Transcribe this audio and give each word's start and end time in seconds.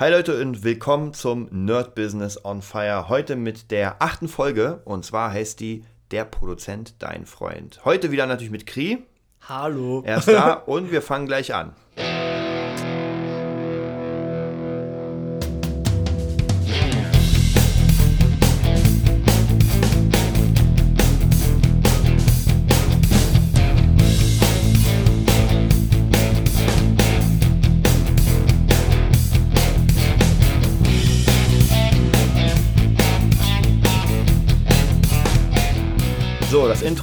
Hi 0.00 0.12
Leute 0.12 0.40
und 0.40 0.62
willkommen 0.62 1.12
zum 1.12 1.48
Nerd 1.50 1.96
Business 1.96 2.44
on 2.44 2.62
Fire. 2.62 3.08
Heute 3.08 3.34
mit 3.34 3.72
der 3.72 4.00
achten 4.00 4.28
Folge 4.28 4.80
und 4.84 5.04
zwar 5.04 5.32
heißt 5.32 5.58
die 5.58 5.82
Der 6.12 6.24
Produzent, 6.24 6.94
dein 7.00 7.26
Freund. 7.26 7.80
Heute 7.84 8.12
wieder 8.12 8.26
natürlich 8.26 8.52
mit 8.52 8.64
Kri. 8.64 8.98
Hallo. 9.48 10.04
Er 10.06 10.18
ist 10.18 10.28
da 10.28 10.52
und 10.66 10.92
wir 10.92 11.02
fangen 11.02 11.26
gleich 11.26 11.52
an. 11.52 11.74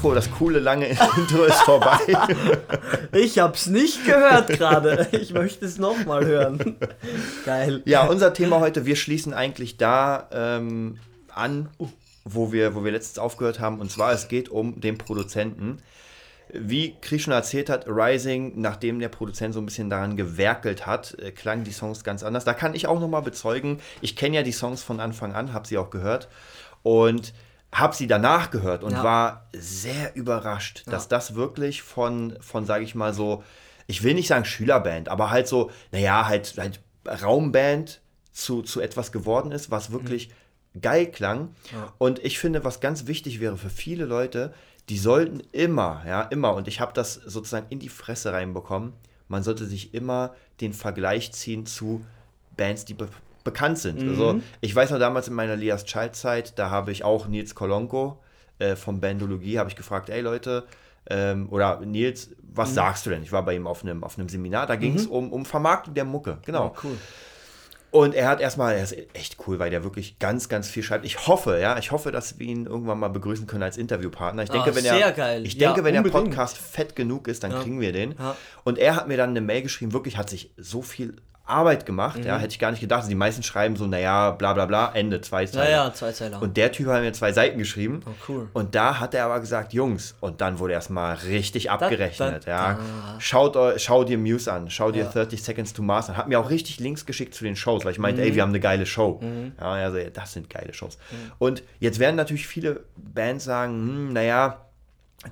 Intro, 0.05 0.13
das 0.13 0.29
coole 0.29 0.59
lange 0.59 0.85
Intro 0.87 1.45
ist 1.45 1.61
vorbei. 1.61 1.97
Ich 3.11 3.39
hab's 3.39 3.67
nicht 3.67 4.05
gehört 4.05 4.49
gerade. 4.49 5.07
Ich 5.13 5.33
möchte 5.33 5.65
es 5.65 5.77
nochmal 5.79 6.25
hören. 6.25 6.75
Geil. 7.45 7.81
Ja, 7.85 8.05
unser 8.05 8.33
Thema 8.33 8.59
heute, 8.59 8.85
wir 8.85 8.97
schließen 8.97 9.33
eigentlich 9.33 9.77
da 9.77 10.27
ähm, 10.31 10.99
an, 11.33 11.69
wo 12.25 12.51
wir, 12.51 12.75
wo 12.75 12.83
wir 12.83 12.91
letztens 12.91 13.19
aufgehört 13.19 13.59
haben. 13.59 13.79
Und 13.79 13.89
zwar, 13.89 14.11
es 14.11 14.27
geht 14.27 14.49
um 14.49 14.79
den 14.79 14.97
Produzenten. 14.97 15.77
Wie 16.51 16.95
Chris 17.01 17.23
schon 17.23 17.33
erzählt 17.33 17.69
hat, 17.69 17.85
Rising, 17.87 18.59
nachdem 18.61 18.99
der 18.99 19.09
Produzent 19.09 19.53
so 19.53 19.61
ein 19.61 19.65
bisschen 19.65 19.89
daran 19.89 20.17
gewerkelt 20.17 20.85
hat, 20.85 21.17
äh, 21.19 21.31
klangen 21.31 21.63
die 21.63 21.71
Songs 21.71 22.03
ganz 22.03 22.21
anders. 22.21 22.43
Da 22.43 22.53
kann 22.53 22.75
ich 22.75 22.85
auch 22.85 22.99
nochmal 22.99 23.23
bezeugen, 23.23 23.79
ich 24.01 24.15
kenne 24.15 24.35
ja 24.35 24.43
die 24.43 24.51
Songs 24.51 24.83
von 24.83 24.99
Anfang 24.99 25.33
an, 25.33 25.53
habe 25.53 25.67
sie 25.67 25.77
auch 25.77 25.89
gehört. 25.89 26.27
Und 26.83 27.33
habe 27.75 27.95
sie 27.95 28.07
danach 28.07 28.51
gehört 28.51 28.83
und 28.83 28.93
Ja. 28.93 29.03
war 29.03 29.47
sehr 29.53 30.15
überrascht, 30.15 30.83
dass 30.87 31.07
das 31.07 31.35
wirklich 31.35 31.81
von, 31.83 32.37
von 32.41 32.65
sage 32.65 32.83
ich 32.83 32.95
mal 32.95 33.13
so, 33.13 33.43
ich 33.87 34.01
will 34.01 34.13
nicht 34.15 34.27
sagen 34.27 34.45
Schülerband, 34.45 35.09
aber 35.09 35.29
halt 35.29 35.47
so, 35.47 35.69
naja, 35.91 36.25
halt, 36.25 36.55
halt 36.57 36.79
Raumband 37.21 38.01
zu, 38.31 38.61
zu 38.63 38.81
etwas 38.81 39.11
geworden 39.11 39.51
ist, 39.51 39.71
was 39.71 39.91
wirklich 39.91 40.31
geil 40.81 41.05
klang. 41.11 41.53
Und 41.97 42.19
ich 42.19 42.39
finde, 42.39 42.63
was 42.63 42.79
ganz 42.79 43.07
wichtig 43.07 43.39
wäre 43.39 43.57
für 43.57 43.69
viele 43.69 44.05
Leute, 44.05 44.53
die 44.89 44.97
sollten 44.97 45.41
immer, 45.51 46.03
ja, 46.07 46.21
immer, 46.23 46.53
und 46.53 46.67
ich 46.67 46.79
habe 46.79 46.93
das 46.93 47.13
sozusagen 47.13 47.67
in 47.69 47.79
die 47.79 47.89
Fresse 47.89 48.33
reinbekommen, 48.33 48.93
man 49.27 49.43
sollte 49.43 49.65
sich 49.65 49.93
immer 49.93 50.33
den 50.61 50.73
Vergleich 50.73 51.31
ziehen 51.33 51.65
zu 51.65 52.05
Bands, 52.55 52.85
die 52.85 52.95
bekannt 53.45 53.77
sind. 53.79 54.05
Also 54.09 54.41
ich 54.59 54.75
weiß 54.75 54.91
noch 54.91 54.99
damals 54.99 55.29
in 55.29 55.33
meiner 55.33 55.55
Lias 55.55 55.85
Child-Zeit, 55.85 56.59
da 56.59 56.69
habe 56.69 56.91
ich 56.91 57.05
auch 57.05 57.27
Nils 57.29 57.55
Kolonko 57.55 58.21
äh, 58.59 58.75
von 58.75 58.99
Bandologie, 58.99 59.57
habe 59.59 59.69
ich 59.69 59.77
gefragt, 59.77 60.09
ey 60.09 60.19
Leute, 60.19 60.65
ähm, 61.09 61.47
oder 61.51 61.79
Nils, 61.79 62.31
was 62.53 62.73
sagst 62.73 63.05
du 63.05 63.11
denn? 63.11 63.23
Ich 63.23 63.31
war 63.31 63.45
bei 63.45 63.55
ihm 63.55 63.67
auf 63.67 63.83
einem, 63.83 64.03
auf 64.03 64.17
einem 64.17 64.27
Seminar, 64.27 64.65
da 64.67 64.75
ging 64.75 64.95
es 64.95 65.07
um, 65.07 65.31
um 65.31 65.45
Vermarktung 65.45 65.93
der 65.93 66.03
Mucke, 66.03 66.39
genau. 66.45 66.75
Cool. 66.83 66.97
Und 67.91 68.13
er 68.13 68.27
hat 68.27 68.41
erstmal, 68.41 68.75
er 68.75 68.83
ist 68.83 68.93
echt 69.13 69.37
cool, 69.47 69.57
weil 69.59 69.69
der 69.69 69.85
wirklich 69.85 70.19
ganz, 70.19 70.49
ganz 70.49 70.67
viel 70.67 70.83
schreibt. 70.83 71.05
Ich 71.05 71.27
hoffe, 71.27 71.59
ja, 71.61 71.77
ich 71.77 71.91
hoffe, 71.91 72.11
dass 72.11 72.39
wir 72.39 72.47
ihn 72.47 72.65
irgendwann 72.65 72.99
mal 72.99 73.07
begrüßen 73.07 73.47
können 73.47 73.63
als 73.63 73.77
Interviewpartner. 73.77 74.43
Ich 74.43 74.49
denke, 74.49 74.71
Ah, 74.71 74.75
wenn 74.75 74.83
sehr 74.83 74.99
er, 74.99 75.11
geil. 75.13 75.45
ich 75.45 75.53
Ja, 75.53 75.67
denke, 75.71 75.85
wenn 75.85 75.93
der. 75.93 76.01
Podcast 76.11 76.57
fett 76.57 76.95
genug 76.97 77.29
ist, 77.29 77.43
dann 77.45 77.51
Ja. 77.51 77.61
kriegen 77.61 77.79
wir 77.79 77.93
den. 77.93 78.15
Ja. 78.19 78.35
Und 78.65 78.79
er 78.79 78.97
hat 78.97 79.07
mir 79.07 79.15
dann 79.15 79.29
eine 79.29 79.39
Mail 79.39 79.61
geschrieben, 79.61 79.93
wirklich 79.93 80.17
hat 80.17 80.29
sich 80.29 80.51
so 80.57 80.81
viel 80.81 81.15
Arbeit 81.47 81.85
gemacht, 81.85 82.17
Mhm. 82.19 82.25
ja, 82.25 82.37
hätte 82.37 82.51
ich 82.53 82.59
gar 82.59 82.71
nicht 82.71 82.79
gedacht. 82.79 82.97
Also 82.99 83.09
die 83.09 83.15
meisten 83.15 83.43
schreiben 83.43 83.75
so, 83.75 83.85
naja, 83.85 84.31
bla 84.31 84.53
bla 84.53 84.65
bla, 84.65 84.91
Ende, 84.93 85.21
zwei 85.21 85.43
Ja, 85.43 85.51
Teile. 85.51 85.71
ja, 85.71 85.93
zwei 85.93 86.11
Zeiler. 86.11 86.41
Und 86.41 86.57
der 86.57 86.71
Typ 86.71 86.87
hat 86.87 87.01
mir 87.01 87.13
zwei 87.13 87.31
Seiten 87.33 87.57
geschrieben. 87.59 88.01
Oh, 88.05 88.09
cool. 88.27 88.49
Und 88.53 88.73
da 88.73 88.99
hat 88.99 89.13
er 89.13 89.25
aber 89.25 89.39
gesagt, 89.39 89.71
Jungs, 89.73 90.15
und 90.21 90.41
dann 90.41 90.57
wurde 90.59 90.73
erstmal 90.73 91.15
richtig 91.17 91.69
abgerechnet. 91.69 92.47
da, 92.47 92.51
ja. 92.51 92.73
da. 92.73 93.19
Schaut, 93.19 93.55
schau 93.79 94.03
dir 94.03 94.17
Muse 94.17 94.51
an, 94.51 94.69
schau 94.71 94.91
dir 94.91 95.03
Ja. 95.03 95.09
30 95.11 95.43
Seconds 95.43 95.73
to 95.73 95.83
Mars 95.83 96.09
an. 96.09 96.17
Hat 96.17 96.27
mir 96.27 96.39
auch 96.39 96.49
richtig 96.49 96.79
Links 96.79 97.05
geschickt 97.05 97.35
zu 97.35 97.43
den 97.43 97.55
Shows, 97.55 97.85
weil 97.85 97.91
ich 97.91 97.99
meinte, 97.99 98.21
Mhm. 98.21 98.27
ey, 98.27 98.35
wir 98.35 98.41
haben 98.41 98.49
eine 98.49 98.59
geile 98.59 98.85
Show. 98.87 99.21
Ja, 99.59 99.71
also, 99.71 99.97
ja, 99.97 100.09
das 100.09 100.33
sind 100.33 100.49
geile 100.49 100.73
Shows. 100.73 100.97
Und 101.37 101.61
jetzt 101.79 101.99
werden 101.99 102.15
natürlich 102.15 102.47
viele 102.47 102.85
Bands 102.97 103.45
sagen, 103.45 103.71
hm, 103.73 104.13
naja, 104.13 104.61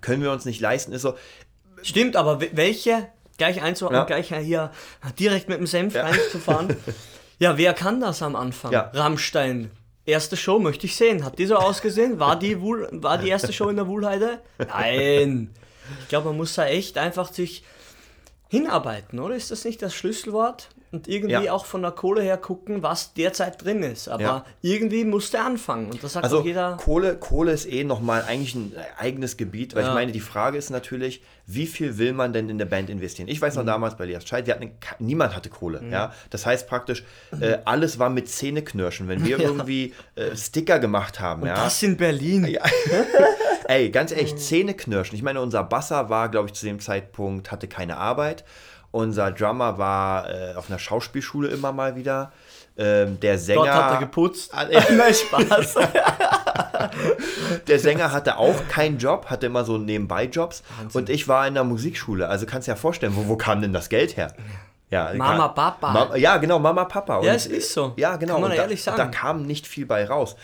können 0.01 0.21
wir 0.21 0.31
uns 0.31 0.45
nicht 0.45 0.61
leisten. 0.61 0.93
Ist 0.93 1.01
so, 1.01 1.15
Stimmt, 1.81 2.15
aber 2.15 2.39
we- 2.39 2.49
welche? 2.53 3.07
Gleich 3.43 3.61
einzuordnen, 3.61 3.99
Ja. 4.01 4.05
gleich 4.05 4.33
hier 4.33 4.71
direkt 5.19 5.49
mit 5.49 5.57
dem 5.59 5.67
Senf 5.67 5.95
reinzufahren. 5.95 6.75
Ja, 7.39 7.57
wer 7.57 7.73
kann 7.73 7.99
das 7.99 8.21
am 8.21 8.37
Anfang? 8.37 8.71
Ja. 8.71 8.91
Rammstein. 8.93 9.69
Erste 10.05 10.37
Show 10.37 10.59
möchte 10.59 10.85
ich 10.85 10.95
sehen. 10.95 11.25
Hat 11.25 11.39
die 11.39 11.45
so 11.45 11.55
ausgesehen? 11.55 12.19
War 12.19 12.37
die, 12.37 12.61
Wuhl, 12.61 12.87
war 12.91 13.17
die 13.17 13.27
erste 13.27 13.51
Show 13.51 13.67
in 13.69 13.75
der 13.75 13.87
Wuhlheide? 13.87 14.39
Nein. 14.59 15.49
Ich 16.03 16.07
glaube, 16.07 16.27
man 16.29 16.37
muss 16.37 16.53
da 16.53 16.67
echt 16.67 16.97
einfach 16.97 17.33
sich 17.33 17.63
hinarbeiten, 18.49 19.19
oder? 19.19 19.35
Ist 19.35 19.51
das 19.51 19.65
nicht 19.65 19.81
das 19.81 19.93
Schlüsselwort? 19.93 20.69
Und 20.93 21.07
irgendwie 21.07 21.45
Ja. 21.45 21.51
auch 21.53 21.65
von 21.65 21.81
der 21.81 21.89
Kohle 21.89 22.21
her 22.21 22.37
gucken, 22.37 22.83
was 22.83 23.15
derzeit 23.15 23.63
drin 23.65 23.81
ist. 23.81 24.07
Aber 24.07 24.21
Ja. 24.23 24.45
irgendwie 24.61 25.05
muss 25.05 25.31
der 25.31 25.43
anfangen. 25.43 25.89
Und 25.89 26.03
das 26.03 26.13
sagt 26.13 26.23
Also 26.23 26.41
jeder. 26.43 26.77
Kohle, 26.77 27.15
Kohle 27.17 27.51
ist 27.51 27.65
eh 27.65 27.83
nochmal 27.83 28.23
eigentlich 28.27 28.53
ein 28.53 28.73
eigenes 28.99 29.35
Gebiet, 29.35 29.73
weil 29.73 29.81
ich 29.81 29.87
Ja. 29.87 29.93
meine, 29.95 30.11
die 30.11 30.19
Frage 30.19 30.55
ist 30.55 30.69
natürlich, 30.69 31.23
wie 31.47 31.65
viel 31.65 31.97
will 31.97 32.13
man 32.13 32.31
denn 32.31 32.47
in 32.47 32.59
der 32.59 32.65
Band 32.67 32.91
investieren? 32.91 33.27
Ich 33.27 33.39
Mhm. 33.39 33.45
weiß 33.45 33.55
noch 33.55 33.65
damals 33.65 33.97
bei 33.97 34.05
Lias 34.05 34.27
Scheid, 34.27 34.45
wir 34.45 34.53
hatten 34.53 34.69
niemand 34.99 35.35
hatte 35.35 35.49
Kohle, 35.49 35.83
ja. 35.91 36.13
Das 36.29 36.45
heißt 36.45 36.67
praktisch, 36.69 37.03
äh, 37.41 37.57
alles 37.65 37.97
war 37.97 38.11
mit 38.11 38.29
Zähneknirschen. 38.29 39.07
Wenn 39.07 39.25
wir 39.25 39.39
irgendwie 39.63 39.93
äh, 40.15 40.35
Sticker 40.35 40.77
gemacht 40.77 41.19
haben, 41.19 41.43
ja. 41.43 41.55
Das 41.55 41.81
in 41.81 41.97
Berlin. 41.97 42.55
Ey, 43.67 43.89
ganz 43.89 44.11
ehrlich, 44.11 44.35
Zähneknirschen. 44.35 45.15
Ich 45.15 45.23
meine, 45.23 45.41
unser 45.41 45.63
Basser 45.63 46.09
war, 46.09 46.29
glaube 46.29 46.49
ich, 46.49 46.53
zu 46.53 46.65
dem 46.65 46.79
Zeitpunkt, 46.79 47.51
hatte 47.51 47.67
keine 47.67 47.97
Arbeit. 47.97 48.43
Unser 48.93 49.31
Drummer 49.31 49.79
war 49.79 50.29
äh, 50.29 50.53
auf 50.53 50.69
einer 50.69 50.77
Schauspielschule 50.77 51.47
immer 51.47 51.71
mal 51.71 51.95
wieder. 51.95 52.31
Ähm, 52.77 53.19
der 53.19 53.39
Sänger. 53.39 53.63
Dort 53.63 53.73
hat 53.73 53.91
er 53.93 53.97
geputzt. 53.97 54.51
Ah, 54.53 54.67
ja. 54.69 54.83
Nein, 54.91 55.13
Spaß. 55.15 55.75
Der 57.67 57.79
Sänger 57.79 58.11
hatte 58.11 58.37
auch 58.37 58.67
keinen 58.67 58.99
Job, 58.99 59.27
hatte 59.31 59.47
immer 59.47 59.63
so 59.63 59.79
Nebenbei-Jobs. 59.79 60.61
Und 60.93 61.09
ich 61.09 61.27
war 61.27 61.47
in 61.47 61.55
der 61.55 61.63
Musikschule. 61.63 62.27
Also 62.27 62.45
kannst 62.45 62.67
du 62.67 62.71
dir 62.71 62.75
ja 62.75 62.79
vorstellen, 62.79 63.15
wo, 63.15 63.27
wo 63.27 63.35
kam 63.35 63.61
denn 63.61 63.73
das 63.73 63.89
Geld 63.89 64.15
her? 64.15 64.31
Ja, 64.91 65.11
Mama, 65.15 65.47
Papa. 65.47 65.91
Ma 65.91 66.15
ja, 66.15 66.37
genau, 66.37 66.59
Mama, 66.59 66.85
Papa. 66.85 67.15
Ja, 67.23 67.31
Und, 67.31 67.35
es 67.35 67.47
ist 67.47 67.73
so. 67.73 67.93
Ja, 67.95 68.15
genau. 68.17 68.33
Kann 68.33 68.41
man 68.43 68.51
und 68.51 68.57
ehrlich 68.57 68.83
da, 68.83 68.95
sagen. 68.95 69.11
Da 69.11 69.17
kam 69.17 69.41
nicht 69.41 69.65
viel 69.65 69.87
bei 69.87 70.05
raus. 70.05 70.35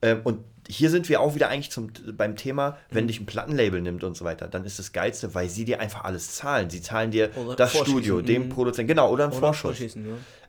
Ähm, 0.00 0.22
und 0.24 0.44
hier 0.70 0.90
sind 0.90 1.08
wir 1.08 1.20
auch 1.20 1.34
wieder 1.34 1.48
eigentlich 1.48 1.70
zum, 1.70 1.90
beim 2.16 2.36
Thema, 2.36 2.70
Mhm. 2.70 2.74
wenn 2.94 3.06
dich 3.08 3.20
ein 3.20 3.26
Plattenlabel 3.26 3.80
nimmt 3.82 4.04
und 4.04 4.16
so 4.16 4.24
weiter, 4.24 4.48
dann 4.48 4.64
ist 4.64 4.78
das 4.78 4.92
Geilste, 4.92 5.34
weil 5.34 5.48
sie 5.48 5.64
dir 5.64 5.80
einfach 5.80 6.04
alles 6.04 6.34
zahlen. 6.34 6.70
Sie 6.70 6.80
zahlen 6.80 7.10
dir 7.10 7.30
Oder 7.36 7.56
das 7.56 7.76
Studio, 7.76 8.20
den 8.22 8.44
mhm. 8.44 8.48
Produzenten, 8.50 8.88
genau, 8.88 9.10
oder 9.10 9.24
einen 9.24 9.32
Oder 9.32 9.52
Vorschuss. 9.52 9.94
Ja. 9.94 10.00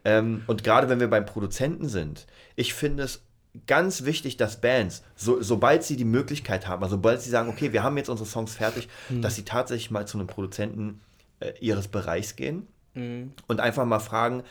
Ähm, 0.06 0.44
und 0.48 0.64
gerade 0.64 0.90
wenn 0.90 1.00
wir 1.00 1.10
beim 1.10 1.26
Produzenten 1.26 1.90
sind, 1.90 2.26
ich 2.56 2.74
finde 2.74 3.04
es 3.04 3.24
ganz 3.68 4.06
wichtig, 4.06 4.38
dass 4.38 4.62
Bands, 4.62 5.04
so, 5.16 5.42
sobald 5.42 5.84
sie 5.84 5.96
die 5.98 6.06
Möglichkeit 6.06 6.68
haben, 6.68 6.84
also 6.84 6.96
sobald 6.96 7.22
sie 7.22 7.30
sagen, 7.30 7.50
okay, 7.50 7.74
wir 7.74 7.84
haben 7.84 7.98
jetzt 7.98 8.10
unsere 8.10 8.28
Songs 8.28 8.56
fertig, 8.56 8.88
Hm. 9.10 9.22
dass 9.22 9.36
sie 9.36 9.44
tatsächlich 9.44 9.92
mal 9.92 10.08
zu 10.08 10.18
einem 10.18 10.28
Produzenten 10.28 11.02
äh, 11.40 11.52
ihres 11.60 11.88
Bereichs 11.88 12.36
gehen 12.36 12.68
Hm. 12.94 13.34
und 13.48 13.60
einfach 13.60 13.86
mal 13.86 14.00
fragen, 14.00 14.44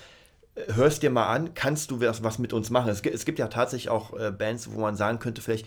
hörst 0.74 1.02
dir 1.02 1.10
mal 1.10 1.26
an, 1.26 1.54
kannst 1.54 1.90
du 1.90 2.00
was, 2.00 2.22
was 2.22 2.38
mit 2.38 2.52
uns 2.52 2.70
machen? 2.70 2.90
Es 2.90 3.02
gibt, 3.02 3.14
es 3.14 3.24
gibt 3.24 3.38
ja 3.38 3.48
tatsächlich 3.48 3.88
auch 3.88 4.18
äh, 4.18 4.30
Bands, 4.30 4.70
wo 4.72 4.80
man 4.80 4.96
sagen 4.96 5.18
könnte, 5.18 5.40
vielleicht, 5.42 5.66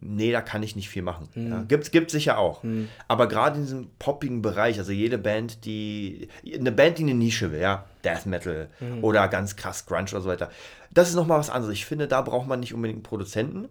nee, 0.00 0.32
da 0.32 0.40
kann 0.40 0.62
ich 0.62 0.76
nicht 0.76 0.88
viel 0.88 1.02
machen. 1.02 1.28
Hm. 1.34 1.50
Ja, 1.50 1.62
gibt 1.62 1.94
es 1.94 2.12
sicher 2.12 2.38
auch. 2.38 2.62
Aber 3.08 3.28
gerade 3.28 3.56
in 3.56 3.62
diesem 3.64 3.90
poppigen 3.98 4.42
Bereich, 4.42 4.78
also 4.78 4.92
jede 4.92 5.18
Band, 5.18 5.64
die, 5.64 6.28
eine 6.52 6.72
Band, 6.72 6.98
die 6.98 7.02
eine 7.04 7.14
Nische 7.14 7.52
will, 7.52 7.60
ja, 7.60 7.84
Death 8.04 8.26
Metal 8.26 8.68
Hm. 8.78 9.04
oder 9.04 9.28
ganz 9.28 9.56
krass 9.56 9.86
Grunge 9.86 10.10
oder 10.10 10.20
so 10.20 10.28
weiter, 10.28 10.50
das 10.90 11.08
ist 11.10 11.14
nochmal 11.14 11.38
was 11.38 11.50
anderes. 11.50 11.74
Ich 11.74 11.86
finde, 11.86 12.08
da 12.08 12.22
braucht 12.22 12.46
man 12.46 12.60
nicht 12.60 12.74
unbedingt 12.74 12.98
einen 12.98 13.02
Produzenten, 13.02 13.68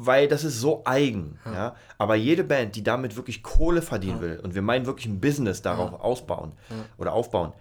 weil 0.00 0.28
das 0.28 0.44
ist 0.44 0.60
so 0.60 0.82
eigen. 0.84 1.40
Ja. 1.44 1.74
Aber 1.98 2.14
jede 2.14 2.44
Band, 2.44 2.76
die 2.76 2.84
damit 2.84 3.16
wirklich 3.16 3.42
Kohle 3.42 3.82
verdienen 3.82 4.20
will, 4.20 4.38
und 4.40 4.54
wir 4.54 4.62
meinen 4.62 4.86
wirklich 4.86 5.06
ein 5.06 5.20
Business 5.20 5.60
darauf 5.60 5.92
ausbauen 6.00 6.52
oder 6.98 7.12
aufbauen, 7.12 7.52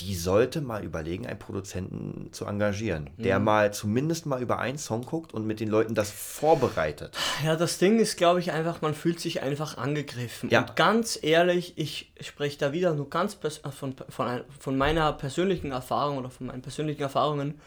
die 0.00 0.14
sollte 0.14 0.62
mal 0.62 0.82
überlegen, 0.84 1.26
einen 1.26 1.38
Produzenten 1.38 2.32
zu 2.32 2.46
engagieren, 2.46 3.10
der 3.18 3.38
Mhm. 3.38 3.44
mal 3.44 3.72
zumindest 3.74 4.24
mal 4.24 4.40
über 4.40 4.58
einen 4.58 4.78
Song 4.78 5.02
guckt 5.02 5.34
und 5.34 5.46
mit 5.46 5.60
den 5.60 5.68
Leuten 5.68 5.94
das 5.94 6.10
vorbereitet. 6.10 7.14
Ja, 7.44 7.56
das 7.56 7.76
Ding 7.76 7.98
ist, 8.00 8.16
glaube 8.16 8.40
ich, 8.40 8.52
einfach, 8.52 8.80
man 8.80 8.94
fühlt 8.94 9.20
sich 9.20 9.42
einfach 9.42 9.76
angegriffen. 9.76 10.48
Ja. 10.48 10.60
Und 10.60 10.76
ganz 10.76 11.18
ehrlich, 11.20 11.74
ich 11.76 12.12
spreche 12.20 12.58
da 12.58 12.72
wieder 12.72 12.94
nur 12.94 13.10
ganz 13.10 13.34
von, 13.34 13.94
von, 14.08 14.40
von 14.58 14.78
meiner 14.78 15.12
persönlichen 15.12 15.72
Erfahrung 15.72 16.16
oder 16.16 16.30
von 16.30 16.46
meinen 16.46 16.62
persönlichen 16.62 17.02
Erfahrungen. 17.02 17.60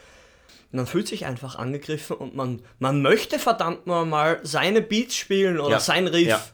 Man 0.76 0.88
fühlt 0.88 1.08
sich 1.08 1.26
einfach 1.26 1.56
angegriffen 1.56 2.18
und 2.18 2.36
man, 2.36 2.62
man 2.80 3.02
möchte 3.02 3.40
verdammt 3.40 3.86
mal 3.88 4.40
seine 4.44 4.82
Beats 4.82 5.16
spielen 5.16 5.60
oder 5.60 5.72
Ja. 5.76 5.80
sein 5.80 6.08
Riff. 6.08 6.28
Ja. 6.28 6.46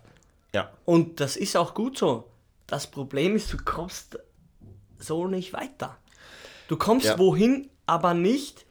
Ja. 0.53 0.71
Und 0.85 1.19
das 1.19 1.35
ist 1.38 1.56
auch 1.57 1.73
gut 1.73 1.97
so. 1.97 2.29
Das 2.68 2.88
Problem 2.88 3.35
ist, 3.35 3.51
du 3.51 3.57
kommst 3.57 4.19
so 5.00 5.27
nicht 5.27 5.53
weiter. 5.53 5.97
Du 6.68 6.77
kommst 6.77 7.06
Ja. 7.06 7.18
wohin, 7.19 7.69
aber 7.85 8.13
nicht. 8.13 8.65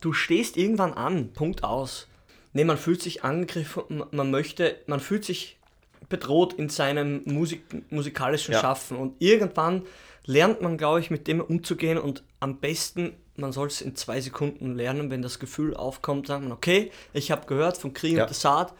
Du 0.00 0.12
stehst 0.12 0.56
irgendwann 0.56 0.94
an, 0.94 1.32
Punkt 1.32 1.62
aus. 1.62 2.06
Nee, 2.52 2.64
man 2.64 2.78
fühlt 2.78 3.02
sich 3.02 3.22
angegriffen, 3.22 4.02
man 4.10 4.30
möchte, 4.30 4.76
man 4.86 4.98
fühlt 5.00 5.24
sich 5.24 5.58
bedroht 6.08 6.54
in 6.54 6.68
seinem 6.68 7.22
Musik, 7.26 7.62
musikalischen. 7.92 8.54
Schaffen 8.54 8.96
und 8.96 9.20
irgendwann 9.20 9.82
lernt 10.24 10.60
man, 10.60 10.76
glaube 10.76 11.00
ich, 11.00 11.10
mit 11.10 11.26
dem 11.26 11.40
umzugehen 11.40 11.98
und 11.98 12.22
am 12.40 12.60
besten, 12.60 13.14
man 13.36 13.52
soll 13.52 13.68
es 13.68 13.80
in 13.80 13.96
zwei 13.96 14.20
Sekunden 14.20 14.74
lernen, 14.74 15.10
wenn 15.10 15.22
das 15.22 15.38
Gefühl 15.38 15.74
aufkommt, 15.74 16.26
sagt 16.26 16.42
man, 16.42 16.52
okay, 16.52 16.90
ich 17.12 17.30
habe 17.30 17.46
gehört 17.46 17.76
von 17.76 17.92
Krieg 17.92 18.16
ja. 18.16 18.26
und 18.26 18.34
Saat, 18.34 18.74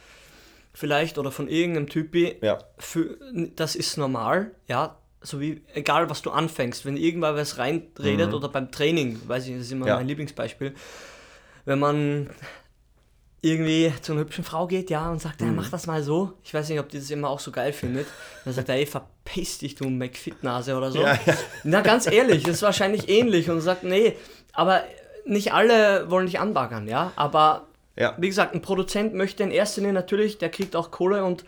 vielleicht 0.73 1.19
oder 1.19 1.31
von 1.31 1.49
irgendeinem 1.49 1.89
Typi, 1.89 2.37
ja. 2.43 2.59
für, 2.79 3.19
das 3.57 3.75
ist 3.75 3.97
normal, 3.97 4.53
ja, 4.69 4.97
so 5.23 5.41
wie, 5.41 5.63
egal 5.75 6.09
was 6.09 6.23
du 6.23 6.31
anfängst, 6.31 6.87
wenn 6.87 6.97
irgendwann 6.97 7.37
was 7.37 7.59
reinredet 7.59 8.29
mhm. 8.29 8.35
oder 8.35 8.49
beim 8.49 8.71
Training, 8.71 9.21
weiß 9.27 9.47
ich, 9.47 9.55
das 9.55 9.63
ist 9.63 9.73
immer 9.73 9.87
ja. 9.87 9.97
mein 9.97 10.09
Lieblingsbeispiel, 10.09 10.75
wenn 11.65 11.79
man 11.79 12.31
irgendwie 13.43 13.93
zu 14.03 14.13
einer 14.13 14.23
hübschen 14.23 14.45
Frau 14.45 14.67
geht, 14.67 14.91
ja, 14.91 15.11
und 15.11 15.21
sagt, 15.21 15.41
mhm. 15.41 15.47
ja, 15.47 15.53
mach 15.53 15.71
das 15.71 15.87
mal 15.87 16.03
so. 16.03 16.35
Ich 16.45 16.53
weiß 16.53 16.69
nicht, 16.69 16.79
ob 16.79 16.89
die 16.89 16.99
das 16.99 17.11
immer 17.11 17.31
auch 17.31 17.41
so 17.41 17.51
geil 17.51 17.73
findet. 17.73 18.07
Dann 18.45 18.53
sagt 18.53 18.69
er, 18.69 18.75
ey, 18.77 18.87
verpiss 18.87 19.59
dich, 19.59 19.75
du 19.75 19.89
McFit-Nase 19.89 20.77
oder 20.77 20.93
so. 20.93 21.01
Ja, 21.01 21.19
ja. 21.25 21.35
Na, 21.65 21.81
ganz 21.81 22.07
ehrlich, 22.07 22.43
das 22.43 22.57
ist 22.57 22.63
wahrscheinlich 22.63 23.09
ähnlich 23.09 23.49
und 23.49 23.61
sagt, 23.61 23.85
nee, 23.85 24.17
aber 24.53 24.85
nicht 25.25 25.53
alle 25.53 26.11
wollen 26.11 26.27
dich 26.27 26.39
anbaggern, 26.39 26.89
ja, 26.89 27.13
aber 27.17 27.67
ja. 27.97 28.15
wie 28.19 28.29
gesagt, 28.29 28.55
ein 28.55 28.63
Produzent 28.63 29.15
möchte 29.15 29.43
in 29.43 29.51
erster 29.51 29.81
Linie 29.81 29.95
natürlich, 29.95 30.39
der 30.39 30.49
kriegt 30.51 30.77
auch 30.77 30.91
Kohle 30.91 31.25
und 31.25 31.45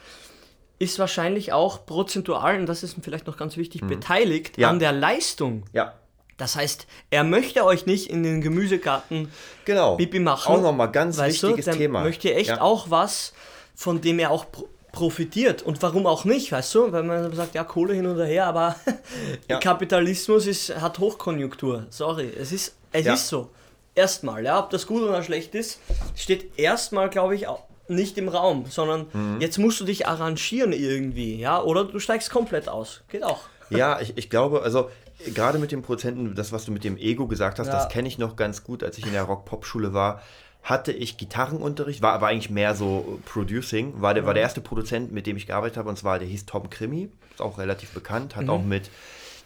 ist 0.79 0.99
wahrscheinlich 0.99 1.53
auch 1.53 1.87
prozentual, 1.87 2.59
und 2.59 2.67
das 2.67 2.83
ist 2.83 2.97
vielleicht 3.03 3.27
noch 3.27 3.37
ganz 3.37 3.57
wichtig, 3.57 3.83
mhm. 3.83 3.89
beteiligt 3.89 4.59
ja. 4.59 4.69
an 4.71 4.79
der 4.79 4.93
Leistung. 4.93 5.65
Ja. 5.73 5.95
Das 6.37 6.57
heißt, 6.57 6.87
er 7.11 7.25
möchte 7.25 7.65
euch 7.65 7.87
nicht 7.87 8.11
in 8.11 8.23
den 8.23 8.41
Gemüsegarten 8.41 9.31
genau. 9.65 9.97
Bibi 9.97 10.19
machen. 10.19 10.55
Auch 10.55 10.63
nochmal 10.63 10.91
ganz 10.91 11.19
wichtiges 11.19 11.67
du, 11.67 11.73
Thema. 11.73 12.03
möchte 12.03 12.33
echt 12.35 12.51
ja. 12.51 12.61
auch 12.61 12.91
was, 12.91 13.33
von 13.75 14.01
dem 14.01 14.19
er 14.19 14.31
auch 14.31 14.47
profitiert. 14.93 15.63
Und 15.63 15.83
warum 15.83 16.07
auch 16.07 16.25
nicht, 16.25 16.53
weißt 16.53 16.75
du? 16.75 16.93
Weil 16.93 17.03
man 17.03 17.35
sagt, 17.35 17.55
ja, 17.55 17.65
Kohle 17.65 17.95
hin 17.95 18.07
und 18.07 18.21
her, 18.23 18.47
aber 18.47 18.77
ja. 19.49 19.59
Kapitalismus 19.59 20.47
ist, 20.47 20.75
hat 20.81 20.99
Hochkonjunktur. 20.99 21.87
Sorry, 21.91 22.31
es 22.39 22.53
ist, 22.53 22.77
es 22.93 23.07
ja. 23.07 23.15
ist 23.15 23.29
so. 23.29 23.51
Erstmal, 23.95 24.45
ja, 24.45 24.59
ob 24.59 24.71
das 24.71 24.87
gut 24.87 25.03
oder 25.03 25.23
schlecht 25.23 25.55
ist, 25.55 25.79
steht 26.17 26.59
erstmal, 26.59 27.11
glaube 27.11 27.35
ich, 27.35 27.47
nicht 27.89 28.17
im 28.17 28.29
Raum, 28.29 28.65
sondern 28.69 29.07
mhm. 29.13 29.41
jetzt 29.41 29.59
musst 29.59 29.81
du 29.81 29.85
dich 29.85 30.07
arrangieren 30.07 30.73
irgendwie, 30.73 31.37
ja, 31.37 31.61
oder 31.63 31.85
du 31.85 31.99
steigst 31.99 32.31
komplett 32.31 32.69
aus. 32.69 33.03
Geht 33.09 33.23
auch. 33.23 33.41
Ja, 33.77 34.01
ich, 34.01 34.17
ich 34.17 34.31
glaube, 34.31 34.63
also 34.63 34.91
gerade 35.35 35.59
mit 35.59 35.73
dem 35.73 35.83
Prozenten, 35.83 36.35
das, 36.35 36.53
was 36.53 36.65
du 36.65 36.73
mit 36.73 36.85
dem 36.85 36.97
Ego 36.97 37.27
gesagt 37.27 37.59
hast, 37.59 37.69
ja. 37.69 37.73
das 37.73 37.89
kenne 37.89 38.09
ich 38.09 38.19
noch 38.19 38.37
ganz 38.37 38.65
gut, 38.65 38.83
als 38.83 38.99
ich 38.99 39.07
in 39.07 39.13
der 39.13 39.23
Rock-Pop-Schule 39.23 39.93
war. 39.93 40.23
Hatte 40.63 40.93
ich 40.93 41.17
Gitarrenunterricht, 41.17 42.03
war 42.03 42.13
aber 42.13 42.29
eigentlich 42.29 42.51
mehr 42.51 42.77
so 42.77 43.19
Producing, 43.25 44.01
war 44.01 44.15
der, 44.15 44.23
mhm. 44.23 44.27
war 44.29 44.35
der 44.35 44.45
erste 44.45 44.61
Produzent, 44.61 45.11
mit 45.11 45.27
dem 45.27 45.37
ich 45.37 45.49
gearbeitet 45.49 45.77
habe, 45.77 45.89
und 45.89 45.99
zwar 45.99 46.21
der 46.21 46.29
hieß 46.29 46.47
Tom 46.47 46.71
Krimi, 46.71 47.09
ist 47.33 47.43
auch 47.43 47.59
relativ 47.59 47.91
bekannt, 47.91 48.37
hat 48.37 48.45
mhm. 48.45 48.51
auch 48.51 48.63
mit, 48.63 48.89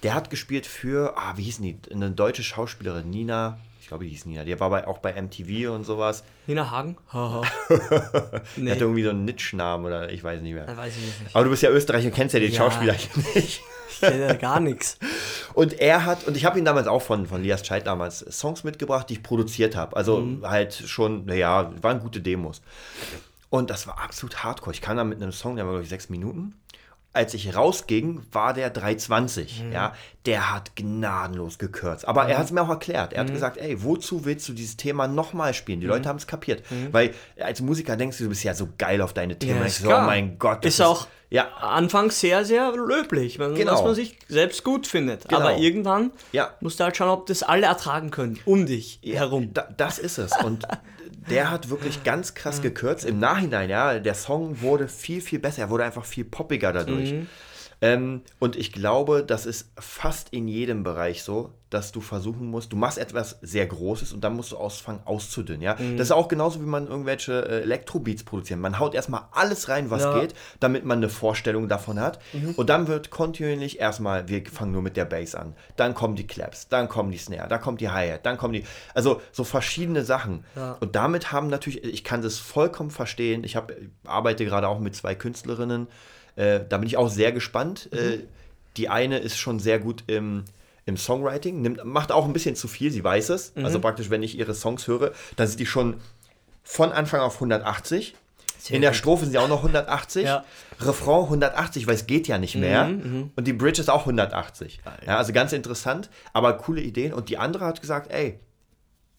der 0.03 0.15
hat 0.15 0.29
gespielt 0.29 0.67
für, 0.67 1.15
ah, 1.17 1.33
wie 1.37 1.45
hieß 1.45 1.61
die, 1.61 1.79
eine 1.91 2.11
deutsche 2.11 2.43
Schauspielerin, 2.43 3.09
Nina, 3.09 3.59
ich 3.87 3.89
glaube, 3.89 4.03
die 4.03 4.11
hieß 4.11 4.27
Nina. 4.27 4.43
Die 4.43 4.59
war 4.59 4.69
bei, 4.69 4.85
auch 4.89 4.99
bei 4.99 5.13
MTV 5.13 5.73
und 5.73 5.85
sowas. 5.85 6.25
Nina 6.49 6.73
Hagen? 6.73 6.97
nee. 8.57 8.65
Die 8.65 8.71
hatte 8.73 8.81
irgendwie 8.81 9.05
so 9.05 9.11
einen 9.11 9.25
Nitschnamen 9.25 9.87
oder 9.87 10.11
ich 10.11 10.25
weiß 10.25 10.43
nicht 10.43 10.55
mehr. 10.55 10.67
Das 10.67 10.77
weiß 10.77 10.93
ich 10.97 11.05
nicht. 11.05 11.37
Aber 11.37 11.45
du 11.45 11.51
bist 11.51 11.63
ja 11.63 11.71
Österreicher 11.71 12.09
und 12.09 12.13
kennst 12.13 12.35
ja 12.35 12.41
den 12.41 12.51
ja. 12.51 12.59
Schauspieler 12.59 12.97
nicht. 13.37 13.63
Ich 13.97 14.09
kenne 14.09 14.27
ja 14.27 14.35
gar 14.35 14.61
nichts. 14.61 14.99
Und 15.55 15.81
er 15.81 16.05
hat, 16.05 16.27
und 16.27 16.37
ich 16.37 16.45
habe 16.45 16.59
ihn 16.59 16.65
damals 16.65 16.87
auch 16.87 17.03
von, 17.03 17.27
von 17.27 17.43
Lias 17.43 17.67
Scheid 17.67 17.87
damals 17.87 18.19
Songs 18.19 18.65
mitgebracht, 18.65 19.09
die 19.09 19.15
ich 19.15 19.23
produziert 19.23 19.77
habe. 19.77 19.97
Also 19.97 20.21
mhm. 20.21 20.47
halt 20.47 20.75
schon, 20.75 21.25
naja, 21.25 21.71
waren 21.81 22.01
gute 22.01 22.21
Demos. 22.21 22.63
Und 23.49 23.71
das 23.71 23.87
war 23.87 24.01
absolut 24.03 24.45
hardcore. 24.45 24.75
Ich 24.75 24.81
kam 24.81 24.97
da 24.97 25.05
mit 25.05 25.23
einem 25.23 25.33
Song, 25.33 25.57
der 25.57 25.65
war, 25.65 25.73
glaube 25.73 25.85
ich, 25.85 25.89
sechs 25.89 26.09
Minuten 26.11 26.55
als 27.17 27.33
ich 27.33 27.57
rausging, 27.57 28.23
war 28.31 28.53
der 28.53 28.69
320. 28.69 29.65
Mhm. 29.65 29.73
Ja, 29.73 29.95
der 30.27 30.53
hat 30.53 30.77
gnadenlos 30.77 31.59
gekürzt. 31.59 32.07
Aber 32.07 32.25
mhm. 32.25 32.31
er 32.31 32.39
hat 32.39 32.45
es 32.45 32.53
mir 32.53 32.61
auch 32.61 32.69
erklärt. 32.69 33.15
Er 33.15 33.23
mhm. 33.23 33.29
hat 33.29 33.35
gesagt, 33.35 33.57
ey, 33.57 33.83
wozu 33.83 34.25
willst 34.25 34.47
du 34.49 34.53
dieses 34.53 34.77
Thema 34.77 35.09
nochmal 35.09 35.55
spielen? 35.55 35.81
Die 35.81 35.87
mhm. 35.87 35.93
Leute 35.93 36.09
haben 36.09 36.19
es 36.19 36.27
kapiert. 36.27 36.63
Mhm. 36.71 36.93
Weil 36.93 37.15
als 37.41 37.63
Musiker 37.63 37.97
denkst 37.97 38.19
du, 38.19 38.25
du 38.25 38.31
bist 38.31 38.45
ja 38.45 38.55
so 38.55 38.69
geil 38.77 39.01
auf 39.01 39.15
deine 39.15 39.39
Themen. 39.39 39.63
Ja, 39.63 39.69
so, 39.69 39.89
oh 39.89 40.01
mein 40.03 40.39
Gott. 40.39 40.65
Ist, 40.65 40.75
ist 40.75 40.81
auch 40.83 41.07
ja. 41.31 41.49
anfangs 41.61 42.21
sehr, 42.21 42.45
sehr 42.45 42.73
löblich, 42.73 43.39
genau. 43.39 43.83
man 43.83 43.95
sich 43.95 44.19
selbst 44.29 44.63
gut 44.63 44.87
findet. 44.87 45.29
Genau. 45.29 45.41
Aber 45.41 45.57
irgendwann 45.57 46.13
ja. 46.33 46.51
musst 46.61 46.81
du 46.81 46.85
halt 46.85 46.97
schauen, 46.97 47.09
ob 47.09 47.27
das 47.27 47.43
alle 47.43 47.67
ertragen 47.67 48.11
können, 48.11 48.39
um 48.45 48.67
dich 48.67 48.99
ja, 49.03 49.21
herum. 49.21 49.55
Da, 49.55 49.69
das 49.77 49.99
ist 49.99 50.19
es. 50.19 50.33
Und 50.45 50.67
der 51.31 51.51
hat 51.51 51.71
wirklich 51.71 52.05
ganz 52.05 52.35
krass 52.35 52.63
gekürzt. 52.63 53.05
Im 53.05 53.19
Nachhinein, 53.19 53.69
ja, 53.71 53.99
der 53.99 54.15
Song 54.15 54.61
wurde 54.61 54.89
viel, 54.89 55.21
viel 55.21 55.39
besser. 55.39 55.63
Er 55.63 55.71
wurde 55.71 55.85
einfach 55.85 56.05
viel 56.05 56.25
poppiger 56.25 56.73
dadurch. 56.73 57.13
Mhm. 57.13 57.27
Ähm, 57.81 58.23
und 58.39 58.57
ich 58.57 58.73
glaube, 58.73 59.23
das 59.23 59.47
ist 59.47 59.71
fast 59.79 60.31
in 60.31 60.49
jedem 60.49 60.83
Bereich 60.83 61.23
so, 61.23 61.53
dass 61.69 61.91
du 61.91 62.01
versuchen 62.01 62.47
musst, 62.47 62.73
du 62.73 62.77
machst 62.77 62.97
etwas 62.97 63.39
sehr 63.43 63.67
Großes 63.67 64.13
und 64.13 64.23
dann 64.23 64.37
musst 64.37 64.53
du 64.53 64.57
ausfangen 64.57 65.01
auszudünnen. 65.05 65.63
Ja? 65.63 65.75
Mhm. 65.75 65.97
Das 65.97 66.09
ist 66.09 66.13
auch 66.13 66.29
genauso, 66.29 66.61
wie 66.61 66.67
man 66.67 66.87
irgendwelche 66.87 67.45
äh, 67.45 67.63
Elektrobeats 67.63 68.23
produziert. 68.23 68.61
Man 68.61 68.79
haut 68.79 68.95
erstmal 68.95 69.23
alles 69.33 69.69
rein, 69.69 69.91
was 69.91 70.03
ja. 70.03 70.21
geht, 70.21 70.35
damit 70.61 70.85
man 70.85 70.99
eine 70.99 71.09
Vorstellung 71.09 71.69
davon 71.69 71.99
hat. 72.01 72.21
Mhm. 72.33 72.55
Und 72.57 72.71
dann 72.71 72.87
wird 72.87 73.11
kontinuierlich 73.11 73.81
erstmal, 73.81 74.29
wir 74.29 74.47
fangen 74.47 74.73
nur 74.73 74.83
mit 74.83 74.97
der 74.97 75.07
Bass 75.07 75.35
an. 75.35 75.55
Dann 75.77 75.95
kommen 75.95 76.15
die 76.15 76.27
Claps, 76.27 76.69
dann 76.69 76.89
kommen 76.89 77.11
die 77.11 77.19
Snare, 77.19 77.49
dann 77.49 77.61
kommt 77.61 77.81
die 77.81 77.91
Hi-Hat, 77.91 78.25
dann 78.25 78.39
kommen 78.39 78.55
die. 78.55 78.65
Also 78.95 79.21
so 79.33 79.43
verschiedene 79.43 80.05
Sachen. 80.05 80.45
Ja. 80.55 80.77
Und 80.81 80.95
damit 80.95 81.33
haben 81.33 81.49
natürlich, 81.49 81.83
ich 81.83 82.05
kann 82.05 82.23
das 82.23 82.39
vollkommen 82.39 82.91
verstehen. 82.91 83.43
Ich 83.43 83.57
hab, 83.57 83.73
arbeite 84.05 84.45
gerade 84.45 84.69
auch 84.69 84.79
mit 84.79 84.95
zwei 84.95 85.17
Künstlerinnen 85.17 85.89
äh, 86.37 86.61
da 86.69 86.79
bin 86.79 86.87
ich 86.87 86.97
auch 86.97 87.09
sehr 87.09 87.33
gespannt. 87.33 87.89
Mhm. 87.93 87.99
Äh, 87.99 88.19
die 88.77 88.89
eine 88.89 89.19
ist 89.19 89.39
schon 89.39 89.59
sehr 89.59 89.79
gut 89.79 90.05
im, 90.07 90.45
im 90.85 90.97
Songwriting, 90.97 91.63
nimmt, 91.63 91.85
macht 91.85 92.13
auch 92.13 92.27
ein 92.27 92.33
bisschen 92.33 92.57
zu 92.57 92.69
viel, 92.69 92.91
sie 92.91 93.03
weiß 93.03 93.31
es. 93.31 93.55
Mhm. 93.55 93.65
Also 93.65 93.81
praktisch, 93.81 94.11
wenn 94.11 94.23
ich 94.23 94.39
ihre 94.39 94.55
Songs 94.55 94.87
höre, 94.87 95.13
dann 95.37 95.49
sind 95.49 95.61
die 95.61 95.67
schon 95.67 95.97
von 96.63 96.93
Anfang 96.93 97.21
auf 97.21 97.35
180. 97.37 98.15
Sehr 98.59 98.77
in 98.77 98.83
der. 98.83 98.93
Strophe 98.93 99.25
sind 99.25 99.33
sie 99.33 99.39
auch 99.39 99.49
noch 99.49 99.59
180. 99.59 100.25
Ja. 100.25 100.45
Refrain 100.81 101.25
180, 101.25 101.87
weil 101.87 101.95
es 101.95 102.07
geht 102.07 102.29
ja 102.29 102.39
nicht 102.39 102.57
mehr. 102.57 102.85
Mhm, 102.85 102.95
mhm. 102.95 103.31
und 103.35 103.47
die 103.47 103.53
Bridge 103.53 103.81
ist 103.81 103.89
auch 103.89 104.01
180. 104.01 104.81
Ja, 105.07 105.17
also 105.17 105.33
ganz 105.33 105.53
interessant, 105.53 106.11
aber 106.33 106.55
coole 106.55 106.81
Ideen. 106.81 107.13
Und 107.13 107.29
die 107.29 107.39
andere 107.39 107.65
hat 107.65 107.81
gesagt, 107.81 108.11
ey, 108.11 108.41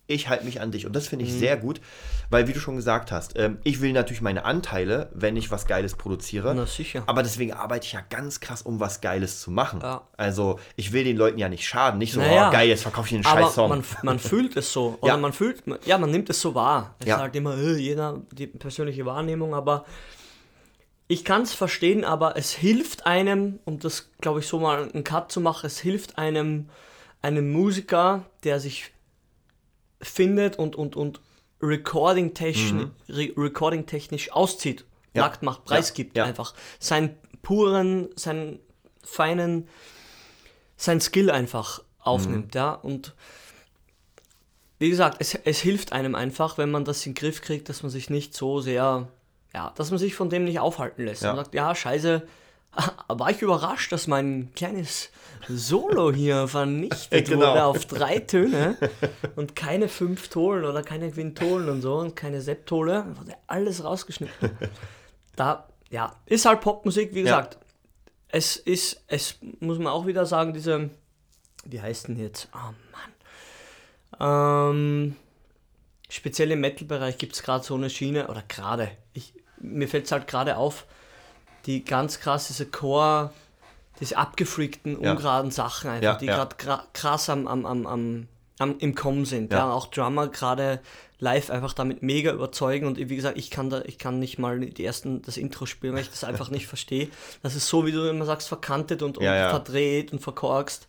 ich 0.07 0.29
halte 0.29 0.45
mich 0.45 0.61
an 0.61 0.71
dich. 0.71 0.85
Und 0.85 0.95
das 0.95 1.07
finde 1.07 1.25
ich 1.25 1.33
mhm. 1.33 1.39
sehr 1.39 1.57
gut, 1.57 1.81
weil, 2.29 2.47
wie 2.47 2.53
du 2.53 2.59
schon 2.59 2.75
gesagt 2.75 3.11
hast, 3.11 3.37
ähm, 3.37 3.59
ich 3.63 3.81
will 3.81 3.91
natürlich 3.91 4.21
meine 4.21 4.45
Anteile, 4.45 5.09
wenn 5.13 5.35
ich 5.35 5.51
was 5.51 5.67
Geiles 5.67 5.95
produziere. 5.95 6.53
Na 6.55 6.65
sicher. 6.65 7.03
Aber 7.05 7.23
deswegen 7.23 7.53
arbeite 7.53 7.85
ich 7.85 7.93
ja 7.93 8.01
ganz 8.09 8.39
krass, 8.39 8.61
um 8.61 8.79
was 8.79 9.01
Geiles 9.01 9.41
zu 9.41 9.51
machen. 9.51 9.81
Ja. 9.81 10.07
Also, 10.17 10.59
ich 10.75 10.93
will 10.93 11.03
den 11.03 11.17
Leuten 11.17 11.37
ja 11.37 11.49
nicht 11.49 11.67
schaden. 11.67 11.99
Nicht 11.99 12.13
so, 12.13 12.19
naja. 12.19 12.49
oh 12.49 12.51
geil, 12.51 12.67
jetzt 12.67 12.83
verkaufe 12.83 13.07
ich 13.07 13.15
einen 13.15 13.23
scheiß 13.23 13.53
Song. 13.53 13.69
Man, 13.69 13.83
man 14.03 14.19
fühlt 14.19 14.55
es 14.57 14.71
so. 14.71 14.97
Oder 15.01 15.13
ja. 15.13 15.17
man 15.17 15.33
fühlt, 15.33 15.63
ja, 15.85 15.97
man 15.97 16.11
nimmt 16.11 16.29
es 16.29 16.41
so 16.41 16.55
wahr. 16.55 16.95
Es 16.99 17.07
ja. 17.07 17.15
ist 17.15 17.21
halt 17.21 17.35
immer, 17.35 17.57
äh, 17.57 17.77
jeder 17.77 18.21
die 18.31 18.47
persönliche 18.47 19.05
Wahrnehmung, 19.05 19.53
aber 19.53 19.85
ich 21.07 21.23
kann 21.23 21.43
es 21.43 21.53
verstehen, 21.53 22.03
aber 22.03 22.35
es 22.35 22.51
hilft 22.51 23.05
einem, 23.05 23.59
um 23.63 23.79
das, 23.79 24.09
glaube 24.19 24.41
ich, 24.41 24.47
so 24.47 24.59
mal 24.59 24.89
einen 24.93 25.03
Cut 25.03 25.31
zu 25.31 25.39
machen, 25.39 25.65
es 25.65 25.79
hilft 25.79 26.17
einem, 26.17 26.69
einem 27.21 27.51
Musiker, 27.51 28.25
der 28.43 28.59
sich 28.59 28.91
findet 30.01 30.57
und, 30.57 30.75
und, 30.75 30.95
und 30.95 31.21
recording-technisch 31.61 32.71
mhm. 32.73 32.91
Re 33.09 33.31
recording 33.35 33.85
-technisch 33.85 34.29
auszieht, 34.29 34.85
ja. 35.13 35.23
nackt 35.23 35.43
macht, 35.43 35.65
preisgibt 35.65 36.15
ja. 36.15 36.23
ja. 36.23 36.29
einfach. 36.29 36.53
Seinen 36.79 37.15
puren, 37.41 38.09
seinen 38.15 38.59
feinen, 39.03 39.67
sein 40.75 41.01
Skill 41.01 41.31
einfach 41.31 41.81
aufnimmt, 41.99 42.53
mhm. 42.53 42.59
ja. 42.59 42.71
Und 42.73 43.15
wie 44.79 44.89
gesagt, 44.89 45.17
es, 45.19 45.33
es 45.33 45.59
hilft 45.59 45.91
einem 45.91 46.13
einfach, 46.13 46.57
wenn 46.57 46.69
man 46.69 46.85
das 46.85 47.05
in 47.05 47.13
den 47.13 47.19
Griff 47.19 47.41
kriegt, 47.41 47.69
dass 47.69 47.81
man 47.81 47.89
sich 47.89 48.09
nicht 48.09 48.35
so 48.35 48.59
sehr, 48.59 49.07
ja, 49.53 49.73
dass 49.75 49.89
man 49.89 49.97
sich 49.97 50.13
von 50.13 50.29
dem 50.29 50.43
nicht 50.43 50.59
aufhalten 50.59 51.05
lässt. 51.05 51.23
Ja. 51.23 51.31
Und 51.31 51.37
sagt, 51.37 51.55
ja, 51.55 51.73
scheiße, 51.73 52.27
war 53.07 53.29
ich 53.29 53.41
überrascht, 53.41 53.91
dass 53.91 54.07
mein 54.07 54.51
kleines 54.55 55.09
Solo 55.47 56.11
hier 56.11 56.47
vernichtet 56.47 57.27
genau. 57.27 57.51
wurde 57.51 57.65
auf 57.65 57.85
drei 57.85 58.19
Töne 58.19 58.77
und 59.35 59.55
keine 59.55 59.87
fünf 59.87 60.29
Tolen 60.29 60.65
oder 60.65 60.83
keine 60.83 61.11
Quintolen 61.11 61.69
und 61.69 61.81
so 61.81 61.95
und 61.95 62.15
keine 62.15 62.41
Septole. 62.41 63.05
Wurde 63.17 63.35
alles 63.47 63.83
rausgeschnitten. 63.83 64.51
Da, 65.35 65.67
ja, 65.89 66.15
ist 66.25 66.45
halt 66.45 66.61
Popmusik, 66.61 67.13
wie 67.13 67.23
gesagt. 67.23 67.55
Ja. 67.55 67.59
Es 68.29 68.57
ist, 68.57 69.03
es 69.07 69.35
muss 69.59 69.77
man 69.77 69.87
auch 69.87 70.05
wieder 70.05 70.25
sagen, 70.25 70.53
diese, 70.53 70.89
wie 71.65 71.81
heißt 71.81 72.09
denn 72.09 72.17
jetzt? 72.17 72.49
Oh 72.53 72.73
Mann. 72.91 73.11
Ähm, 74.19 75.15
speziell 76.09 76.51
im 76.51 76.59
Metal-Bereich 76.59 77.17
gibt 77.17 77.35
es 77.35 77.43
gerade 77.43 77.63
so 77.63 77.75
eine 77.75 77.89
Schiene, 77.89 78.27
oder 78.27 78.43
gerade, 78.47 78.91
mir 79.59 79.87
fällt 79.87 80.05
es 80.05 80.11
halt 80.11 80.27
gerade 80.27 80.57
auf, 80.57 80.85
die 81.67 81.85
ganz 81.85 82.19
krass 82.19 82.47
diese 82.47 82.65
Core, 82.65 83.31
diese 83.99 84.17
abgefreakten, 84.17 85.01
Ja. 85.01 85.11
ungeraden 85.11 85.51
Sachen 85.51 85.89
einfach, 85.89 86.03
Ja, 86.03 86.15
die 86.15 86.25
ja. 86.25 86.43
gerade 86.45 86.83
krass 86.93 87.29
am, 87.29 87.47
am, 87.47 87.65
am, 87.65 87.85
am, 87.85 88.27
im 88.79 88.95
Kommen 88.95 89.25
sind. 89.25 89.51
Ja. 89.51 89.71
Auch 89.71 89.87
Drummer 89.87 90.27
gerade 90.29 90.79
live 91.19 91.49
einfach 91.49 91.73
damit 91.73 92.03
mega 92.03 92.31
überzeugen 92.31 92.85
und 92.85 92.97
wie 92.97 93.15
gesagt, 93.15 93.37
ich 93.39 93.49
kann 93.49 93.69
da, 93.71 93.81
ich 93.85 93.97
kann 93.97 94.19
nicht 94.19 94.37
mal 94.37 94.59
die 94.59 94.85
ersten, 94.85 95.21
das 95.23 95.37
Intro 95.37 95.65
spielen, 95.65 95.93
weil 95.93 96.01
ich 96.01 96.09
das 96.11 96.23
einfach 96.23 96.49
nicht 96.49 96.67
verstehe. 96.75 97.09
Das 97.43 97.55
ist 97.55 97.67
so, 97.67 97.85
wie 97.85 97.91
du 97.91 98.07
immer 98.07 98.25
sagst, 98.25 98.47
verkantet 98.47 99.01
und, 99.01 99.17
und 99.17 99.23
verdreht 99.25 100.13
und 100.13 100.19
verkorkst. 100.19 100.87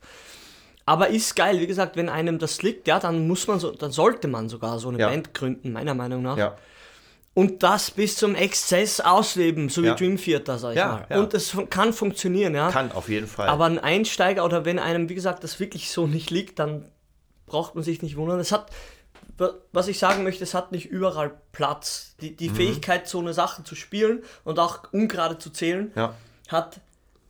Aber 0.85 1.09
ist 1.09 1.35
geil, 1.37 1.61
wie 1.61 1.67
gesagt, 1.67 1.97
wenn 1.97 2.09
einem 2.09 2.39
das 2.39 2.63
liegt, 2.63 2.89
ja, 2.89 2.99
dann 2.99 3.27
muss 3.27 3.47
man 3.47 3.59
so, 3.61 3.71
dann 3.73 3.91
sollte 3.91 4.27
man 4.29 4.49
sogar 4.49 4.79
so 4.79 4.89
eine. 4.89 4.99
Band 4.99 5.35
gründen, 5.35 5.73
meiner 5.73 5.95
Meinung 5.95 6.23
nach. 6.23 6.39
Ja. 6.39 6.57
Und 7.35 7.63
das 7.63 7.93
bis 7.93 8.17
zum 8.17 8.35
Exzess 8.35 8.99
ausleben, 9.01 9.69
so 9.69 9.83
wie 9.83 9.87
Ja. 9.87 9.95
Dream 9.95 10.17
Theater, 10.17 10.59
sag 10.59 10.71
ich 10.73 10.77
Ja, 10.79 10.89
mal. 10.89 11.07
ja. 11.09 11.21
Und 11.21 11.35
es 11.35 11.57
kann 11.71 11.93
funktionieren, 11.93 12.55
ja. 12.55 12.71
Kann 12.73 12.91
auf 12.93 13.09
jeden 13.09 13.29
Fall. 13.29 13.49
Aber 13.49 13.67
ein 13.67 13.79
Einsteiger 13.79 14.45
oder 14.45 14.65
wenn 14.65 14.79
einem, 14.81 15.09
wie 15.09 15.15
gesagt, 15.15 15.45
das 15.45 15.61
wirklich 15.61 15.91
so 15.91 16.07
nicht 16.09 16.31
liegt, 16.31 16.59
dann 16.59 16.85
braucht 17.47 17.77
man 17.77 17.85
sich 17.85 18.03
nicht 18.03 18.17
wundern. 18.17 18.41
Es 18.41 18.51
hat, 18.51 18.71
wa- 19.37 19.55
was 19.73 19.87
ich 19.87 20.01
sagen 20.01 20.25
möchte, 20.25 20.43
es 20.43 20.53
hat 20.53 20.73
nicht 20.73 20.87
überall 20.87 21.33
Platz. 21.53 22.17
Die, 22.21 22.31
Mhm. 22.33 22.37
die 22.39 22.51
Fähigkeit, 22.51 23.07
so 23.09 23.21
eine 23.21 23.33
Sache 23.33 23.63
zu 23.63 23.77
spielen 23.77 24.25
und 24.43 24.59
auch 24.59 24.93
ungerade 24.93 25.39
zu 25.39 25.51
zählen, 25.51 25.93
ja. 25.95 26.15
hat, 26.49 26.81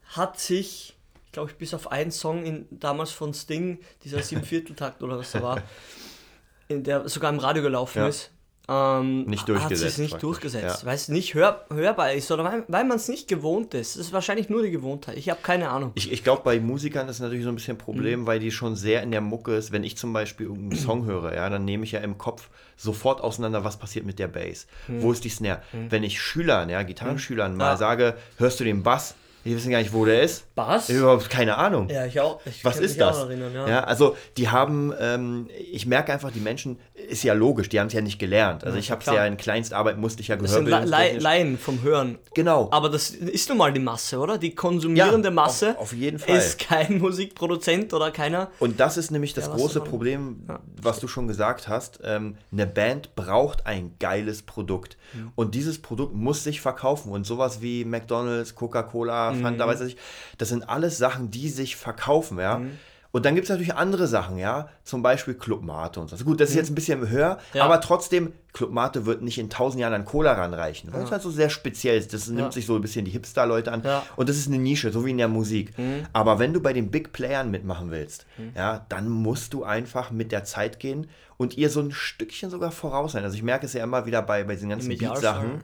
hat 0.07 0.41
sich, 0.41 0.97
ich 1.27 1.33
glaube, 1.33 1.51
ich 1.51 1.59
bis 1.59 1.75
auf 1.75 1.93
einen 1.93 2.13
Song 2.13 2.45
in, 2.47 2.67
damals 2.71 3.11
von 3.11 3.35
Sting, 3.35 3.79
dieser 4.05 4.23
Siebenvierteltakt 4.23 5.03
oder 5.03 5.19
was 5.19 5.33
da 5.33 5.43
war, 5.43 5.63
in 6.69 6.83
der 6.83 7.07
sogar 7.11 7.31
im 7.31 7.39
Radio 7.41 7.63
gelaufen 7.63 8.07
ist. 8.07 8.31
Ähm, 8.71 9.25
Nicht 9.25 9.43
Hat 9.43 9.49
durchgesetzt 9.49 9.95
sich 9.95 9.99
nicht 9.99 10.11
praktisch, 10.11 10.29
durchgesetzt, 10.29 10.83
ja. 10.83 10.87
weil 10.87 10.95
es 10.95 11.09
nicht 11.09 11.33
hör, 11.35 11.65
hörbar 11.73 12.13
ist 12.13 12.31
oder 12.31 12.45
weil, 12.45 12.65
weil 12.69 12.85
man 12.85 12.99
es 12.99 13.09
nicht 13.09 13.27
gewohnt 13.27 13.73
ist. 13.73 13.97
Das 13.97 14.07
ist 14.07 14.13
wahrscheinlich 14.13 14.51
nur 14.51 14.63
die 14.63 14.71
Gewohnheit. 14.71 15.17
Ich 15.17 15.31
habe 15.31 15.41
keine 15.43 15.71
Ahnung. 15.71 15.93
Ich, 15.95 16.13
ich 16.13 16.23
glaube, 16.23 16.43
bei 16.45 16.61
Musikern 16.61 17.09
ist 17.09 17.21
natürlich 17.21 17.45
so 17.45 17.49
ein 17.51 17.55
bisschen 17.55 17.77
ein 17.77 17.79
Mhm. 17.79 17.83
Problem, 17.83 18.27
weil 18.27 18.41
die 18.41 18.51
schon 18.51 18.77
sehr 18.77 19.03
in 19.03 19.11
der 19.11 19.23
Mucke 19.23 19.55
ist. 19.55 19.73
Wenn 19.73 19.85
ich 19.85 19.97
zum 19.97 20.13
Beispiel 20.13 20.47
irgendeinen 20.47 20.79
Song 20.85 21.07
höre, 21.07 21.35
ja, 21.35 21.49
dann 21.49 21.65
nehme 21.65 21.85
ich 21.85 21.93
ja 21.93 22.01
im 22.01 22.19
Kopf 22.19 22.51
sofort 22.77 23.23
auseinander, 23.23 23.65
was 23.65 23.79
passiert 23.79 24.05
mit 24.05 24.19
der 24.19 24.29
Bass. 24.29 24.67
Mhm. 24.87 25.03
Wo 25.03 25.13
ist 25.13 25.25
die 25.25 25.31
Snare? 25.31 25.63
Wenn 25.89 26.05
ich 26.05 26.21
Schülern, 26.21 26.69
ja, 26.69 26.83
Gitarrenschülern 26.83 27.57
mal 27.57 27.71
Ja. 27.71 27.77
sage, 27.79 28.17
hörst 28.37 28.61
du 28.61 28.65
den 28.65 28.83
Bass? 28.83 29.15
Die 29.49 29.57
wissen 29.57 29.71
gar 29.71 29.79
nicht, 29.79 29.93
wo 29.95 30.05
der 30.05 30.23
ist. 30.23 30.55
Bass? 30.55 30.91
Überhaupt 30.91 31.31
keine 31.31 31.57
Ahnung. 31.57 31.89
Ja, 31.89 32.05
ich 32.05 32.21
auch. 32.21 32.41
Ich 32.45 32.63
Was 32.65 32.79
ist 32.79 33.01
das? 33.01 33.17
Erinnern, 33.19 33.55
ja. 33.55 33.69
ja. 33.69 33.85
also 33.85 34.15
die 34.37 34.49
haben, 34.51 34.93
ähm, 35.01 35.49
ich 35.73 35.87
merke 35.87 36.13
einfach, 36.13 36.31
die 36.31 36.41
Menschen, 36.41 36.79
ist 37.09 37.23
ja 37.23 37.33
logisch, 37.33 37.69
die 37.71 37.81
haben 37.81 37.87
es 37.87 37.93
ja 37.95 38.01
nicht 38.03 38.19
gelernt. 38.19 38.65
Also 38.65 38.77
Ja, 38.77 38.81
ich 38.81 38.91
habe 38.91 39.01
es 39.01 39.07
ja 39.07 39.25
in 39.25 39.37
Kleinstarbeit, 39.39 39.97
musste 39.97 40.21
ich 40.21 40.29
ja 40.29 40.37
Das 40.37 40.53
sind. 40.53 40.69
Laien 40.69 41.57
vom 41.59 41.81
Hören. 41.83 42.19
Genau. 42.35 42.69
Aber 42.73 42.91
das 42.91 43.11
ist 43.11 43.49
nun 43.49 43.57
mal 43.59 43.73
die 43.73 43.81
Masse, 43.81 44.19
oder? 44.19 44.37
Die 44.37 44.55
konsumierende 44.55 45.29
Ja, 45.29 45.35
Masse 45.35 45.71
auf- 45.71 45.79
auf 45.89 45.93
jeden 45.95 46.19
Fall. 46.19 46.37
ist 46.37 46.59
kein 46.59 46.99
Musikproduzent 46.99 47.95
oder 47.95 48.11
keiner. 48.11 48.51
Und 48.59 48.81
das 48.81 48.97
ist 48.99 49.11
nämlich 49.11 49.33
das 49.33 49.49
was 49.49 49.57
große 49.57 49.81
Problem, 49.81 50.43
was 50.83 51.01
du 51.01 51.09
schon 51.09 51.27
gesagt 51.29 51.69
hast. 51.69 52.01
Ähm, 52.05 52.37
eine 52.53 52.67
Band 52.67 53.15
braucht 53.17 53.67
ein 53.67 53.93
geiles 53.99 54.43
Produkt. 54.43 54.97
Mhm. 55.15 55.33
Und 55.35 55.55
dieses 55.55 55.81
Produkt 55.81 56.15
muss 56.15 56.45
sich 56.45 56.61
verkaufen. 56.61 57.11
Und 57.13 57.25
sowas 57.25 57.63
wie 57.63 57.85
McDonalds, 57.87 58.55
Coca-Cola, 58.55 59.33
Mhm. 59.39 59.43
Fanta, 59.43 59.67
weiß 59.67 59.81
ich, 59.83 59.97
das 60.39 60.49
sind 60.49 60.69
alles 60.69 60.99
Sachen, 60.99 61.31
die 61.31 61.49
sich 61.49 61.77
verkaufen, 61.77 62.39
ja. 62.39 62.59
Mhm. 62.59 62.79
Und 63.19 63.25
dann 63.25 63.35
gibt 63.35 63.47
es 63.47 63.51
natürlich 63.51 63.75
andere 63.75 64.07
Sachen, 64.07 64.39
ja. 64.39 64.69
Zum 64.85 65.03
Beispiel 65.03 65.35
Club 65.35 65.63
Mate 65.65 65.99
und 65.99 66.09
so. 66.09 66.15
Also 66.15 66.25
gut, 66.25 66.41
das 66.41 66.51
ist 66.51 66.55
jetzt 66.55 66.71
ein 66.71 66.77
bisschen 66.77 67.09
höher, 67.09 67.35
Mhm. 67.53 67.59
Ja. 67.59 67.65
aber 67.65 67.81
trotzdem, 67.81 68.33
Club 68.53 68.71
Mate 68.71 69.07
wird 69.07 69.23
nicht 69.23 69.39
in 69.39 69.51
tausend 69.51 69.81
Jahren 69.81 69.93
an 69.93 70.05
Cola 70.05 70.33
ranreichen. 70.35 70.93
Weil 70.93 71.03
es 71.03 71.11
halt 71.11 71.23
so 71.23 71.31
sehr 71.31 71.51
speziell 71.51 71.99
ist. 71.99 72.15
Das 72.15 72.29
nimmt 72.29 72.41
Ja. 72.41 72.53
sich 72.53 72.67
so 72.67 72.77
ein 72.77 72.81
bisschen 72.81 73.05
die 73.05 73.11
Hipster-Leute 73.11 73.73
an. 73.73 73.83
Ja. 73.85 74.05
Und 74.15 74.29
das 74.29 74.37
ist 74.37 74.47
eine 74.47 74.59
Nische, 74.59 74.93
so 74.93 75.05
wie 75.05 75.11
in 75.11 75.19
der 75.19 75.27
Musik. 75.29 75.73
Aber 76.13 76.39
wenn 76.39 76.53
du 76.53 76.61
bei 76.61 76.73
den 76.73 76.91
Big 76.93 77.13
Playern 77.13 77.51
mitmachen 77.51 77.91
willst, 77.91 78.25
ja, 78.55 78.87
dann 78.89 79.09
musst 79.09 79.53
du 79.53 79.65
einfach 79.65 80.13
mit 80.13 80.31
der 80.31 80.45
Zeit 80.45 80.79
gehen 80.79 81.09
und 81.39 81.57
ihr 81.59 81.71
so 81.71 81.81
ein 81.81 81.91
Stückchen 81.91 82.51
sogar 82.51 82.71
voraus 82.71 83.13
sein. 83.13 83.25
Also 83.25 83.37
ich 83.37 83.43
merke 83.43 83.67
es 83.67 83.73
ja 83.73 83.83
immer 83.83 84.07
wieder 84.07 84.23
bei, 84.23 84.45
bei 84.45 84.55
diesen 84.55 84.69
ganzen 84.71 84.89
Beat-Sachen. 84.97 85.51
ja. 85.51 85.61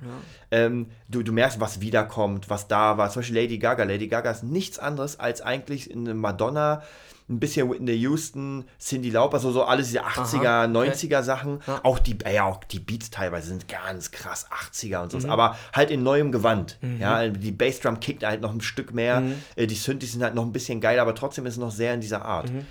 Ähm, 0.51 0.87
du, 1.09 1.23
du 1.23 1.33
merkst, 1.33 1.61
was 1.61 1.81
wiederkommt, 1.81 2.51
was 2.51 2.67
da 2.69 2.97
war. 2.99 3.11
Zum 3.11 3.21
Beispiel 3.23 3.37
Lady 3.43 3.59
Gaga. 3.59 3.85
Lady 3.85 4.09
Gaga 4.09 4.31
ist 4.33 4.43
nichts 4.45 4.79
anderes 4.79 5.19
als 5.21 5.41
eigentlich 5.41 5.93
eine 5.93 6.15
Madonna, 6.15 6.83
ein 7.29 7.41
bisschen 7.41 7.71
Whitney 7.71 7.95
Houston, 8.01 8.65
Cindy 8.79 9.09
Lauper, 9.11 9.39
so, 9.39 9.51
so 9.51 9.65
alles 9.65 9.87
diese 9.87 10.05
80er, 10.05 10.47
Aha, 10.47 10.65
okay. 10.67 10.91
90er 10.91 11.23
Sachen. 11.23 11.61
Ja. 11.67 11.81
Auch 11.83 11.99
die, 11.99 12.19
äh, 12.25 12.35
ja, 12.35 12.45
auch 12.45 12.63
die 12.65 12.79
Beats 12.81 13.09
teilweise 13.11 13.49
sind 13.49 13.67
ganz 13.67 14.11
krass 14.11 14.47
80er 14.51 15.03
und 15.03 15.15
Mhm. 15.15 15.21
so. 15.21 15.29
Aber 15.29 15.57
halt 15.73 15.91
in 15.91 16.03
neuem 16.03 16.33
Gewand. 16.33 16.79
Ja, 17.01 17.27
die 17.29 17.51
Bassdrum 17.53 17.99
kickt 18.01 18.25
halt 18.25 18.43
noch 18.43 18.53
ein 18.53 18.61
Stück 18.61 18.93
mehr. 18.93 19.21
Mhm. 19.21 19.35
Äh, 19.57 19.67
Die 19.67 19.75
Synthes 19.75 20.13
sind 20.13 20.23
halt 20.23 20.35
noch 20.35 20.45
ein 20.45 20.53
bisschen 20.53 20.81
geil, 20.83 20.99
aber 20.99 21.15
trotzdem 21.15 21.47
ist 21.47 21.55
es 21.55 21.59
noch 21.59 21.71
sehr 21.71 21.95
in 21.95 22.01
dieser 22.03 22.25
Art. 22.25 22.53
Mhm. 22.53 22.67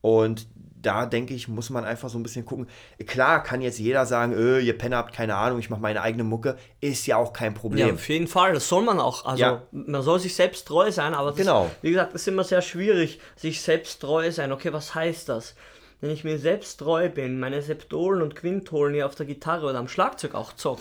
Und 0.00 0.46
da 0.82 1.06
denke 1.06 1.34
ich, 1.34 1.48
muss 1.48 1.70
man 1.70 1.84
einfach 1.84 2.08
so 2.08 2.18
ein 2.18 2.22
bisschen 2.22 2.44
gucken. 2.44 2.66
Klar 3.06 3.42
kann 3.42 3.60
jetzt 3.60 3.78
jeder 3.78 4.06
sagen, 4.06 4.32
öh, 4.32 4.60
ihr 4.60 4.76
Penner 4.78 4.96
habt 4.98 5.14
keine 5.14 5.36
Ahnung, 5.36 5.58
ich 5.58 5.70
mache 5.70 5.80
meine 5.80 6.02
eigene 6.02 6.24
Mucke. 6.24 6.56
Ist 6.80 7.06
ja 7.06 7.16
auch 7.16 7.32
kein 7.32 7.52
Ja, 7.54 7.58
Problem. 7.58 7.94
auf 7.94 8.08
jeden 8.08 8.26
Fall. 8.28 8.54
Das 8.54 8.68
soll 8.68 8.82
man 8.82 8.98
auch. 9.00 9.24
Also, 9.24 9.42
Ja. 9.42 9.62
man 9.72 10.02
soll 10.02 10.18
sich 10.20 10.34
selbst 10.34 10.66
treu 10.66 10.90
sein, 10.90 11.14
aber 11.14 11.30
das, 11.30 11.36
Genau. 11.38 11.70
wie 11.82 11.90
gesagt, 11.90 12.14
das 12.14 12.22
ist 12.22 12.28
immer 12.28 12.44
sehr 12.44 12.62
schwierig, 12.62 13.20
sich 13.36 13.60
selbst 13.62 14.00
treu 14.00 14.30
sein. 14.30 14.52
Okay, 14.52 14.72
was 14.72 14.94
heißt 14.94 15.28
das? 15.28 15.54
Wenn 16.00 16.10
ich 16.10 16.24
mir 16.24 16.38
selbst 16.38 16.78
treu 16.78 17.08
bin, 17.10 17.38
meine 17.40 17.60
Septolen 17.60 18.22
und 18.22 18.34
Quintolen 18.34 18.94
hier 18.94 19.04
auf 19.06 19.14
der 19.14 19.26
Gitarre 19.26 19.66
oder 19.68 19.78
am 19.78 19.88
Schlagzeug 19.88 20.34
auch 20.34 20.54
zock 20.54 20.80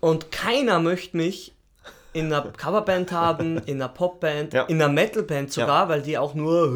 und 0.00 0.32
keiner 0.32 0.80
möchte 0.80 1.16
mich 1.16 1.52
in 2.16 2.32
einer 2.32 2.50
Coverband 2.52 3.12
haben, 3.12 3.58
in 3.66 3.74
einer 3.80 3.88
Popband, 3.88 4.54
Ja. 4.54 4.62
in 4.64 4.80
einer 4.80 4.92
Metalband 4.92 5.52
sogar, 5.52 5.88
weil 5.88 6.02
die 6.02 6.16
auch 6.18 6.34
nur 6.34 6.74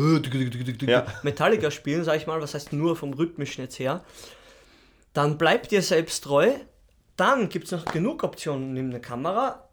Ja. 0.87 1.06
Metallica 1.23 1.70
spielen, 1.70 2.04
sag 2.04 2.16
ich 2.16 2.26
mal, 2.26 2.40
was 2.40 2.54
heißt 2.54 2.73
nur 2.73 2.94
vom 2.97 3.14
rhythmischen 3.14 3.62
jetzt 3.64 3.78
her, 3.78 4.04
dann 5.12 5.38
bleib 5.38 5.68
dir 5.68 5.82
selbst 5.82 6.25
treu, 6.25 6.50
dann 7.16 7.49
gibt 7.49 7.66
es 7.66 7.73
noch 7.73 7.85
genug 7.87 8.23
Optionen, 8.23 8.75
nimm 8.75 8.90
eine 8.90 9.00
Kamera 9.00 9.64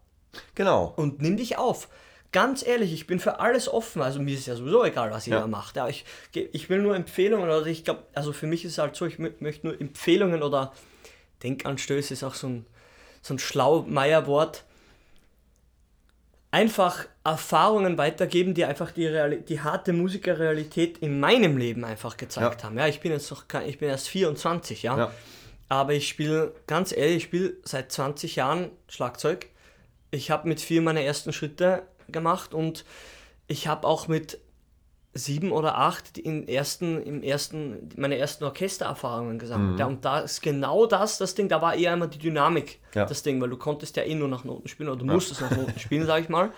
Genau. 0.55 0.93
und 0.95 1.21
nimm 1.21 1.38
dich 1.38 1.57
auf. 1.57 1.89
Ganz 2.31 2.65
ehrlich, 2.65 2.91
ich 2.93 3.07
bin 3.07 3.19
für 3.19 3.39
alles 3.39 3.69
offen, 3.69 4.01
also 4.01 4.19
mir 4.21 4.33
ist 4.33 4.47
ja 4.47 4.55
sowieso 4.55 4.83
egal, 4.83 5.12
was 5.12 5.25
jeder 5.25 5.39
Ja. 5.39 5.47
macht. 5.47 5.75
Ja, 5.77 5.88
ich, 5.88 6.05
ich 6.33 6.69
will 6.69 6.79
nur 6.81 6.95
Empfehlungen, 6.95 7.45
oder 7.45 7.65
ich 7.65 7.83
glaube, 7.86 8.03
also 8.13 8.33
für 8.33 8.47
mich 8.47 8.65
ist 8.65 8.74
es 8.74 8.77
halt 8.77 8.95
so, 8.95 9.05
ich 9.05 9.17
mö 9.19 9.31
möchte 9.39 9.67
nur 9.67 9.79
Empfehlungen 9.79 10.43
oder 10.43 10.74
Denkanstöße 11.43 12.13
ist 12.13 12.24
auch 12.24 12.33
so 12.36 12.47
ein, 12.47 12.65
so 13.21 13.33
ein 13.33 13.39
Schlaumeierwort. 13.39 14.63
Einfach 16.49 17.05
Erfahrungen 17.23 17.97
weitergeben, 17.97 18.53
die 18.53 18.63
einfach 18.65 18.91
die, 18.91 19.39
die 19.47 19.59
harte 19.61 19.91
Musikerrealität 19.93 20.97
in 20.99 21.19
meinem 21.19 21.57
Leben 21.57 21.83
einfach 21.83 22.15
gezeigt 22.17 22.61
Ja. 22.61 22.67
haben. 22.67 22.77
Ja, 22.77 22.87
ich 22.87 23.01
bin 23.01 23.11
jetzt 23.11 23.29
noch, 23.31 23.43
ich 23.65 23.77
bin 23.79 23.89
erst 23.89 24.07
24, 24.07 24.83
ja. 24.83 24.97
Ja. 24.97 25.11
Aber 25.69 25.93
ich 25.93 26.07
spiele, 26.07 26.53
ganz 26.65 26.95
ehrlich, 26.95 27.17
ich 27.17 27.23
spiele 27.23 27.53
seit 27.63 27.91
20 27.91 28.37
Jahren 28.37 28.69
Schlagzeug. 28.87 29.47
Ich 30.11 30.31
habe 30.31 30.47
mit 30.47 30.61
vier 30.61 30.81
meine 30.81 31.03
ersten 31.03 31.33
Schritte 31.33 31.83
gemacht 32.07 32.53
und 32.53 32.85
ich 33.47 33.67
habe 33.67 33.85
auch 33.85 34.07
mit 34.07 34.39
sieben 35.17 35.51
oder 35.51 35.77
acht 35.77 36.17
in 36.17 36.47
ersten, 36.47 37.01
im 37.03 37.24
ersten, 37.24 37.89
meine 37.97 38.17
ersten 38.17 38.43
Orchestererfahrungen 38.43 39.39
gesammelt. 39.39 39.74
Mhm. 39.74 39.77
Ja, 39.79 39.86
und 39.88 40.05
da 40.05 40.19
ist 40.19 40.41
genau 40.41 40.86
das, 40.86 41.17
das 41.17 41.36
Ding, 41.36 41.50
da 41.50 41.62
war 41.62 41.75
eher 41.75 41.93
immer 41.93 42.07
die 42.07 42.19
Dynamik, 42.19 42.79
Ja. 42.93 43.05
das 43.05 43.24
Ding, 43.24 43.41
weil 43.41 43.50
du 43.50 43.57
konntest 43.57 43.95
ja 43.97 44.03
eh 44.03 44.15
nur 44.15 44.27
nach 44.27 44.43
Noten 44.43 44.67
spielen 44.67 44.89
oder 44.89 45.00
du 45.00 45.05
musstest 45.05 45.41
nach 45.41 45.51
Noten 45.51 45.77
spielen, 45.79 46.05
sag 46.05 46.21
ich 46.24 46.29
mal. 46.29 46.51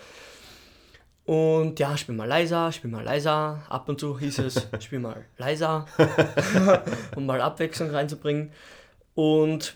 Und 1.25 1.79
ja, 1.79 1.95
spiel 1.95 2.15
mal 2.15 2.27
leiser, 2.27 2.71
spiel 2.71 2.89
mal 2.89 3.03
leiser. 3.03 3.61
Ab 3.69 3.87
und 3.87 3.99
zu 3.99 4.17
hieß 4.19 4.39
es, 4.39 4.67
spiel 4.79 4.99
mal 4.99 5.25
leiser, 5.37 5.85
um 7.15 7.25
mal 7.27 7.39
Abwechslung 7.39 7.91
reinzubringen. 7.91 8.51
Und 9.13 9.75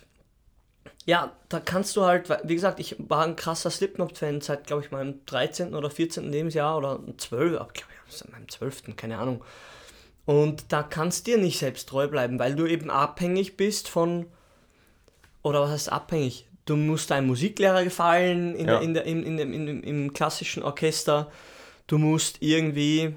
ja, 1.06 1.32
da 1.50 1.60
kannst 1.60 1.94
du 1.96 2.02
halt, 2.02 2.28
wie 2.44 2.54
gesagt, 2.54 2.80
ich 2.80 2.96
war 2.98 3.24
ein 3.24 3.36
krasser 3.36 3.70
Slipknot-Fan 3.70 4.40
seit, 4.40 4.66
glaube 4.66 4.82
ich, 4.82 4.90
meinem 4.90 5.24
13. 5.26 5.74
oder 5.74 5.90
14. 5.90 6.32
Lebensjahr 6.32 6.76
oder 6.76 6.98
12, 7.18 7.60
ab, 7.60 7.74
glaube 7.74 7.90
seit 8.08 8.30
meinem 8.32 8.48
12., 8.48 8.96
keine 8.96 9.18
Ahnung. 9.18 9.44
Und 10.26 10.72
da 10.72 10.82
kannst 10.82 11.26
dir 11.26 11.36
nicht 11.38 11.58
selbst 11.58 11.88
treu 11.88 12.08
bleiben, 12.08 12.38
weil 12.38 12.54
du 12.56 12.66
eben 12.66 12.90
abhängig 12.90 13.56
bist 13.56 13.88
von, 13.88 14.26
oder 15.42 15.60
was 15.62 15.70
heißt 15.70 15.92
abhängig? 15.92 16.46
Du 16.64 16.76
musst 16.76 17.10
deinem 17.10 17.26
Musiklehrer 17.26 17.84
gefallen 17.84 18.54
in 18.54 18.66
Ja. 18.66 18.74
der, 18.78 18.80
in 18.82 18.94
der, 18.94 19.04
im, 19.04 19.22
in 19.22 19.36
dem, 19.36 19.52
in 19.52 19.66
dem, 19.66 19.82
im 19.82 20.12
klassischen 20.14 20.62
Orchester. 20.62 21.30
Du 21.86 21.98
musst 21.98 22.38
irgendwie, 22.40 23.14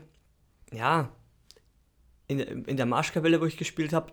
ja, 0.74 1.10
in, 2.28 2.40
der- 2.40 2.50
in 2.52 2.76
der 2.76 2.86
Marschkapelle, 2.86 3.40
wo 3.40 3.46
ich 3.46 3.56
gespielt 3.56 3.94
habe, 3.94 4.12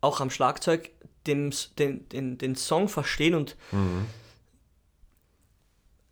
auch 0.00 0.20
am 0.20 0.30
Schlagzeug 0.30 0.90
dem, 1.28 1.52
den, 1.78 2.08
den, 2.08 2.38
den 2.38 2.56
Song 2.56 2.88
verstehen 2.88 3.34
und 3.36 3.56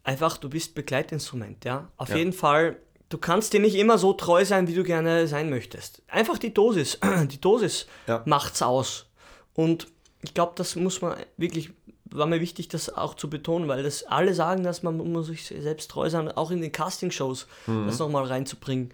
einfach, 0.05 0.37
du 0.39 0.49
bist 0.49 0.75
Begleitinstrument, 0.75 1.65
ja. 1.65 1.91
Auf 1.97 2.11
Ja. 2.11 2.17
jeden 2.17 2.33
Fall, 2.33 2.77
du 3.09 3.19
kannst 3.19 3.53
dir 3.53 3.61
nicht 3.61 3.75
immer 3.77 3.99
so 3.99 4.12
treu 4.12 4.45
sein, 4.45 4.69
wie 4.69 4.75
du 4.75 4.85
gerne 4.85 5.27
sein 5.27 5.50
möchtest. 5.50 6.03
Einfach 6.09 6.38
die 6.38 6.53
Dosis, 6.53 6.99
die 7.31 7.41
Dosis 7.41 7.87
Ja. 8.07 8.23
macht's 8.27 8.62
aus. 8.62 9.07
Und 9.55 9.88
ich 10.23 10.35
glaube, 10.35 10.53
das 10.57 10.77
muss 10.77 11.00
man 11.00 11.17
wirklich 11.37 11.71
war 12.11 12.27
mir 12.27 12.41
wichtig, 12.41 12.69
das 12.69 12.95
auch 12.95 13.15
zu 13.15 13.29
betonen, 13.29 13.69
weil 13.69 13.83
das 13.83 14.05
alle 14.05 14.35
sagen, 14.35 14.62
dass 14.62 14.83
man 14.83 14.97
muss 14.97 15.27
sich 15.27 15.45
selbst 15.47 15.91
treu 15.91 16.09
sein, 16.09 16.31
auch 16.31 16.50
in 16.50 16.61
den 16.61 16.73
Castingshows, 16.73 17.47
mhm. 17.67 17.87
das 17.87 17.99
nochmal 17.99 18.25
reinzubringen. 18.25 18.91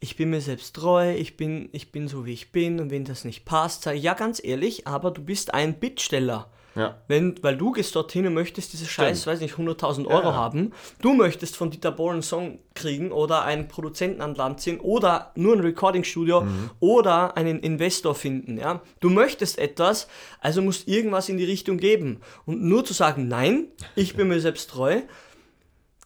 Ich 0.00 0.16
bin 0.16 0.30
mir 0.30 0.40
selbst 0.40 0.76
treu, 0.76 1.14
ich 1.14 1.36
bin, 1.36 1.68
ich 1.72 1.90
bin 1.90 2.08
so 2.08 2.26
wie 2.26 2.32
ich 2.32 2.52
bin 2.52 2.78
und 2.78 2.90
wenn 2.90 3.04
das 3.04 3.24
nicht 3.24 3.44
passt, 3.44 3.82
sage 3.82 3.96
ich, 3.96 4.04
ja 4.04 4.14
ganz 4.14 4.42
ehrlich, 4.42 4.86
aber 4.86 5.10
du 5.10 5.22
bist 5.22 5.54
ein 5.54 5.74
Bittsteller. 5.78 6.50
Ja. 6.74 6.98
Wenn, 7.06 7.42
weil 7.42 7.56
du 7.56 7.72
gehst 7.72 7.94
dorthin 7.94 8.26
und 8.26 8.34
möchtest 8.34 8.72
diese 8.72 8.86
Scheiß, 8.86 9.26
weiß 9.26 9.40
nicht, 9.40 9.54
100.000 9.54 10.06
Euro 10.06 10.28
ja. 10.28 10.34
haben, 10.34 10.72
du 11.00 11.14
möchtest 11.14 11.56
von 11.56 11.70
Dieter 11.70 11.92
Bohlen 11.92 12.14
einen 12.14 12.22
Song 12.22 12.58
kriegen 12.74 13.12
oder 13.12 13.44
einen 13.44 13.68
Produzenten 13.68 14.20
an 14.20 14.34
Land 14.34 14.60
ziehen 14.60 14.80
oder 14.80 15.32
nur 15.36 15.54
ein 15.54 15.60
Recording-Studio 15.60 16.42
mhm. 16.42 16.70
oder 16.80 17.36
einen 17.36 17.60
Investor 17.60 18.14
finden, 18.14 18.58
ja. 18.58 18.80
Du 19.00 19.10
möchtest 19.10 19.58
etwas, 19.58 20.08
also 20.40 20.62
musst 20.62 20.88
irgendwas 20.88 21.28
in 21.28 21.38
die 21.38 21.44
Richtung 21.44 21.78
geben. 21.78 22.20
Und 22.44 22.62
nur 22.62 22.84
zu 22.84 22.92
sagen, 22.92 23.28
nein, 23.28 23.68
ich 23.94 24.16
bin 24.16 24.28
mir 24.28 24.40
selbst 24.40 24.70
treu, 24.70 25.02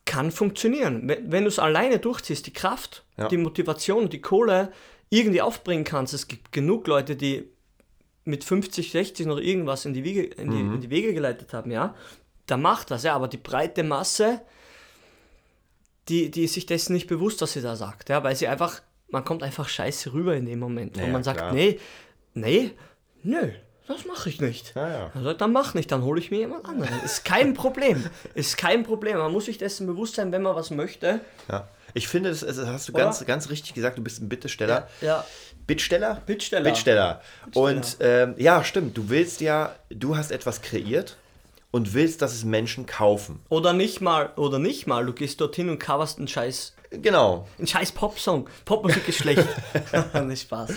kann 0.04 0.30
funktionieren. 0.30 1.02
Wenn, 1.04 1.32
wenn 1.32 1.44
du 1.44 1.48
es 1.48 1.58
alleine 1.58 1.98
durchziehst, 1.98 2.46
die 2.46 2.52
Kraft, 2.52 3.04
ja. 3.16 3.28
die 3.28 3.36
Motivation, 3.36 4.08
die 4.08 4.20
Kohle 4.20 4.72
irgendwie 5.10 5.40
aufbringen 5.40 5.84
kannst, 5.84 6.14
es 6.14 6.28
gibt 6.28 6.52
genug 6.52 6.86
Leute, 6.86 7.16
die 7.16 7.48
mit 8.28 8.44
50, 8.44 8.92
60 8.92 9.26
noch 9.26 9.38
irgendwas 9.38 9.84
in 9.84 9.94
die, 9.94 10.04
Wege, 10.04 10.22
in 10.22 10.50
die, 10.50 10.56
mhm. 10.56 10.74
in 10.74 10.80
die 10.80 10.90
Wege 10.90 11.14
geleitet 11.14 11.52
haben, 11.52 11.70
ja, 11.70 11.94
da 12.46 12.56
macht 12.56 12.90
das, 12.90 13.02
ja, 13.02 13.14
aber 13.14 13.28
die 13.28 13.38
breite 13.38 13.82
Masse, 13.82 14.40
die, 16.08 16.30
die 16.30 16.44
ist 16.44 16.54
sich 16.54 16.66
dessen 16.66 16.92
nicht 16.92 17.06
bewusst, 17.06 17.42
was 17.42 17.54
sie 17.54 17.62
da 17.62 17.74
sagt, 17.74 18.08
ja, 18.08 18.22
weil 18.22 18.36
sie 18.36 18.48
einfach, 18.48 18.82
man 19.08 19.24
kommt 19.24 19.42
einfach 19.42 19.68
scheiße 19.68 20.12
rüber 20.12 20.36
in 20.36 20.46
dem 20.46 20.58
Moment, 20.58 20.96
ja, 20.96 21.04
und 21.04 21.12
man 21.12 21.24
sagt, 21.24 21.38
klar. 21.38 21.52
nee, 21.52 21.80
nee, 22.34 22.70
nö, 23.22 23.50
das 23.88 24.04
mache 24.04 24.28
ich 24.28 24.38
nicht. 24.38 24.74
Ja, 24.76 25.10
ja. 25.14 25.22
Sagt, 25.22 25.40
dann 25.40 25.52
mach 25.52 25.72
nicht, 25.72 25.90
dann 25.90 26.02
hole 26.02 26.20
ich 26.20 26.30
mir 26.30 26.40
jemand 26.40 26.66
anderen. 26.66 27.00
Ist 27.02 27.24
kein 27.24 27.54
Problem. 27.54 28.04
Ist 28.34 28.58
kein 28.58 28.82
Problem. 28.82 29.16
Man 29.16 29.32
muss 29.32 29.46
sich 29.46 29.56
dessen 29.56 29.86
bewusst 29.86 30.16
sein, 30.16 30.30
wenn 30.30 30.42
man 30.42 30.54
was 30.54 30.70
möchte. 30.70 31.20
Ja. 31.48 31.68
Ich 31.94 32.06
finde, 32.06 32.28
das, 32.28 32.40
das 32.40 32.58
hast 32.58 32.88
du 32.88 32.92
ganz, 32.92 33.24
ganz 33.24 33.48
richtig 33.48 33.72
gesagt, 33.72 33.96
du 33.96 34.02
bist 34.02 34.20
ein 34.20 34.28
Bittesteller. 34.28 34.88
Ja. 35.00 35.06
ja. 35.06 35.24
Bittsteller? 35.68 36.22
Bittsteller. 36.26 36.64
Bittsteller. 36.64 37.20
Und 37.54 37.98
ähm, 38.00 38.34
ja, 38.38 38.64
stimmt. 38.64 38.96
Du 38.96 39.10
willst 39.10 39.40
ja, 39.42 39.74
du 39.90 40.16
hast 40.16 40.32
etwas 40.32 40.62
kreiert 40.62 41.16
und 41.70 41.92
willst, 41.92 42.22
dass 42.22 42.32
es 42.32 42.44
Menschen 42.44 42.86
kaufen. 42.86 43.40
Oder 43.50 43.74
nicht 43.74 44.00
mal, 44.00 44.30
oder 44.36 44.58
nicht 44.58 44.86
mal. 44.86 45.04
Du 45.04 45.12
gehst 45.12 45.40
dorthin 45.40 45.68
und 45.68 45.78
coverst 45.78 46.18
einen 46.18 46.26
Scheiß. 46.26 46.74
Genau. 46.90 47.46
Ein 47.58 47.66
Scheiß 47.66 47.92
Popsong. 47.92 48.48
Popmusik 48.64 49.06
ist 49.08 49.18
schlecht. 49.18 49.46
nicht 50.24 50.42
Spaß. 50.42 50.70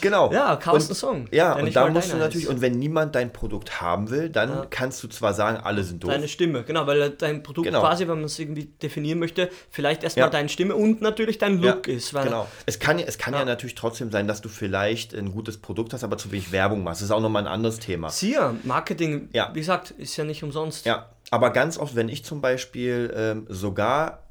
Genau. 0.00 0.32
Ja, 0.32 0.56
kaufst 0.56 0.90
einen 0.90 0.96
Song. 0.96 1.28
Ja, 1.30 1.54
und 1.54 1.74
da 1.74 1.88
musst 1.88 2.12
du 2.12 2.16
natürlich, 2.16 2.46
ist. 2.46 2.50
und 2.50 2.60
wenn 2.60 2.78
niemand 2.78 3.14
dein 3.14 3.32
Produkt 3.32 3.80
haben 3.80 4.10
will, 4.10 4.28
dann 4.28 4.50
ja. 4.50 4.66
kannst 4.68 5.02
du 5.02 5.08
zwar 5.08 5.34
sagen, 5.34 5.58
alle 5.62 5.82
sind 5.84 6.02
doof. 6.02 6.10
Deine 6.10 6.28
Stimme, 6.28 6.62
genau, 6.64 6.86
weil 6.86 7.10
dein 7.10 7.42
Produkt 7.42 7.66
genau. 7.66 7.80
quasi, 7.80 8.08
wenn 8.08 8.16
man 8.16 8.24
es 8.24 8.38
irgendwie 8.38 8.66
definieren 8.66 9.18
möchte, 9.18 9.50
vielleicht 9.70 10.04
erstmal 10.04 10.26
ja. 10.26 10.30
deine 10.30 10.48
Stimme 10.48 10.74
und 10.74 11.00
natürlich 11.00 11.38
dein 11.38 11.60
Look 11.60 11.88
ja, 11.88 11.94
ist. 11.94 12.12
genau. 12.12 12.46
Es 12.66 12.78
kann, 12.78 12.98
es 12.98 13.18
kann 13.18 13.34
ja. 13.34 13.44
natürlich 13.44 13.74
trotzdem 13.74 14.10
sein, 14.10 14.26
dass 14.26 14.40
du 14.40 14.48
vielleicht 14.48 15.14
ein 15.14 15.32
gutes 15.32 15.58
Produkt 15.58 15.92
hast, 15.92 16.04
aber 16.04 16.18
zu 16.18 16.32
wenig 16.32 16.52
Werbung 16.52 16.82
machst. 16.82 17.00
Das 17.00 17.06
ist 17.06 17.12
auch 17.12 17.20
nochmal 17.20 17.42
ein 17.42 17.52
anderes 17.52 17.78
Thema. 17.78 18.10
Siehe, 18.10 18.54
Marketing, 18.64 19.28
wie 19.32 19.60
gesagt, 19.60 19.90
ist 19.92 20.16
ja 20.16 20.24
nicht 20.24 20.42
umsonst. 20.42 20.86
Ja, 20.86 21.06
aber 21.30 21.50
ganz 21.50 21.78
oft, 21.78 21.94
wenn 21.96 22.08
ich 22.08 22.24
zum 22.24 22.40
Beispiel 22.40 23.12
ähm, 23.16 23.46
sogar 23.48 24.24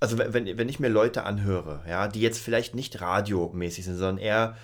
also 0.00 0.18
wenn, 0.18 0.58
wenn 0.58 0.68
ich 0.68 0.78
mir 0.78 0.88
Leute 0.88 1.24
anhöre, 1.24 1.82
ja, 1.88 2.08
die 2.08 2.20
jetzt 2.20 2.40
vielleicht 2.40 2.74
nicht 2.74 3.00
radiomäßig 3.00 3.84
sind, 3.84 3.96
sondern 3.96 4.18
eher 4.18 4.56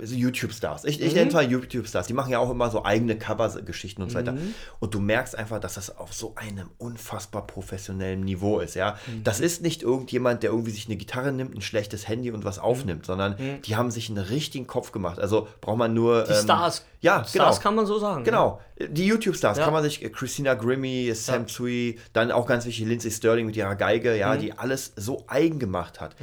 YouTube-Stars. 0.00 0.84
Ich, 0.84 1.00
ich 1.00 1.10
mhm. 1.10 1.18
nenne 1.18 1.30
zwar 1.30 1.42
YouTube-Stars, 1.42 2.08
die 2.08 2.12
machen 2.12 2.32
ja 2.32 2.40
auch 2.40 2.50
immer 2.50 2.70
so 2.70 2.84
eigene 2.84 3.16
Cover-Geschichten 3.16 4.02
und 4.02 4.10
so 4.10 4.18
weiter. 4.18 4.32
Mhm. 4.32 4.54
Und 4.80 4.94
du 4.94 5.00
merkst 5.00 5.38
einfach, 5.38 5.60
dass 5.60 5.74
das 5.74 5.96
auf 5.96 6.12
so 6.12 6.34
einem 6.34 6.70
unfassbar 6.78 7.46
professionellen 7.46 8.20
Niveau 8.20 8.58
ist, 8.58 8.74
ja. 8.74 8.96
Mhm. 9.06 9.22
Das 9.22 9.38
ist 9.38 9.62
nicht 9.62 9.82
irgendjemand, 9.82 10.42
der 10.42 10.50
irgendwie 10.50 10.72
sich 10.72 10.86
eine 10.86 10.96
Gitarre 10.96 11.30
nimmt, 11.30 11.54
ein 11.54 11.60
schlechtes 11.60 12.08
Handy 12.08 12.32
und 12.32 12.44
was 12.44 12.56
mhm. 12.56 12.64
aufnimmt, 12.64 13.06
sondern 13.06 13.36
mhm. 13.38 13.62
die 13.62 13.76
haben 13.76 13.92
sich 13.92 14.08
einen 14.08 14.18
richtigen 14.18 14.66
Kopf 14.66 14.90
gemacht. 14.90 15.20
Also 15.20 15.46
braucht 15.60 15.78
man 15.78 15.94
nur. 15.94 16.24
Die 16.24 16.32
ähm, 16.32 16.42
Stars. 16.42 16.84
Ja, 17.00 17.24
Stars 17.24 17.32
genau. 17.32 17.56
kann 17.62 17.74
man 17.76 17.86
so 17.86 17.98
sagen. 18.00 18.24
Genau. 18.24 18.60
Die 18.80 19.06
YouTube-Stars 19.06 19.58
ja. 19.58 19.64
kann 19.64 19.72
man 19.72 19.84
sich, 19.84 20.04
äh, 20.04 20.10
Christina 20.10 20.54
Grimmie, 20.54 21.12
Sam 21.12 21.42
ja. 21.42 21.46
Tsui, 21.46 21.98
dann 22.12 22.32
auch 22.32 22.46
ganz 22.46 22.66
wichtig 22.66 22.86
Lindsay 22.86 23.12
Sterling 23.12 23.46
mit 23.46 23.56
ihrer 23.56 23.76
Geige, 23.76 24.16
ja, 24.16 24.34
mhm. 24.34 24.40
die 24.40 24.52
alles 24.52 24.94
so 24.96 25.24
eigen 25.28 25.60
gemacht 25.60 26.00
hat. 26.00 26.16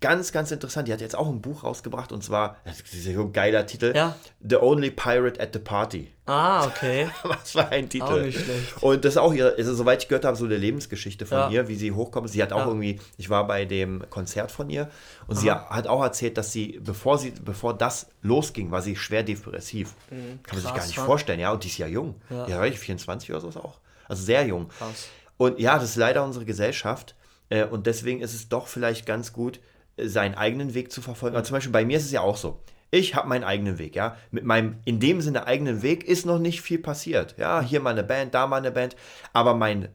Ganz, 0.00 0.32
ganz 0.32 0.50
interessant. 0.50 0.88
Die 0.88 0.92
hat 0.94 1.02
jetzt 1.02 1.16
auch 1.16 1.28
ein 1.28 1.42
Buch 1.42 1.62
rausgebracht 1.62 2.10
und 2.10 2.24
zwar, 2.24 2.56
das 2.64 2.80
ist 2.80 3.06
ein 3.06 3.32
geiler 3.34 3.66
Titel, 3.66 3.92
ja. 3.94 4.16
The 4.40 4.56
Only 4.56 4.90
Pirate 4.90 5.38
at 5.38 5.50
the 5.52 5.58
Party. 5.58 6.10
Ah, 6.24 6.64
okay. 6.64 7.10
Was 7.22 7.54
war 7.54 7.68
ein 7.68 7.88
Titel. 7.88 8.04
Auch 8.04 8.20
nicht 8.20 8.40
schlecht. 8.40 8.82
Und 8.82 9.04
das 9.04 9.14
ist 9.14 9.18
auch 9.18 9.34
ihr, 9.34 9.54
also, 9.58 9.74
soweit 9.74 10.02
ich 10.02 10.08
gehört 10.08 10.24
habe, 10.24 10.36
so 10.36 10.46
eine 10.46 10.56
Lebensgeschichte 10.56 11.26
von 11.26 11.38
ja. 11.38 11.50
ihr, 11.50 11.68
wie 11.68 11.74
sie 11.74 11.92
hochkommt. 11.92 12.30
Sie 12.30 12.42
hat 12.42 12.52
auch 12.52 12.60
ja. 12.60 12.66
irgendwie, 12.66 12.98
ich 13.18 13.28
war 13.28 13.46
bei 13.46 13.66
dem 13.66 14.02
Konzert 14.08 14.50
von 14.50 14.70
ihr 14.70 14.88
und 15.26 15.36
Aha. 15.36 15.40
sie 15.40 15.50
hat 15.50 15.86
auch 15.86 16.02
erzählt, 16.02 16.38
dass 16.38 16.50
sie, 16.50 16.80
bevor 16.82 17.18
sie, 17.18 17.32
bevor 17.32 17.76
das 17.76 18.06
losging, 18.22 18.70
war 18.70 18.80
sie 18.80 18.96
schwer 18.96 19.22
depressiv. 19.22 19.94
Mhm. 20.10 20.42
Kann 20.42 20.56
man 20.56 20.62
sich 20.62 20.74
gar 20.74 20.86
nicht 20.86 20.98
vorstellen, 20.98 21.40
ja. 21.40 21.52
Und 21.52 21.62
die 21.64 21.68
ist 21.68 21.76
ja 21.76 21.86
jung. 21.86 22.14
Ja, 22.30 22.64
ja 22.64 22.72
24 22.72 23.30
oder 23.30 23.40
so 23.40 23.48
ist 23.48 23.58
auch. 23.58 23.78
Also 24.08 24.24
sehr 24.24 24.46
jung. 24.46 24.68
Krass. 24.70 25.08
Und 25.36 25.58
ja, 25.58 25.78
das 25.78 25.90
ist 25.90 25.96
leider 25.96 26.24
unsere 26.24 26.46
Gesellschaft. 26.46 27.14
Äh, 27.50 27.64
und 27.64 27.86
deswegen 27.86 28.20
ist 28.20 28.32
es 28.32 28.48
doch 28.48 28.66
vielleicht 28.66 29.04
ganz 29.04 29.32
gut, 29.32 29.60
seinen 30.04 30.34
eigenen 30.34 30.74
Weg 30.74 30.92
zu 30.92 31.02
verfolgen. 31.02 31.36
Also 31.36 31.48
zum 31.48 31.56
Beispiel 31.56 31.72
bei 31.72 31.84
mir 31.84 31.96
ist 31.96 32.04
es 32.04 32.12
ja 32.12 32.20
auch 32.20 32.36
so. 32.36 32.60
Ich 32.90 33.14
habe 33.14 33.28
meinen 33.28 33.44
eigenen 33.44 33.78
Weg, 33.78 33.94
ja. 33.94 34.16
Mit 34.30 34.44
meinem 34.44 34.76
in 34.84 34.98
dem 34.98 35.20
Sinne 35.20 35.46
eigenen 35.46 35.82
Weg 35.82 36.04
ist 36.04 36.26
noch 36.26 36.38
nicht 36.38 36.60
viel 36.60 36.78
passiert. 36.78 37.36
Ja, 37.38 37.60
hier 37.60 37.80
mal 37.80 37.90
eine 37.90 38.02
Band, 38.02 38.34
da 38.34 38.46
mal 38.46 38.56
eine 38.56 38.72
Band. 38.72 38.96
Aber 39.32 39.54
mein 39.54 39.88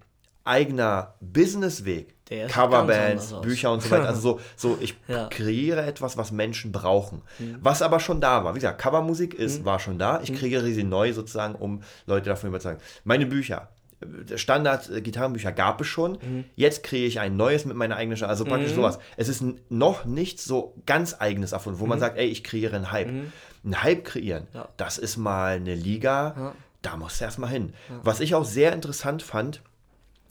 eigener 0.46 1.15
Businessweg, 1.20 2.15
Coverbands, 2.50 3.34
Bücher 3.41 3.72
und 3.72 3.82
so 3.82 3.91
weiter. 3.91 4.08
Also 4.08 4.39
so, 4.56 4.74
so 4.76 4.78
ich 4.80 4.96
ja. 5.08 5.28
kreiere 5.28 5.86
etwas, 5.86 6.18
was 6.18 6.32
Menschen 6.32 6.72
brauchen. 6.72 7.22
Mhm. 7.39 7.58
Was 7.62 7.82
aber 7.82 8.00
schon 8.00 8.22
da 8.22 8.44
war. 8.46 8.56
Wie 8.56 8.60
gesagt, 8.60 8.82
Covermusik 8.82 9.34
ist, 9.34 9.62
mhm. 9.62 9.65
war 9.65 9.80
schon 9.80 10.00
da. 10.00 10.22
Ich 10.22 10.32
mhm. 10.32 10.36
kreiere 10.36 10.65
sie 10.72 10.84
neu 10.84 11.13
sozusagen, 11.13 11.56
um 11.56 11.82
Leute 12.06 12.30
davon 12.30 12.50
überzeugen. 12.50 12.80
Meine 13.04 13.26
Bücher, 13.26 13.70
Standard-Gitarrenbücher 14.36 15.52
gab 15.52 15.82
es 15.82 15.88
schon. 15.88 16.13
Mhm. 16.13 16.46
Jetzt 16.56 16.84
kriege 16.84 17.06
ich 17.06 17.20
ein 17.20 17.38
neues 17.38 17.65
mit 17.65 17.76
meiner 17.76 17.96
eigenen, 17.96 18.22
also 18.24 18.46
praktisch 18.46 18.72
mhm. 18.72 18.76
sowas. 18.76 19.00
Es 19.18 19.28
ist 19.28 19.44
noch 19.70 20.06
nichts 20.06 20.46
so 20.46 20.76
ganz 20.86 21.15
eigenes 21.20 21.52
davon, 21.52 21.80
wo 21.80 21.84
mhm. 21.84 21.89
man 21.89 22.00
sagt, 22.00 22.18
ey, 22.18 22.28
ich 22.28 22.44
kreiere 22.44 22.76
einen 22.76 22.91
Hype. 22.91 23.12
Mhm. 23.12 23.32
Ein 23.65 23.84
Hype 23.84 24.06
kreieren, 24.06 24.48
ja. 24.54 24.70
das 24.78 24.98
ist 24.98 25.18
mal 25.18 25.56
eine 25.56 25.74
Liga, 25.74 26.36
ja. 26.38 26.56
da 26.84 26.98
musst 26.98 27.20
du 27.20 27.26
erstmal 27.26 27.50
hin. 27.50 27.74
Ja. 27.89 28.00
Was 28.04 28.20
ich 28.20 28.36
auch 28.36 28.46
sehr 28.46 28.74
interessant 28.74 29.24
fand, 29.24 29.62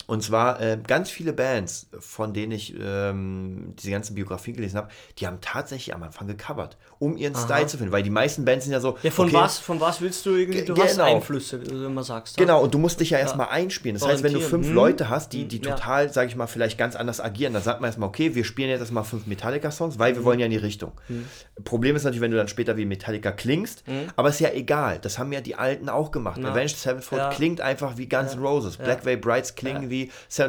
und 0.06 0.22
zwar 0.22 0.60
äh, 0.60 0.78
ganz 0.86 1.10
viele 1.10 1.32
Bands, 1.32 1.88
von 1.98 2.34
denen 2.34 2.52
ich 2.52 2.74
ähm, 2.78 3.74
diese 3.78 3.90
ganzen 3.90 4.14
Biografien 4.14 4.54
gelesen 4.54 4.76
habe, 4.76 4.88
die 5.18 5.26
haben 5.26 5.38
tatsächlich 5.40 5.94
am 5.94 6.02
Anfang 6.02 6.26
gecovert, 6.26 6.76
um 6.98 7.16
ihren 7.16 7.34
Aha. 7.34 7.44
Style 7.44 7.66
zu 7.66 7.78
finden. 7.78 7.92
Weil 7.92 8.02
die 8.02 8.10
meisten 8.10 8.44
Bands 8.44 8.64
sind 8.64 8.72
ja 8.72 8.80
so. 8.80 8.98
Ja, 9.02 9.10
von, 9.10 9.28
okay, 9.28 9.36
was, 9.36 9.58
von 9.58 9.80
was 9.80 10.00
willst 10.00 10.26
du 10.26 10.34
irgendwie? 10.34 10.62
Du 10.62 10.74
genau. 10.74 10.86
hast 10.86 11.00
Einflüsse, 11.00 11.62
wie 11.62 11.68
du 11.68 11.86
immer 11.86 12.02
sagst. 12.02 12.36
Genau, 12.36 12.62
und 12.62 12.74
du 12.74 12.78
musst 12.78 13.00
dich 13.00 13.10
ja 13.10 13.18
erstmal 13.18 13.46
ja. 13.46 13.52
einspielen. 13.52 13.98
Das 13.98 14.06
heißt, 14.06 14.22
wenn 14.22 14.34
du 14.34 14.40
fünf 14.40 14.66
hm. 14.66 14.74
Leute 14.74 15.08
hast, 15.08 15.32
die, 15.32 15.46
die 15.46 15.60
total, 15.60 16.06
ja. 16.06 16.12
sage 16.12 16.28
ich 16.28 16.36
mal, 16.36 16.46
vielleicht 16.46 16.76
ganz 16.76 16.96
anders 16.96 17.20
agieren, 17.20 17.54
dann 17.54 17.62
sagt 17.62 17.80
man 17.80 17.88
erstmal, 17.88 18.08
okay, 18.08 18.34
wir 18.34 18.44
spielen 18.44 18.68
jetzt 18.68 18.80
erstmal 18.80 19.04
fünf 19.04 19.26
Metallica-Songs, 19.26 19.98
weil 19.98 20.12
wir 20.12 20.18
hm. 20.18 20.24
wollen 20.24 20.38
ja 20.38 20.46
in 20.46 20.52
die 20.52 20.58
Richtung. 20.58 20.92
Hm. 21.06 21.24
Problem 21.64 21.96
ist 21.96 22.04
natürlich, 22.04 22.20
wenn 22.20 22.30
du 22.30 22.36
dann 22.36 22.48
später 22.48 22.76
wie 22.76 22.84
Metallica 22.84 23.32
klingst, 23.32 23.84
hm. 23.86 24.08
aber 24.16 24.28
ist 24.28 24.40
ja 24.40 24.50
egal. 24.50 24.98
Das 25.00 25.18
haben 25.18 25.32
ja 25.32 25.40
die 25.40 25.54
Alten 25.54 25.88
auch 25.88 26.10
gemacht. 26.10 26.40
Ja. 26.42 26.50
Avenged 26.50 26.76
Sevenfold 26.76 27.30
klingt 27.32 27.62
einfach 27.62 27.96
wie 27.96 28.06
Guns 28.06 28.34
N' 28.34 28.40
Roses. 28.40 28.76
Black 28.76 29.06
Veil 29.06 29.16
Brides 29.16 29.54
klingen 29.54 29.88
wie. 29.88 29.93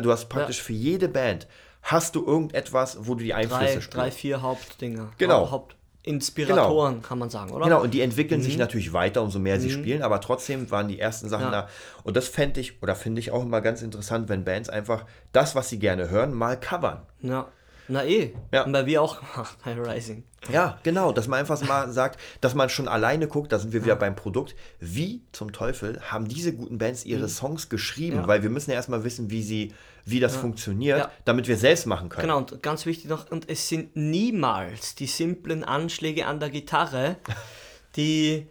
Du 0.02 0.12
hast 0.12 0.30
praktisch 0.30 0.58
ja. 0.58 0.64
für 0.64 0.74
jede 0.74 1.08
Band 1.08 1.48
hast 1.86 2.16
du 2.16 2.26
irgendetwas, 2.26 2.98
wo 3.02 3.16
du 3.16 3.24
die 3.24 3.34
Einflüsse 3.34 3.60
drei, 3.60 3.72
spürst. 3.72 3.96
Drei, 3.96 4.12
vier 4.12 4.42
Hauptdinge. 4.42 5.10
Genau. 5.18 5.52
Hauptinspiratoren, 5.52 6.96
genau. 6.96 7.08
kann 7.08 7.20
man 7.20 7.30
sagen, 7.30 7.52
oder? 7.52 7.66
Genau, 7.66 7.82
und 7.82 7.94
die 7.94 8.02
entwickeln 8.02 8.42
mhm. 8.42 8.46
sich 8.46 8.58
natürlich 8.58 8.92
weiter, 8.92 9.22
umso 9.22 9.40
mehr 9.40 9.58
mhm. 9.58 9.62
sie 9.62 9.70
spielen, 9.70 10.02
aber 10.02 10.20
trotzdem 10.20 10.70
waren 10.72 10.88
die 10.88 11.00
ersten 11.00 11.30
Sachen 11.30 11.46
ja. 11.46 11.52
da. 11.52 11.70
Und 12.04 12.18
das 12.18 12.28
fände 12.28 12.60
ich, 12.60 12.82
oder 12.82 12.96
finde 12.96 13.20
ich 13.20 13.32
auch 13.32 13.44
immer 13.44 13.62
ganz 13.62 13.82
interessant, 13.82 14.30
wenn 14.30 14.44
Bands 14.44 14.70
einfach 14.70 15.06
das, 15.32 15.56
was 15.56 15.70
sie 15.70 15.80
gerne 15.80 16.10
hören, 16.10 16.34
mal 16.34 16.60
covern. 16.60 17.04
Ja. 17.22 17.48
Na 17.88 18.06
eh. 18.06 18.34
Ja. 18.52 18.64
Bei 18.64 18.86
wir 18.86 19.02
auch 19.02 19.20
gemacht, 19.20 19.58
High 19.66 19.78
Rising. 19.78 20.24
Ja, 20.52 20.80
genau, 20.84 21.12
dass 21.12 21.28
man 21.28 21.40
einfach 21.40 21.62
mal 21.64 21.92
sagt, 21.92 22.20
dass 22.42 22.54
man 22.54 22.70
schon 22.70 22.88
alleine 22.88 23.28
guckt, 23.28 23.52
da 23.52 23.60
sind 23.60 23.74
wir 23.74 23.84
wieder 23.84 23.96
beim 23.96 24.16
Produkt. 24.16 24.56
Wie 24.80 25.22
zum 25.32 25.52
Teufel 25.52 26.00
haben 26.02 26.28
diese 26.28 26.54
guten 26.54 26.78
Bands 26.78 27.06
ihre 27.06 27.24
mhm. 27.24 27.30
Songs 27.30 27.70
geschrieben? 27.70 28.18
Ja. 28.18 28.28
Weil 28.28 28.44
wir 28.44 28.50
müssen 28.50 28.72
ja 28.72 28.76
erstmal 28.76 29.04
wissen, 29.04 29.32
wie 29.32 29.42
sie, 29.42 29.74
wie 30.06 30.20
das 30.20 30.36
ja. 30.36 30.42
funktioniert, 30.42 31.00
ja. 31.00 31.12
damit 31.26 31.48
wir 31.48 31.58
selbst 31.58 31.88
machen 31.88 32.10
können. 32.10 32.28
Genau, 32.28 32.38
und 32.38 32.62
ganz 32.62 32.86
wichtig 32.86 33.10
noch, 33.10 33.30
und 33.32 33.50
es 33.50 33.70
sind 33.70 33.96
niemals 33.96 34.96
die 34.96 35.08
simplen 35.08 35.64
Anschläge 35.64 36.28
an 36.28 36.40
der 36.40 36.50
Gitarre, 36.50 37.18
die 37.96 38.48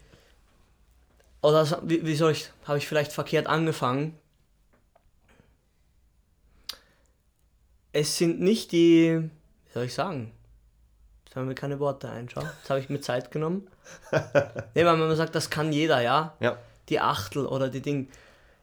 oder 1.43 1.83
wie, 1.85 2.07
wie 2.07 2.17
soll 2.17 2.33
ich, 2.33 2.51
habe 2.65 2.79
ich 2.79 2.89
vielleicht 2.89 3.13
verkehrt 3.13 3.47
angefangen? 3.47 4.19
Es 7.95 8.19
sind 8.19 8.41
nicht 8.41 8.73
die, 8.73 9.21
wie 9.21 9.73
soll 9.73 9.85
ich 9.85 9.95
sagen? 9.95 10.33
Jetzt 11.25 11.37
haben 11.37 11.47
mir 11.47 11.55
keine 11.55 11.79
Worte 11.79 12.11
ein, 12.11 12.29
schau. 12.29 12.41
Jetzt 12.41 12.69
habe 12.69 12.81
ich 12.81 12.89
mir 12.89 13.01
Zeit 13.01 13.31
genommen. 13.31 13.69
nee, 14.75 14.85
weil 14.85 14.97
man 14.97 15.15
sagt, 15.15 15.35
das 15.37 15.49
kann 15.49 15.73
jeder, 15.73 16.01
ja? 16.01 16.35
Ja. 16.41 16.59
die 16.89 16.99
Achtel 16.99 17.47
oder 17.47 17.69
die 17.69 17.81
Ding. 17.81 18.09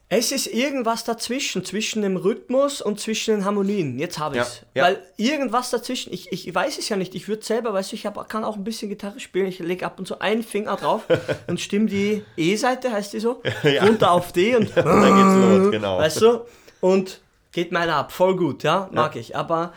Es 0.09 0.33
ist 0.33 0.47
irgendwas 0.47 1.05
dazwischen, 1.05 1.63
zwischen 1.63 2.01
dem 2.01 2.17
Rhythmus 2.17 2.81
und 2.81 2.99
zwischen 2.99 3.35
den 3.35 3.45
Harmonien. 3.45 3.97
Jetzt 3.97 4.19
habe 4.19 4.35
ich 4.35 4.41
es. 4.41 4.65
Ja, 4.73 4.81
ja. 4.81 4.83
Weil 4.83 5.03
irgendwas 5.15 5.69
dazwischen, 5.69 6.11
ich, 6.11 6.33
ich 6.33 6.53
weiß 6.53 6.77
es 6.77 6.89
ja 6.89 6.97
nicht, 6.97 7.15
ich 7.15 7.29
würde 7.29 7.45
selber, 7.45 7.73
weißt 7.73 7.93
du, 7.93 7.95
ich 7.95 8.05
hab, 8.05 8.27
kann 8.27 8.43
auch 8.43 8.57
ein 8.57 8.65
bisschen 8.65 8.89
Gitarre 8.89 9.21
spielen, 9.21 9.45
ich 9.45 9.59
lege 9.59 9.85
ab 9.85 9.97
und 9.97 10.05
zu 10.09 10.19
einen 10.19 10.43
Finger 10.43 10.75
drauf 10.75 11.03
und 11.47 11.61
stimme 11.61 11.85
die 11.85 12.25
E-Seite, 12.35 12.91
heißt 12.91 13.13
die 13.13 13.21
so, 13.21 13.41
Ja. 13.63 13.85
runter 13.85 14.11
auf 14.11 14.33
D 14.33 14.57
und 14.57 14.75
Dann 14.75 15.15
geht's 15.15 15.63
los, 15.63 15.71
genau. 15.71 15.99
Weißt 15.99 16.21
du? 16.21 16.41
Und 16.81 17.21
geht 17.51 17.71
meiner 17.71 17.95
ab, 17.95 18.11
voll 18.11 18.35
gut, 18.35 18.63
ja, 18.63 18.89
mag 18.91 19.15
ich. 19.15 19.35
Aber 19.35 19.73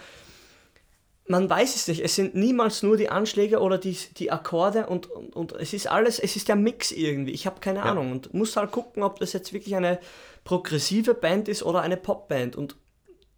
man 1.26 1.48
weiß 1.48 1.74
es 1.74 1.88
nicht. 1.88 2.00
Es 2.04 2.14
sind 2.14 2.34
niemals 2.34 2.82
nur 2.82 2.96
die 2.96 3.08
Anschläge 3.08 3.60
oder 3.60 3.78
die, 3.78 3.96
die 4.16 4.30
Akkorde 4.30 4.86
und, 4.86 5.10
und, 5.10 5.34
und 5.34 5.52
es 5.52 5.72
ist 5.72 5.86
alles, 5.86 6.18
es 6.18 6.36
ist 6.36 6.48
der 6.48 6.56
Mix 6.56 6.92
irgendwie. 6.92 7.32
Ich 7.32 7.46
habe 7.46 7.60
keine 7.60 7.82
Ahnung 7.82 8.12
und 8.12 8.34
muss 8.34 8.56
halt 8.56 8.70
gucken, 8.72 9.02
ob 9.02 9.18
das 9.20 9.32
jetzt 9.32 9.52
wirklich 9.52 9.74
eine 9.74 9.98
progressive 10.44 11.14
Band 11.14 11.48
ist 11.48 11.62
oder 11.62 11.80
eine 11.80 11.96
Popband. 11.96 12.56
Und 12.56 12.76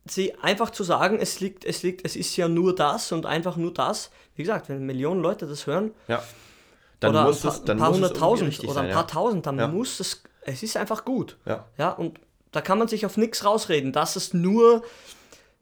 sie 0.04 0.34
einfach 0.36 0.70
zu 0.70 0.82
sagen, 0.82 1.18
es 1.20 1.40
liegt, 1.40 1.64
es 1.64 1.82
liegt, 1.82 2.04
es 2.04 2.16
ist 2.16 2.36
ja 2.36 2.48
nur 2.48 2.74
das 2.74 3.12
und 3.12 3.24
einfach 3.24 3.56
nur 3.56 3.72
das. 3.72 4.10
Wie 4.34 4.42
gesagt, 4.42 4.68
wenn 4.68 4.84
Millionen 4.84 5.22
Leute 5.22 5.46
das 5.46 5.66
hören, 5.66 5.92
Ja. 6.08 6.22
Dann 6.98 7.10
oder 7.10 7.24
muss 7.24 7.40
ein 7.40 7.42
paar, 7.42 7.52
es, 7.52 7.64
dann 7.64 7.76
ein 7.76 7.80
paar 7.80 7.92
hunderttausend 7.92 8.64
oder 8.64 8.80
ein 8.80 8.90
paar 8.90 9.02
ja. 9.02 9.06
tausend, 9.06 9.44
dann 9.46 9.58
Ja. 9.58 9.68
muss 9.68 10.00
es, 10.00 10.22
es 10.42 10.62
ist 10.62 10.78
einfach 10.78 11.04
gut. 11.04 11.36
Ja. 11.44 11.66
Ja, 11.76 11.90
und 11.90 12.18
da 12.52 12.60
kann 12.60 12.78
man 12.78 12.88
sich 12.88 13.04
auf 13.06 13.16
nichts 13.16 13.44
rausreden, 13.44 13.92
dass 13.92 14.16
es 14.16 14.32
nur, 14.34 14.82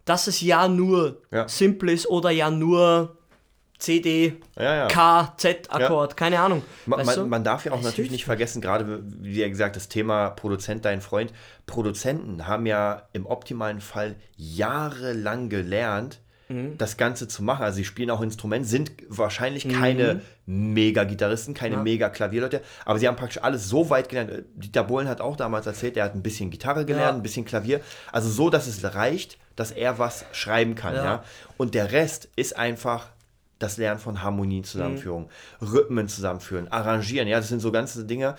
dass 0.05 0.27
es 0.27 0.40
ja 0.40 0.68
nur 0.68 1.23
Ja. 1.31 1.49
simpel 1.49 1.88
ist 1.90 2.07
oder 2.09 2.31
ja 2.31 2.51
nur 2.51 3.16
CD, 3.79 4.37
Ja, 4.57 4.77
ja. 4.77 4.87
K, 4.87 5.35
Z 5.37 5.70
Akkord, 5.70 6.16
keine 6.16 6.38
Ahnung. 6.40 6.62
Man, 6.87 7.05
man, 7.05 7.29
man 7.29 7.44
darf 7.44 7.64
ja 7.64 7.73
auch 7.73 7.79
Es 7.81 7.85
natürlich 7.85 8.11
nicht 8.12 8.25
vergessen, 8.25 8.62
gerade 8.62 9.03
wie 9.05 9.40
ja 9.40 9.49
gesagt, 9.49 9.77
das 9.77 9.88
Thema 9.88 10.31
Produzent, 10.31 10.85
dein 10.85 11.01
Freund. 11.01 11.33
Produzenten 11.66 12.47
haben 12.47 12.66
ja 12.66 13.09
im 13.12 13.27
optimalen 13.27 13.81
Fall 13.81 14.16
jahrelang 14.37 15.49
gelernt, 15.49 16.20
Mhm. 16.48 16.76
das 16.78 16.96
Ganze 16.96 17.26
zu 17.28 17.42
machen. 17.42 17.62
Also 17.64 17.76
sie 17.76 17.85
spielen 17.85 18.11
auch 18.11 18.20
Instrument, 18.20 18.66
sind 18.66 18.92
wahrscheinlich 19.09 19.68
keine 19.68 20.20
Mega-Gitarristen, 20.46 21.54
keine 21.54 21.76
Ja. 21.76 21.83
Mega-Klavierleute, 21.83 22.61
aber 22.85 22.98
sie 22.98 23.09
haben 23.09 23.16
praktisch 23.16 23.42
alles 23.42 23.68
so 23.68 23.88
weit 23.90 24.09
gelernt. 24.09 24.44
Dieter 24.54 24.85
Bohlen 24.85 25.09
hat 25.09 25.20
auch 25.20 25.37
damals 25.37 25.66
erzählt, 25.66 25.96
er 25.96 26.04
hat 26.04 26.14
ein 26.14 26.22
bisschen 26.22 26.50
Gitarre 26.50 26.85
gelernt, 26.85 27.12
Ja. 27.12 27.16
ein 27.16 27.22
bisschen 27.22 27.44
Klavier. 27.44 27.80
Also 28.12 28.28
so, 28.28 28.50
dass 28.50 28.66
es 28.66 28.83
reicht, 28.94 29.38
dass 29.57 29.70
er 29.70 29.98
was 29.98 30.24
schreiben 30.33 30.74
kann. 30.74 30.94
Ja. 30.94 31.04
Ja. 31.04 31.24
Und 31.57 31.74
der 31.74 31.92
Rest 31.92 32.28
ist 32.37 32.57
einfach 32.57 33.09
das 33.59 33.76
Lernen 33.76 34.00
von 34.00 34.22
Harmonien, 34.22 34.64
Zusammenführung, 34.64 35.30
Rhythmen 35.62 36.09
zusammenführen, 36.09 36.68
arrangieren. 36.70 37.28
Ja, 37.28 37.38
das 37.38 37.48
sind 37.48 37.61
so 37.61 37.72
ganze 37.72 38.04
Dinge, 38.04 38.35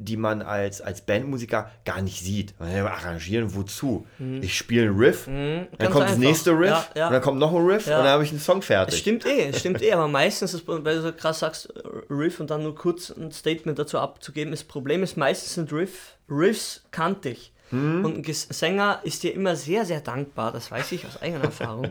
die 0.00 0.16
man 0.16 0.42
als, 0.42 0.80
als 0.80 1.00
Bandmusiker 1.02 1.70
gar 1.84 2.00
nicht 2.02 2.22
sieht. 2.22 2.54
Arrangieren, 2.60 3.54
wozu? 3.54 4.06
Ich 4.40 4.56
spiele 4.56 4.88
einen 4.90 4.98
Riff, 4.98 5.24
dann 5.26 5.34
Mhm. 5.34 5.66
ganz 5.78 5.92
kommt 5.92 6.04
das 6.04 6.12
einfach. 6.12 6.18
nächste 6.18 6.50
Riff, 6.52 6.68
Ja, 6.68 6.86
ja. 6.94 7.06
und 7.08 7.12
dann 7.14 7.22
kommt 7.22 7.38
noch 7.38 7.52
ein 7.54 7.66
Riff 7.66 7.86
Ja. 7.86 7.98
und 7.98 8.04
dann 8.04 8.12
habe 8.12 8.24
ich 8.24 8.30
einen 8.30 8.40
Song 8.40 8.58
Es 8.60 8.66
fertig. 8.66 8.98
stimmt 9.00 9.26
eh, 9.26 9.48
es 9.48 9.58
stimmt 9.60 9.82
eh, 9.82 9.92
aber 9.92 10.08
meistens, 10.08 10.52
das, 10.52 10.62
weil 10.66 10.82
du 10.96 11.02
so 11.02 11.12
krass 11.12 11.40
sagst, 11.40 11.72
Riff 12.08 12.40
und 12.40 12.50
dann 12.50 12.62
nur 12.62 12.74
kurz 12.74 13.10
ein 13.10 13.32
Statement 13.32 13.78
dazu 13.78 13.98
abzugeben, 13.98 14.50
das 14.52 14.64
Problem 14.64 15.02
ist, 15.02 15.16
meistens 15.16 15.54
sind 15.54 15.72
Riff, 15.72 16.16
Riffs 16.30 16.84
kantig. 16.90 17.52
Hm? 17.70 18.04
Und 18.04 18.26
ein 18.26 18.32
Sänger 18.32 19.00
ist 19.02 19.22
dir 19.22 19.34
immer 19.34 19.54
sehr, 19.56 19.84
sehr 19.84 20.00
dankbar, 20.00 20.52
das 20.52 20.70
weiß 20.70 20.92
ich 20.92 21.04
aus 21.06 21.20
eigener 21.20 21.44
Erfahrung, 21.44 21.90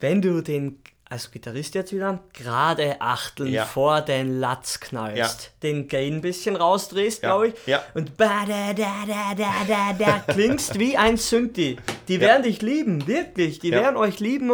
wenn 0.00 0.20
du 0.20 0.42
den, 0.42 0.80
als 1.08 1.30
Gitarrist 1.30 1.74
jetzt 1.76 1.92
wieder, 1.92 2.18
gerade 2.32 3.00
Achteln 3.00 3.52
Ja. 3.52 3.64
vor 3.64 4.00
den 4.00 4.40
Latz 4.40 4.80
knallst, 4.80 5.52
den 5.62 5.86
Gain 5.86 6.14
ein 6.14 6.20
bisschen 6.20 6.56
rausdrehst, 6.56 7.22
Ja, 7.22 7.28
glaube 7.28 7.48
ich, 7.48 7.54
ja. 7.66 7.82
und 7.94 8.16
ba 8.16 8.44
da 8.46 8.72
da 8.72 9.04
da 9.06 9.34
da 9.36 9.52
da 9.68 9.92
da 9.92 10.32
klingst 10.32 10.78
wie 10.80 10.96
ein 10.96 11.16
Synthi. 11.16 11.76
Die 12.08 12.20
werden 12.20 12.42
dich 12.42 12.60
lieben, 12.60 13.06
wirklich, 13.06 13.60
die 13.60 13.68
Ja. 13.68 13.82
werden 13.82 13.96
euch 13.96 14.18
lieben 14.18 14.50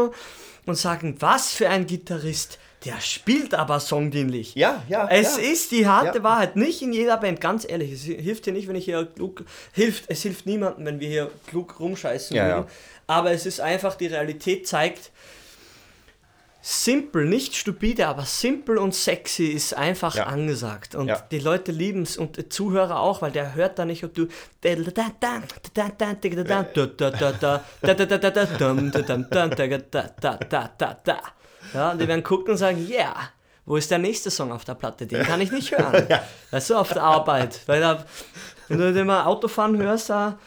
und 0.67 0.75
sagen, 0.77 1.17
was 1.21 1.53
für 1.53 1.71
ein 1.71 1.87
Gitarrist, 1.87 2.59
der 2.85 3.01
spielt 3.01 3.55
aber 3.55 3.81
songdienlich. 3.81 4.55
Ja, 4.55 4.83
ja. 4.89 5.09
Es 5.09 5.37
ja. 5.39 5.43
ist 5.53 5.71
die 5.71 5.87
harte 5.87 6.19
Ja. 6.19 6.25
Wahrheit, 6.25 6.57
nicht 6.57 6.83
in 6.83 6.93
jeder 6.93 7.17
Band, 7.17 7.41
ganz 7.41 7.65
ehrlich. 7.67 7.93
Es 7.93 8.03
hilft 8.03 8.45
dir 8.45 8.53
nicht, 8.53 8.69
wenn 8.69 8.77
ich 8.77 8.85
hier 8.85 9.07
klug. 9.07 9.45
Hilft, 9.73 10.05
es 10.09 10.21
hilft 10.23 10.45
niemandem, 10.47 10.85
wenn 10.85 11.01
wir 11.01 11.09
hier 11.09 11.31
klug 11.47 11.81
rumscheißen 11.81 12.37
Ja, 12.37 12.49
ja. 12.49 12.67
Aber 13.07 13.31
es 13.33 13.47
ist 13.47 13.61
einfach, 13.61 13.95
die 13.95 14.07
Realität 14.09 14.67
zeigt, 14.69 15.11
simpel, 16.63 17.27
nicht 17.27 17.57
stupide, 17.57 18.07
aber 18.07 18.23
simpel 18.25 18.79
und 18.79 18.95
sexy 18.95 19.47
ist 19.47 19.77
einfach 19.77 20.15
Ja. 20.15 20.27
angesagt. 20.27 20.95
Und 20.95 21.09
Ja. 21.09 21.19
die 21.31 21.41
Leute 21.41 21.73
lieben 21.73 22.03
es 22.03 22.17
und 22.17 22.37
die 22.37 22.49
Zuhörer 22.49 23.01
auch, 23.01 23.21
weil 23.21 23.33
der 23.33 23.55
hört 23.57 23.79
da 23.81 23.85
nicht, 23.85 24.05
ob 24.05 24.15
du. 24.15 24.29
Ja, 31.75 31.91
und 31.91 32.01
die 32.01 32.09
werden 32.09 32.23
gucken 32.23 32.53
und 32.53 32.59
sagen, 32.59 32.87
ja, 32.89 32.99
yeah, 32.99 33.17
wo 33.65 33.77
ist 33.77 33.91
der 33.91 33.99
nächste 33.99 34.31
Song 34.31 34.53
auf 34.53 34.65
der 34.65 34.75
Platte? 34.75 35.07
Den 35.07 35.25
kann 35.25 35.41
ich 35.41 35.51
nicht 35.53 35.73
hören. 35.77 36.07
Weißt 36.51 36.71
du, 36.71 36.77
auf 36.77 36.93
der 36.93 37.03
Arbeit. 37.03 37.61
Weil 37.67 37.81
da, 37.81 38.05
wenn 38.69 38.79
du 38.79 38.93
den 38.93 39.07
mal 39.07 39.25
Autofahren 39.25 39.77
hörst, 39.79 40.11
da, 40.11 40.39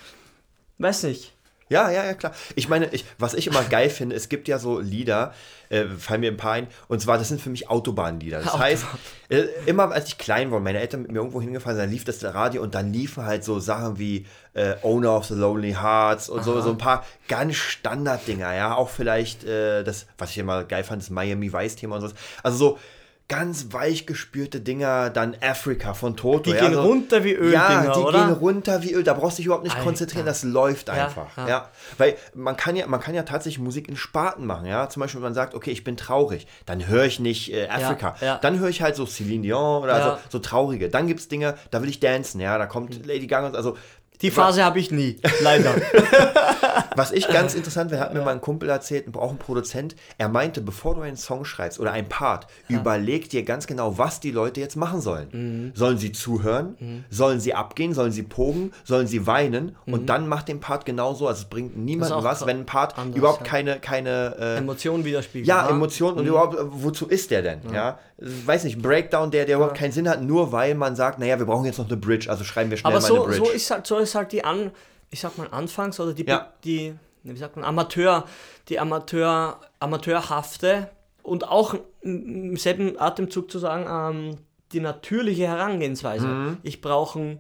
weiß 0.78 1.04
nicht. 1.04 1.34
Ja, 1.68 1.90
ja, 1.90 2.06
ja, 2.06 2.14
klar. 2.14 2.32
Ich 2.56 2.70
meine, 2.70 2.90
ich, 2.92 3.06
was 3.18 3.34
ich 3.34 3.48
immer 3.48 3.64
geil 3.64 3.90
finde, 3.90 4.16
es 4.16 4.30
gibt 4.30 4.48
ja 4.48 4.60
so 4.60 4.80
Lieder, 4.80 5.34
äh, 5.70 5.86
fallen 5.86 6.22
mir 6.22 6.32
ein 6.32 6.38
paar 6.38 6.54
ein, 6.54 6.68
und 6.88 7.02
zwar, 7.02 7.18
das 7.18 7.30
sind 7.30 7.42
für 7.42 7.50
mich 7.50 7.70
Autobahnlieder. 7.70 8.38
Das 8.38 8.50
Autobahn. 8.50 8.68
heißt, 8.68 8.86
äh, 9.30 9.46
immer 9.66 9.92
als 9.92 10.10
ich 10.10 10.20
klein 10.20 10.52
war, 10.52 10.60
meine 10.60 10.80
Eltern 10.80 11.02
mit 11.02 11.12
mir 11.12 11.18
irgendwo 11.18 11.42
hingefahren 11.42 11.76
sind, 11.76 11.86
dann 11.86 11.92
lief 11.92 12.04
das 12.04 12.24
Radio 12.24 12.62
und 12.62 12.76
dann 12.76 12.94
liefen 12.94 13.26
halt 13.26 13.44
so 13.44 13.60
Sachen 13.60 13.98
wie 13.98 14.28
äh, 14.54 14.76
Owner 14.84 15.18
of 15.18 15.26
the 15.26 15.34
Lonely 15.34 15.74
Hearts 15.74 16.30
und 16.30 16.44
so, 16.44 16.62
so 16.62 16.70
ein 16.70 16.78
paar 16.78 17.04
ganz 17.28 17.56
Standarddinger, 17.56 18.54
ja. 18.54 18.76
Auch 18.76 18.90
vielleicht 18.90 19.44
äh, 19.44 19.84
das, 19.84 20.06
was 20.20 20.30
ich 20.32 20.38
immer 20.38 20.66
geil 20.66 20.84
fand, 20.84 21.02
das 21.02 21.10
Miami 21.10 21.52
Vice-Thema 21.52 21.96
und 21.96 22.02
so. 22.02 22.16
Also 22.44 22.58
so 22.58 22.80
ganz 23.28 23.74
weich 23.74 24.06
gespürte 24.06 24.62
Dinger, 24.62 25.10
dann 25.10 25.36
Africa 25.42 25.96
von 25.96 26.16
Toto. 26.16 26.52
Die 26.52 26.52
ja, 26.52 26.62
gehen 26.62 26.74
so, 26.76 26.82
runter 26.84 27.24
wie 27.24 27.34
Öl, 27.34 27.52
Ja, 27.54 27.94
die 27.94 28.00
oder? 28.00 28.26
gehen 28.28 28.34
runter 28.34 28.84
wie 28.84 28.94
Öl. 28.94 29.04
Da 29.04 29.14
brauchst 29.14 29.38
du 29.38 29.42
dich 29.42 29.46
überhaupt 29.48 29.64
nicht 29.64 29.74
Alter. 29.74 29.84
konzentrieren, 29.86 30.26
das 30.28 30.44
läuft 30.44 30.90
einfach. 30.92 31.36
ja. 31.38 31.48
Ja, 31.48 31.70
Weil 31.98 32.18
man 32.36 32.56
kann 32.56 32.76
ja, 32.76 32.86
man 32.86 33.00
kann 33.00 33.16
ja 33.16 33.24
tatsächlich 33.24 33.60
Musik 33.64 33.90
in 33.90 33.96
Sparten 33.98 34.46
machen, 34.46 34.68
ja. 34.68 34.90
Zum 34.90 35.02
Beispiel, 35.02 35.22
wenn 35.22 35.28
man 35.30 35.34
sagt, 35.34 35.56
okay, 35.56 35.72
ich 35.72 35.84
bin 35.84 35.98
traurig, 35.98 36.46
dann 36.68 36.88
höre 36.88 37.06
ich 37.06 37.20
nicht 37.20 37.52
äh, 37.52 37.68
Afrika. 37.68 38.16
ja. 38.22 38.38
Dann 38.38 38.60
höre 38.60 38.70
ich 38.70 38.82
halt 38.84 38.96
so 38.96 39.06
Celine 39.08 39.42
Dion 39.42 39.82
oder 39.84 40.04
so, 40.04 40.18
so 40.38 40.40
traurige. 40.40 40.90
Dann 40.90 41.08
gibt 41.08 41.20
es 41.20 41.28
Dinge, 41.28 41.56
da 41.72 41.82
will 41.82 41.90
ich 41.90 42.00
dancen, 42.00 42.40
ja. 42.42 42.58
Da 42.60 42.68
kommt 42.68 43.06
Lady 43.08 43.28
Gaga 43.28 43.48
und 43.48 43.56
also. 43.56 43.76
Die 44.22 44.32
Phase 44.32 44.64
habe 44.64 44.80
ich 44.80 44.92
nie, 44.92 45.18
leider. 45.42 45.76
Was 46.96 47.12
ich 47.12 47.28
ganz 47.28 47.56
interessant 47.56 47.90
finde, 47.92 48.04
hat 48.04 48.14
mir 48.14 48.22
mal 48.22 48.32
ein 48.32 48.42
Kumpel 48.42 48.70
erzählt, 48.70 49.06
auch 49.18 49.30
ein 49.32 49.38
Produzent, 49.38 49.96
er 50.18 50.30
meinte, 50.30 50.62
bevor 50.62 50.96
du 50.96 51.02
einen 51.02 51.18
Song 51.18 51.44
schreibst 51.44 51.80
oder 51.80 51.92
einen 51.92 52.08
Part, 52.08 52.48
überleg 52.70 53.30
dir 53.30 53.44
ganz 53.44 53.68
genau, 53.68 53.98
was 53.98 54.20
die 54.22 54.32
Leute 54.32 54.62
jetzt 54.62 54.76
machen 54.78 55.02
sollen. 55.02 55.28
Mhm. 55.32 55.72
Sollen 55.76 55.98
sie 55.98 56.12
zuhören? 56.14 57.04
Sollen 57.10 57.40
sie 57.42 57.54
abgehen? 57.54 57.94
Sollen 57.94 58.12
sie 58.14 58.24
pogen? 58.24 58.72
Sollen 58.86 59.08
sie 59.08 59.28
weinen? 59.28 59.76
Und 59.86 60.08
dann 60.08 60.28
macht 60.28 60.48
den 60.48 60.60
Part 60.62 60.86
genauso. 60.86 61.28
Also 61.28 61.42
es 61.44 61.50
bringt 61.50 61.78
niemandem 61.78 62.20
Mhm. 62.20 62.24
was, 62.24 62.46
wenn 62.46 62.60
ein 62.60 62.66
Part 62.66 62.98
anders, 62.98 63.18
überhaupt 63.18 63.42
ja. 63.42 63.48
keine, 63.48 63.80
keine 63.80 64.36
äh, 64.40 64.58
Emotionen 64.58 65.04
widerspiegeln. 65.04 65.48
ja, 65.48 65.66
wa? 65.66 65.70
Emotionen 65.72 66.18
und 66.20 66.26
überhaupt, 66.26 66.56
äh, 66.56 66.60
wozu 66.64 67.08
ist 67.08 67.30
der 67.32 67.42
denn? 67.42 67.60
Ja. 67.74 68.00
Weiß 68.18 68.64
nicht, 68.64 68.78
ein 68.78 68.82
Breakdown, 68.82 69.30
der, 69.32 69.44
der 69.46 69.58
überhaupt 69.58 69.78
keinen 69.78 69.92
Sinn 69.92 70.08
hat, 70.08 70.22
nur 70.22 70.54
weil 70.54 70.74
man 70.76 70.96
sagt, 70.96 71.20
naja, 71.20 71.38
wir 71.38 71.46
brauchen 71.46 71.66
jetzt 71.66 71.78
noch 71.80 71.88
eine 71.88 71.98
Bridge, 71.98 72.30
also 72.30 72.46
schreiben 72.46 72.70
wir 72.70 72.78
schnell 72.78 72.94
Aber 72.94 73.02
mal 73.02 73.06
so, 73.08 73.16
eine 73.26 73.26
Bridge. 73.34 73.46
so, 73.46 73.52
ist 73.52 73.70
halt, 73.72 73.86
so 73.86 73.98
ist 74.06 74.16
halt 74.16 74.32
die 74.32 74.44
An, 74.44 74.72
ich 75.10 75.20
sag 75.20 75.38
mal 75.38 75.48
Anfangs- 75.52 76.00
oder 76.00 76.14
die, 76.14 76.26
Ja. 76.26 76.54
die 76.64 76.96
wie 77.24 77.38
sagt 77.38 77.56
man, 77.56 77.66
Amateur, 77.66 78.26
die 78.70 78.80
Amateur, 78.80 79.60
Amateurhafte 79.80 80.90
und 81.24 81.48
auch 81.48 81.76
im 82.02 82.56
selben 82.56 83.00
Atemzug 83.00 83.50
zu 83.50 83.58
sagen, 83.60 83.86
ähm, 83.90 84.38
die 84.72 84.80
natürliche 84.80 85.48
Herangehensweise. 85.48 86.58
Ich 86.64 86.82
brauche 86.82 87.20
einen 87.20 87.30
Mhm. 87.32 87.40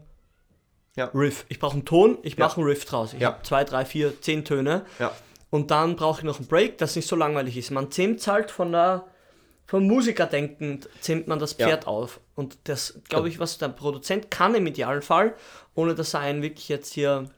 Ja. 0.95 1.11
Riff, 1.13 1.45
ich 1.49 1.59
brauche 1.59 1.73
einen 1.73 1.85
Ton, 1.85 2.17
ich 2.23 2.35
Ja. 2.37 2.45
mache 2.45 2.57
einen 2.61 2.67
Riff 2.69 2.85
draus. 2.85 3.13
Ich 3.13 3.19
Ja. 3.21 3.27
habe 3.33 3.43
zwei, 3.43 3.63
drei, 3.63 3.85
vier, 3.85 4.19
zehn 4.21 4.43
Töne 4.45 4.85
ja. 4.97 5.11
und 5.49 5.69
dann 5.69 5.95
brauche 5.97 6.21
ich 6.21 6.23
noch 6.25 6.39
einen 6.39 6.47
Break, 6.47 6.77
das 6.77 6.95
nicht 6.95 7.07
so 7.07 7.15
langweilig 7.15 7.57
ist. 7.57 7.69
Man 7.71 7.91
zähmt 7.91 8.25
halt 8.27 8.49
von 8.49 8.71
der 8.71 9.05
vom 9.67 9.87
Musiker 9.87 10.25
denkend 10.27 10.87
zähmt 11.01 11.27
man 11.27 11.39
das 11.39 11.53
Pferd 11.53 11.83
Ja. 11.83 11.87
auf. 11.89 12.19
Und 12.35 12.57
das, 12.65 12.99
glaube 13.09 13.29
ich, 13.29 13.39
was 13.39 13.57
der 13.57 13.69
Produzent 13.69 14.29
kann 14.29 14.53
im 14.55 14.67
Idealfall, 14.67 15.35
ohne 15.73 15.95
dass 15.95 16.13
er 16.13 16.19
einen 16.21 16.41
wirklich 16.43 16.69
jetzt 16.69 16.93
hier 16.93 17.29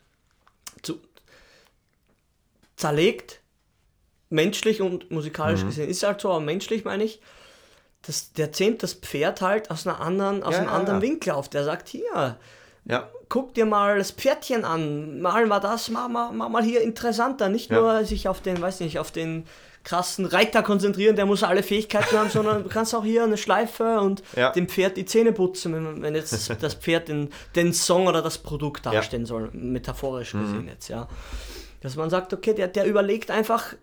zu, 0.82 1.00
zerlegt, 2.76 3.42
menschlich 4.30 4.82
und 4.82 5.10
musikalisch 5.10 5.64
Mhm. 5.64 5.68
gesehen, 5.68 5.90
ist 5.90 6.04
halt 6.04 6.22
so, 6.22 6.30
aber 6.30 6.42
menschlich 6.42 6.84
meine 6.86 7.04
ich, 7.04 7.22
das, 8.04 8.34
der 8.34 8.52
zähmt 8.52 8.84
das 8.84 8.94
Pferd 8.94 9.42
halt 9.42 9.72
aus 9.72 9.88
einer 9.88 10.00
anderen, 10.00 10.44
aus 10.44 10.54
Ja, 10.56 10.60
einem 10.60 10.70
ja, 10.70 10.76
anderen. 10.76 11.02
Winkel 11.02 11.32
auf. 11.32 11.50
Der 11.50 11.64
sagt, 11.64 11.88
hier, 11.90 12.38
Ja. 12.90 13.10
guck 13.30 13.54
dir 13.54 13.66
mal 13.66 13.98
das 13.98 14.12
Pferdchen 14.12 14.64
an, 14.66 15.20
mal 15.22 15.46
mal 15.46 15.60
das, 15.60 15.90
mal, 15.90 16.08
mach 16.08 16.50
mal 16.50 16.64
hier 16.64 16.82
interessanter, 16.82 17.50
nicht 17.50 17.70
Ja. 17.70 17.80
nur 17.82 18.06
sich 18.06 18.28
auf 18.30 18.42
den, 18.42 18.62
weiß 18.62 18.80
nicht, 18.80 19.00
auf 19.00 19.12
den 19.12 19.46
krassen 19.84 20.26
Reiter 20.26 20.64
konzentrieren, 20.64 21.16
der 21.16 21.26
muss 21.26 21.44
alle 21.44 21.64
Fähigkeiten 21.64 22.18
haben, 22.18 22.30
sondern 22.30 22.64
du 22.64 22.70
kannst 22.70 22.94
auch 22.94 23.04
hier 23.06 23.24
eine 23.24 23.38
Schleife 23.38 24.00
und 24.02 24.22
Ja. 24.36 24.52
dem 24.52 24.68
Pferd 24.68 24.98
die 24.98 25.06
Zähne 25.06 25.32
putzen, 25.32 25.74
wenn, 25.74 26.02
wenn 26.02 26.14
jetzt 26.16 26.50
das 26.62 26.74
Pferd 26.74 27.08
den, 27.08 27.30
den 27.56 27.74
Song 27.74 28.08
oder 28.08 28.22
das 28.22 28.38
Produkt 28.38 28.86
darstellen 28.86 29.26
soll, 29.26 29.50
metaphorisch 29.54 30.34
Mhm. 30.34 30.42
gesehen 30.42 30.68
jetzt, 30.68 30.88
ja. 30.90 31.08
Dass 31.82 31.96
man 31.96 32.10
sagt, 32.10 32.34
okay, 32.34 32.54
der, 32.54 32.68
der 32.68 32.86
überlegt 32.86 33.32
einfach 33.32 33.76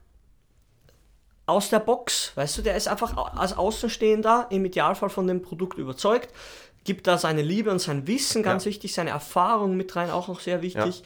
aus 1.46 1.68
der 1.68 1.78
Box, 1.80 2.32
weißt 2.36 2.58
du, 2.58 2.62
der 2.62 2.76
ist 2.76 2.88
einfach 2.88 3.16
als 3.36 3.56
Außenstehender 3.56 4.46
im 4.50 4.64
Idealfall 4.64 5.10
von 5.10 5.26
dem 5.26 5.42
Produkt 5.42 5.78
überzeugt, 5.78 6.30
gibt 6.84 7.06
da 7.06 7.18
seine 7.18 7.42
Liebe 7.42 7.70
und 7.70 7.78
sein 7.80 8.06
Wissen, 8.06 8.42
ganz 8.42 8.64
Ja. 8.64 8.70
wichtig, 8.70 8.94
seine 8.94 9.10
Erfahrung 9.10 9.76
mit 9.76 9.96
rein, 9.96 10.10
auch 10.10 10.28
noch 10.28 10.40
sehr 10.40 10.62
wichtig. 10.62 11.02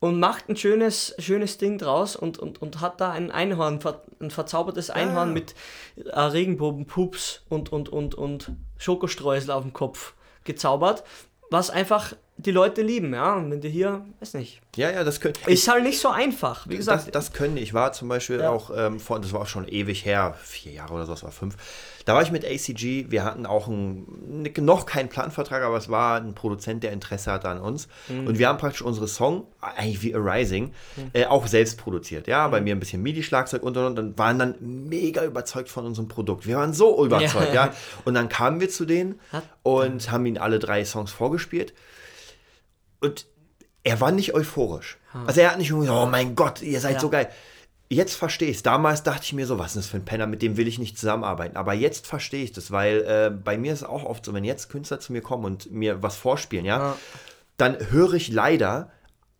Und 0.00 0.20
macht 0.20 0.48
ein 0.48 0.56
schönes, 0.56 1.14
schönes 1.18 1.58
Ding 1.58 1.76
draus 1.76 2.14
und, 2.14 2.38
und, 2.38 2.62
und 2.62 2.80
hat 2.80 3.00
da 3.00 3.10
ein 3.10 3.32
Einhorn, 3.32 3.80
ein 4.20 4.30
verzaubertes 4.30 4.90
Einhorn 4.90 5.28
ja. 5.28 5.34
mit 5.34 5.54
äh, 5.96 6.20
Regenbogenpups 6.20 7.42
und, 7.48 7.72
und, 7.72 7.88
und, 7.88 8.14
und 8.14 8.52
Schokostreusel 8.78 9.50
auf 9.50 9.62
dem 9.64 9.72
Kopf 9.72 10.14
gezaubert, 10.44 11.02
was 11.50 11.70
einfach 11.70 12.14
die 12.40 12.52
Leute 12.52 12.82
lieben, 12.82 13.12
ja. 13.14 13.34
Und 13.34 13.50
wenn 13.50 13.60
die 13.60 13.68
hier, 13.68 14.04
weiß 14.20 14.34
nicht, 14.34 14.60
Ja, 14.76 14.90
ja, 14.92 15.02
das 15.02 15.20
können. 15.20 15.34
ist 15.46 15.66
halt 15.68 15.82
nicht 15.82 15.98
so 16.00 16.08
einfach. 16.08 16.68
Wie 16.68 16.76
gesagt, 16.76 17.06
das, 17.06 17.10
das 17.10 17.32
können. 17.32 17.56
Ich 17.56 17.74
war 17.74 17.92
zum 17.92 18.08
Beispiel 18.08 18.38
Ja. 18.40 18.50
auch 18.50 18.70
ähm, 18.74 19.00
vor, 19.00 19.20
das 19.20 19.32
war 19.32 19.40
auch 19.42 19.46
schon 19.48 19.66
ewig 19.66 20.04
her, 20.04 20.36
vier 20.42 20.72
Jahre 20.72 20.94
oder 20.94 21.04
so, 21.04 21.12
das 21.12 21.24
war 21.24 21.32
fünf. 21.32 21.56
Da 22.04 22.14
war 22.14 22.22
ich 22.22 22.30
mit 22.30 22.44
ACG, 22.44 23.06
wir 23.10 23.24
hatten 23.24 23.44
auch 23.44 23.66
ein, 23.66 24.06
noch 24.60 24.86
keinen 24.86 25.08
Plattenvertrag, 25.10 25.62
aber 25.62 25.76
es 25.76 25.90
war 25.90 26.18
ein 26.20 26.32
Produzent, 26.34 26.82
der 26.84 26.92
Interesse 26.92 27.32
hatte 27.32 27.48
an 27.48 27.60
uns. 27.60 27.88
Mhm. 28.08 28.28
Und 28.28 28.38
wir 28.38 28.48
haben 28.48 28.56
praktisch 28.56 28.82
unsere 28.82 29.08
Song, 29.08 29.46
eigentlich 29.60 30.00
wie 30.02 30.14
Arising, 30.14 30.72
äh, 31.12 31.26
auch 31.26 31.48
selbst 31.48 31.76
produziert. 31.76 32.28
Ja, 32.28 32.46
Mhm. 32.46 32.50
bei 32.52 32.60
mir 32.60 32.76
ein 32.76 32.80
bisschen 32.80 33.02
MIDI-Schlagzeug 33.02 33.62
und 33.64 33.76
und 33.76 33.84
und 33.84 33.98
und 33.98 34.18
waren 34.18 34.38
dann 34.38 34.54
mega 34.60 35.24
überzeugt 35.24 35.68
von 35.70 35.84
unserem 35.84 36.06
Produkt. 36.08 36.46
Wir 36.46 36.56
waren 36.56 36.72
so 36.72 37.04
überzeugt, 37.04 37.52
Ja. 37.52 37.66
ja. 37.66 37.72
Und 38.04 38.14
dann 38.14 38.28
kamen 38.28 38.60
wir 38.60 38.70
zu 38.70 38.84
denen 38.86 39.18
Hat- 39.32 39.42
und 39.64 40.10
haben 40.12 40.24
ihnen 40.24 40.38
alle 40.38 40.60
drei 40.60 40.84
Songs 40.84 41.10
vorgespielt. 41.10 41.74
Und 43.00 43.26
er 43.84 44.00
war 44.00 44.10
nicht 44.12 44.34
euphorisch. 44.34 44.98
Also 45.26 45.40
er 45.40 45.50
hat 45.52 45.58
nicht 45.58 45.70
irgendwie, 45.70 45.88
oh 45.88 46.06
mein 46.06 46.34
Gott, 46.34 46.62
ihr 46.62 46.80
seid 46.80 46.94
Ja. 46.94 47.00
so 47.00 47.08
geil. 47.08 47.28
Jetzt 47.90 48.14
verstehe 48.16 48.50
ich 48.50 48.58
es. 48.58 48.62
Damals 48.62 49.02
dachte 49.02 49.22
ich 49.24 49.32
mir 49.32 49.46
so, 49.46 49.58
was 49.58 49.68
ist 49.68 49.76
das 49.76 49.86
für 49.86 49.96
ein 49.96 50.04
Penner, 50.04 50.26
mit 50.26 50.42
dem 50.42 50.58
will 50.58 50.68
ich 50.68 50.78
nicht 50.78 50.98
zusammenarbeiten. 50.98 51.56
Aber 51.56 51.72
jetzt 51.72 52.06
verstehe 52.06 52.44
ich 52.44 52.52
das, 52.52 52.70
weil 52.70 52.98
äh, 53.00 53.30
bei 53.30 53.56
mir 53.56 53.72
ist 53.72 53.80
es 53.80 53.88
auch 53.88 54.04
oft 54.04 54.24
so, 54.26 54.34
wenn 54.34 54.44
jetzt 54.44 54.68
Künstler 54.68 55.00
zu 55.00 55.12
mir 55.12 55.22
kommen 55.22 55.44
und 55.46 55.72
mir 55.72 56.02
was 56.02 56.16
vorspielen, 56.16 56.66
ja, 56.66 56.78
Ja. 56.78 56.96
dann 57.56 57.78
höre 57.90 58.12
ich 58.14 58.28
leider, 58.30 58.90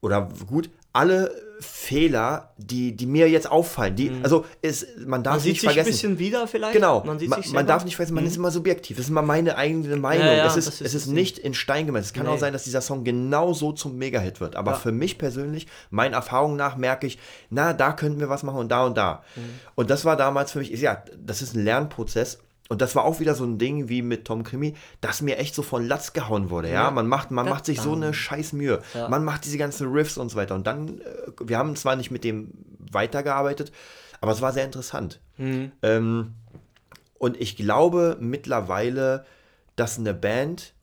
oder 0.01 0.29
gut, 0.47 0.71
alle 0.95 1.31
Fehler, 1.61 2.53
die, 2.57 2.95
die 2.97 3.07
mir 3.07 3.29
jetzt 3.29 3.51
auffallen. 3.51 3.97
Die, 3.97 4.13
Also 4.23 4.45
ist, 4.63 4.87
man 5.07 5.23
darf 5.23 5.35
Mhm. 5.35 5.37
man 5.37 5.41
sieht 5.41 5.53
nicht 5.53 5.61
sich 5.61 5.69
ein 5.69 5.75
vergessen. 5.75 5.93
bisschen 5.93 6.19
wieder 6.19 6.47
vielleicht. 6.47 6.73
Genau, 6.75 6.99
Man 6.99 7.07
man, 7.07 7.19
sieht 7.19 7.29
man, 7.31 7.43
sich 7.43 7.51
selber. 7.51 7.63
darf 7.65 7.85
nicht 7.85 7.97
vergessen, 7.97 8.15
man 8.15 8.27
ist 8.27 8.37
immer 8.37 8.51
subjektiv. 8.51 8.97
Das 8.97 9.07
ist 9.07 9.11
immer 9.11 9.23
meine 9.23 9.57
eigene 9.57 9.97
Meinung. 9.97 10.27
Ja, 10.27 10.33
ja, 10.35 10.47
es 10.47 10.57
ist, 10.57 10.69
ist 10.69 10.81
es 10.83 10.95
ist 10.95 11.07
nicht 11.09 11.39
in 11.39 11.55
Stein 11.55 11.87
gemeißelt. 11.87 12.07
Es 12.07 12.13
kann 12.15 12.27
Nee. 12.27 12.33
auch 12.33 12.39
sein, 12.39 12.53
dass 12.53 12.65
dieser 12.65 12.81
Song 12.81 13.05
genau 13.05 13.53
so 13.53 13.73
zum 13.73 13.97
Mega-Hit 13.99 14.41
wird. 14.41 14.57
Aber 14.57 14.73
Ja. 14.73 14.77
für 14.79 14.93
mich 14.93 15.19
persönlich, 15.19 15.67
meinen 15.91 16.15
Erfahrungen 16.15 16.57
nach, 16.57 16.77
merke 16.77 17.07
ich, 17.07 17.19
na, 17.51 17.73
da 17.73 17.93
könnten 17.93 18.21
wir 18.21 18.29
was 18.29 18.43
machen 18.43 18.59
und 18.59 18.69
da 18.71 18.85
und 18.87 18.97
da. 18.97 19.23
Mhm. 19.37 19.41
Und 19.75 19.91
das 19.91 20.05
war 20.05 20.17
damals 20.17 20.53
für 20.53 20.59
mich, 20.61 20.71
ja, 20.71 21.03
das 21.19 21.43
ist 21.43 21.55
ein 21.55 21.65
Lernprozess. 21.65 22.39
Und 22.69 22.83
das 22.83 22.95
war 22.95 23.05
auch 23.05 23.19
wieder 23.19 23.35
so 23.35 23.45
ein 23.45 23.59
Ding 23.59 23.89
wie 23.89 24.03
mit 24.03 24.27
Tom 24.27 24.43
Krimi, 24.45 24.75
das 25.01 25.23
mir 25.23 25.39
echt 25.39 25.55
so 25.55 25.63
von 25.63 25.87
Latz 25.89 26.13
gehauen 26.13 26.51
wurde. 26.51 26.69
Ja, 26.69 26.85
Ja. 26.85 26.91
man 26.91 27.07
macht, 27.07 27.31
man 27.31 27.49
macht 27.49 27.65
sich 27.65 27.81
so 27.81 27.95
eine 27.95 28.13
scheiß 28.13 28.53
Mühe. 28.53 28.83
Ja. 28.93 29.09
Man 29.09 29.25
macht 29.25 29.47
diese 29.47 29.57
ganzen 29.57 29.91
Riffs 29.91 30.19
und 30.19 30.29
so 30.29 30.37
weiter. 30.37 30.55
Und 30.55 30.67
dann, 30.67 31.01
äh, 31.01 31.03
wir 31.43 31.57
haben 31.57 31.75
zwar 31.77 31.97
nicht 31.97 32.11
mit 32.11 32.25
dem 32.25 32.53
weitergearbeitet, 32.79 33.73
aber 34.21 34.33
es 34.33 34.43
war 34.43 34.53
sehr 34.53 34.65
interessant. 34.67 35.21
Mhm. 35.39 35.73
Ähm, 35.83 36.35
und 37.19 37.41
ich 37.41 37.57
glaube 37.57 38.17
mittlerweile, 38.21 39.25
dass 39.77 39.99
eine 39.99 40.13
Band, 40.15 40.75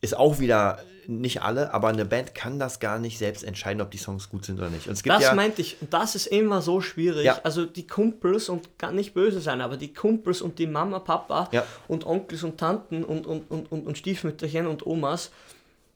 ist 0.00 0.16
auch 0.16 0.38
wieder 0.38 0.78
nicht 1.08 1.42
alle, 1.42 1.72
aber 1.74 1.88
eine 1.88 2.04
Band 2.04 2.34
kann 2.34 2.58
das 2.58 2.80
gar 2.80 2.98
nicht 2.98 3.18
selbst 3.18 3.44
entscheiden, 3.44 3.80
ob 3.82 3.90
die 3.90 3.98
Songs 3.98 4.28
gut 4.28 4.44
sind 4.44 4.58
oder 4.58 4.70
nicht. 4.70 4.86
Und 4.86 4.94
es 4.94 5.02
gibt 5.02 5.14
Das 5.14 5.22
ja, 5.22 5.34
meinte 5.34 5.60
ich. 5.62 5.76
Und 5.80 5.92
das 5.92 6.14
ist 6.14 6.26
immer 6.26 6.62
so 6.62 6.80
schwierig. 6.80 7.24
Ja. 7.24 7.40
Also 7.44 7.66
die 7.66 7.86
Kumpels 7.86 8.48
und 8.48 8.78
gar 8.78 8.92
nicht 8.92 9.14
böse 9.14 9.40
sein, 9.40 9.60
aber 9.60 9.76
die 9.76 9.92
Kumpels 9.92 10.42
und 10.42 10.58
die 10.58 10.66
Mama, 10.66 10.98
Papa 10.98 11.48
Ja. 11.52 11.64
und 11.88 12.06
Onkels 12.06 12.42
und 12.42 12.58
Tanten 12.58 13.04
und, 13.04 13.26
und, 13.26 13.50
und, 13.50 13.70
und, 13.70 13.86
und 13.86 13.98
Stiefmütterchen 13.98 14.66
und 14.66 14.86
Omas, 14.86 15.30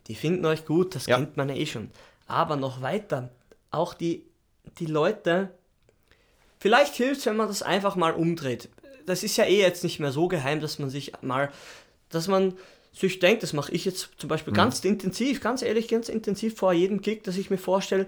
die 0.06 0.14
finden 0.14 0.44
euch 0.46 0.64
gut, 0.64 0.94
das 0.94 1.06
Ja. 1.06 1.16
kennt 1.16 1.36
man 1.36 1.48
ja 1.48 1.54
eh 1.56 1.66
schon. 1.66 1.90
Aber 2.26 2.56
noch 2.56 2.82
weiter, 2.82 3.30
auch 3.70 3.94
die, 3.94 4.24
die 4.78 4.86
Leute, 4.86 5.50
vielleicht 6.58 6.94
hilft 6.94 7.20
es, 7.20 7.26
wenn 7.26 7.36
man 7.36 7.48
das 7.48 7.62
einfach 7.62 7.96
mal 7.96 8.12
umdreht. 8.12 8.68
Das 9.06 9.22
ist 9.22 9.36
ja 9.36 9.44
eh 9.44 9.60
jetzt 9.60 9.84
nicht 9.84 10.00
mehr 10.00 10.12
so 10.12 10.28
geheim, 10.28 10.60
dass 10.60 10.78
man 10.78 10.90
sich 10.90 11.12
mal, 11.22 11.50
dass 12.10 12.28
man 12.28 12.54
sich 12.98 13.18
denkt, 13.20 13.42
das 13.42 13.52
mache 13.52 13.72
ich 13.72 13.84
jetzt 13.84 14.10
zum 14.18 14.26
Mhm. 14.26 14.28
Beispiel 14.28 14.52
ganz 14.54 14.84
intensiv, 14.84 15.40
ganz 15.40 15.62
ehrlich, 15.62 15.88
ganz 15.88 16.08
intensiv 16.08 16.56
vor 16.56 16.72
jedem 16.72 17.00
Gig, 17.00 17.22
dass 17.24 17.36
ich 17.36 17.50
mir 17.50 17.58
vorstelle, 17.58 18.06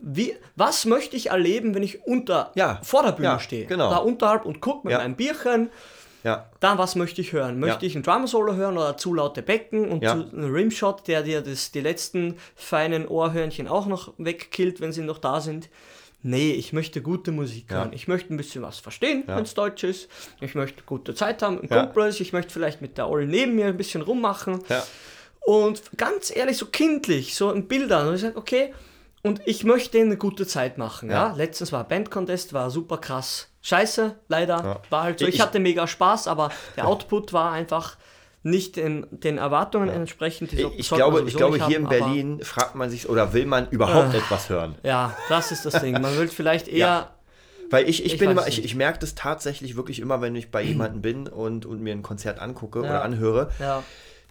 wie, 0.00 0.34
was 0.56 0.84
möchte 0.84 1.16
ich 1.16 1.26
erleben, 1.30 1.74
wenn 1.74 1.82
ich 1.84 2.04
unter, 2.06 2.50
Ja, 2.56 2.80
vor 2.82 3.04
der 3.04 3.12
Bühne 3.12 3.28
ja, 3.28 3.38
stehe, 3.38 3.66
genau. 3.66 3.88
da 3.90 3.98
unterhalb 3.98 4.44
und 4.44 4.60
gucke 4.60 4.86
mit 4.88 4.92
Ja. 4.92 4.98
meinem 4.98 5.14
Bierchen, 5.14 5.70
ja, 6.24 6.50
da 6.60 6.78
was 6.78 6.94
möchte 6.96 7.20
ich 7.20 7.32
hören? 7.32 7.58
Möchte 7.60 7.84
Ja. 7.84 7.88
ich 7.88 7.94
ein 7.96 8.02
Drum-Solo 8.02 8.54
hören 8.54 8.76
oder 8.78 8.96
zu 8.96 9.12
laute 9.14 9.42
Becken 9.42 9.88
und 9.88 10.02
Ja. 10.02 10.12
zu, 10.12 10.36
einen 10.36 10.52
Rimshot, 10.52 11.06
der 11.08 11.22
dir 11.22 11.40
das, 11.40 11.70
die 11.72 11.80
letzten 11.80 12.36
feinen 12.56 13.06
Ohrhörnchen 13.08 13.66
auch 13.68 13.86
noch 13.86 14.12
wegkillt, 14.18 14.80
wenn 14.80 14.92
sie 14.92 15.02
noch 15.02 15.18
da 15.18 15.40
sind? 15.40 15.68
Nee, 16.22 16.52
ich 16.52 16.72
möchte 16.72 17.02
gute 17.02 17.32
Musik 17.32 17.66
Ja. 17.70 17.78
hören. 17.78 17.92
Ich 17.92 18.06
möchte 18.08 18.32
ein 18.32 18.36
bisschen 18.36 18.62
was 18.62 18.78
verstehen, 18.78 19.24
Ja. 19.26 19.36
wenn 19.36 19.42
es 19.42 19.54
Deutsch 19.54 19.82
ist. 19.84 20.08
Ich 20.40 20.54
möchte 20.54 20.82
gute 20.84 21.14
Zeit 21.14 21.42
haben, 21.42 21.66
Ja. 21.68 21.84
Kumpels. 21.86 22.20
Ich 22.20 22.32
möchte 22.32 22.52
vielleicht 22.52 22.80
mit 22.80 22.96
der 22.98 23.08
Olle 23.08 23.26
neben 23.26 23.54
mir 23.56 23.66
ein 23.66 23.76
bisschen 23.76 24.02
rummachen. 24.02 24.62
ja. 24.68 24.82
Und 25.44 25.82
ganz 25.98 26.34
ehrlich, 26.34 26.56
so 26.56 26.66
kindlich, 26.66 27.34
so 27.34 27.50
in 27.50 27.66
Bildern. 27.66 28.06
Und 28.06 28.14
ich 28.14 28.20
sage, 28.20 28.36
okay, 28.36 28.72
und 29.24 29.40
ich 29.44 29.64
möchte 29.64 29.98
eine 29.98 30.16
gute 30.16 30.46
Zeit 30.46 30.78
machen. 30.78 31.10
Ja. 31.10 31.32
Letztens 31.34 31.72
war 31.72 31.82
Band 31.82 32.10
Contest, 32.12 32.52
war 32.52 32.70
super 32.70 32.98
krass. 32.98 33.48
Scheiße, 33.60 34.14
leider. 34.28 34.82
War 34.90 35.02
halt 35.02 35.18
so. 35.18 35.26
Ich, 35.26 35.34
Ich- 35.36 35.40
hatte 35.40 35.58
mega 35.58 35.86
Spaß, 35.88 36.28
aber 36.28 36.50
der 36.76 36.86
Output 36.86 37.32
war 37.32 37.50
einfach 37.52 37.96
nicht 38.44 38.76
den, 38.76 39.06
den 39.10 39.38
Erwartungen 39.38 39.88
entsprechend. 39.88 40.52
Die 40.52 40.62
so- 40.62 40.72
Ich, 40.76 40.88
glaube, 40.90 41.22
ich 41.26 41.36
glaube 41.36 41.64
hier 41.64 41.78
in 41.78 41.86
haben, 41.86 41.94
aber- 41.96 42.06
Berlin 42.06 42.40
fragt 42.42 42.74
man 42.74 42.90
sich, 42.90 43.08
oder 43.08 43.32
will 43.32 43.46
man 43.46 43.68
überhaupt 43.70 44.14
Äh. 44.14 44.18
etwas 44.18 44.48
hören? 44.48 44.74
Ja, 44.82 45.16
das 45.28 45.52
ist 45.52 45.64
das 45.64 45.80
Ding. 45.80 45.92
Man 46.00 46.16
will 46.18 46.28
vielleicht 46.28 46.68
eher. 46.68 46.78
Ja. 46.78 47.10
Weil 47.70 47.88
ich, 47.88 48.04
ich, 48.04 48.14
Ich 48.14 48.18
bin 48.18 48.30
immer, 48.30 48.46
ich, 48.48 48.62
ich 48.64 48.74
merke 48.74 48.98
das 48.98 49.14
tatsächlich 49.14 49.76
wirklich 49.76 49.98
immer, 50.00 50.20
wenn 50.20 50.36
ich 50.36 50.50
bei 50.50 50.60
jemandem 50.62 51.00
bin 51.00 51.26
und, 51.28 51.64
und 51.64 51.80
mir 51.80 51.92
ein 51.92 52.02
Konzert 52.02 52.38
angucke 52.38 52.80
Ja. 52.80 52.84
oder 52.84 53.02
anhöre. 53.04 53.50
Ja, 53.58 53.82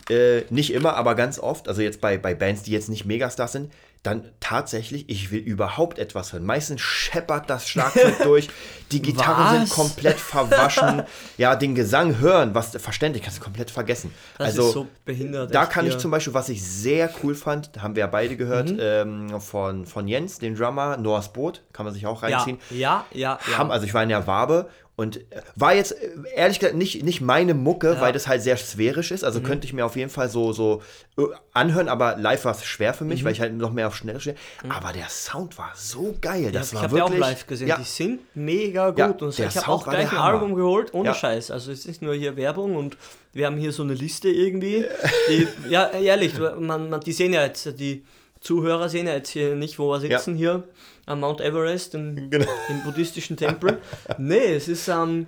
Äh, 0.09 0.41
nicht 0.49 0.73
immer, 0.73 0.95
aber 0.95 1.15
ganz 1.15 1.39
oft, 1.39 1.67
also 1.67 1.81
jetzt 1.81 2.01
bei, 2.01 2.17
bei 2.17 2.33
Bands, 2.35 2.63
die 2.63 2.71
jetzt 2.71 2.89
nicht 2.89 3.05
Megastars 3.05 3.51
sind, 3.53 3.71
dann 4.03 4.25
tatsächlich, 4.39 5.07
ich 5.09 5.29
will 5.31 5.39
überhaupt 5.39 5.99
etwas 5.99 6.33
hören. 6.33 6.43
Meistens 6.43 6.81
scheppert 6.81 7.49
das 7.51 7.67
Schlagzeug 7.69 8.17
durch, 8.23 8.49
die 8.91 8.99
Gitarren 9.01 9.59
sind 9.59 9.69
komplett 9.69 10.19
verwaschen. 10.19 11.03
ja, 11.37 11.55
den 11.55 11.75
Gesang 11.75 12.17
hören, 12.19 12.55
was 12.55 12.71
verständlich, 12.77 13.23
kannst 13.23 13.37
du 13.39 13.43
komplett 13.43 13.69
vergessen. 13.69 14.11
das 14.39 14.47
also, 14.47 14.71
so 14.71 14.87
behindert. 15.05 15.53
da 15.53 15.67
kann 15.67 15.85
ich 15.85 15.91
hier. 15.93 15.99
zum 15.99 16.09
Beispiel, 16.09 16.33
was 16.33 16.49
ich 16.49 16.63
sehr 16.63 17.11
cool 17.21 17.35
fand, 17.35 17.69
haben 17.81 17.95
wir 17.95 18.01
ja 18.01 18.07
beide 18.07 18.35
gehört, 18.37 18.71
Mhm. 18.71 18.77
ähm, 18.81 19.41
von, 19.41 19.85
von 19.85 20.07
Jens, 20.07 20.39
den 20.39 20.55
Drummer, 20.55 20.97
Noahs 20.97 21.31
Boot, 21.31 21.61
kann 21.71 21.85
man 21.85 21.93
sich 21.93 22.07
auch 22.07 22.23
Ja, 22.23 22.37
reinziehen. 22.37 22.57
ja, 22.71 23.05
ja. 23.11 23.37
ja. 23.51 23.57
Haben, 23.57 23.69
also 23.71 23.85
ich 23.85 23.93
war 23.93 24.01
in 24.03 24.09
der 24.09 24.25
Wabe 24.25 24.69
und 25.01 25.17
äh, 25.17 25.41
war 25.55 25.75
jetzt 25.75 25.91
äh, 25.91 26.09
ehrlich 26.35 26.59
gesagt 26.59 26.75
nicht, 26.77 27.03
nicht 27.03 27.19
meine 27.21 27.53
Mucke, 27.53 27.87
Ja. 27.89 27.95
Mhm. 27.95 28.01
weil 28.01 28.13
das 28.13 28.27
halt 28.27 28.41
sehr 28.41 28.55
sphärisch 28.57 29.11
ist. 29.11 29.23
Also 29.23 29.41
könnte 29.41 29.65
ich 29.67 29.73
mir 29.73 29.85
auf 29.85 29.95
jeden 29.97 30.09
Fall 30.09 30.29
so, 30.29 30.53
so 30.53 30.81
äh, 31.17 31.23
anhören, 31.53 31.89
aber 31.89 32.15
live 32.17 32.45
war 32.45 32.53
es 32.53 32.63
schwer 32.63 32.93
für 32.93 33.03
mich, 33.03 33.21
Mhm. 33.21 33.25
weil 33.25 33.33
ich 33.33 33.41
halt 33.41 33.53
noch 33.53 33.73
mehr 33.73 33.87
auf 33.87 33.95
schnell 33.95 34.19
stehe. 34.19 34.35
Aber 34.69 34.93
der 34.93 35.09
Sound 35.09 35.57
war 35.57 35.71
so 35.75 36.15
geil. 36.21 36.51
Das 36.53 36.69
ich 36.69 36.75
war 36.75 36.83
habe 36.83 36.97
ja 36.99 37.03
auch 37.03 37.13
live 37.13 37.45
gesehen, 37.47 37.67
Ja, 37.67 37.77
die 37.77 37.83
sind 37.83 38.21
mega 38.35 38.89
gut. 38.91 38.99
Ja, 38.99 39.07
und 39.07 39.37
der 39.37 39.47
ich 39.47 39.57
habe 39.57 39.67
auch 39.67 39.83
gleich 39.87 40.11
ein. 40.11 40.17
Album 40.17 40.55
geholt, 40.55 40.93
ohne 40.93 41.09
Ja. 41.09 41.13
Scheiß. 41.15 41.51
Also 41.51 41.71
es 41.71 41.85
ist 41.85 42.01
nur 42.01 42.13
hier 42.15 42.37
Werbung 42.37 42.75
und 42.77 42.95
wir 43.33 43.45
haben 43.47 43.57
hier 43.57 43.71
so 43.71 43.83
eine 43.83 43.93
Liste 43.93 44.29
irgendwie. 44.29 44.85
Die, 45.29 45.47
ja, 45.69 45.89
ehrlich, 45.89 46.33
man, 46.39 46.89
man, 46.89 46.99
die 47.01 47.11
sehen 47.13 47.33
ja 47.33 47.43
jetzt, 47.43 47.79
die 47.79 48.03
Zuhörer 48.41 48.89
sehen 48.89 49.07
ja 49.07 49.13
jetzt 49.13 49.29
hier 49.29 49.55
nicht, 49.55 49.79
wo 49.79 49.89
wir 49.91 49.99
sitzen 49.99 50.35
hier 50.35 50.67
am 51.05 51.19
Mount 51.21 51.41
Everest, 51.41 51.95
im, 51.95 52.29
Genau. 52.29 52.47
im 52.69 52.83
buddhistischen 52.83 53.37
Tempel. 53.37 53.79
nee, 54.17 54.53
es 54.55 54.67
ist, 54.67 54.87
ähm, 54.87 55.27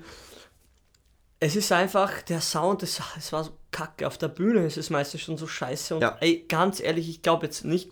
es 1.40 1.56
ist 1.56 1.72
einfach, 1.72 2.22
der 2.24 2.42
Sound, 2.42 2.84
es, 2.84 3.00
es 3.18 3.32
war 3.32 3.44
so 3.44 3.52
kacke. 3.72 4.08
Auf 4.08 4.18
der 4.18 4.30
Bühne 4.30 4.66
ist 4.66 4.78
es 4.78 4.90
meistens 4.90 5.22
schon 5.22 5.38
so 5.38 5.46
scheiße. 5.48 5.96
Und 5.96 6.02
Ja. 6.02 6.18
ey, 6.22 6.46
ganz 6.48 6.80
ehrlich, 6.80 7.10
ich 7.10 7.22
glaube 7.22 7.46
jetzt 7.46 7.66
nicht, 7.66 7.90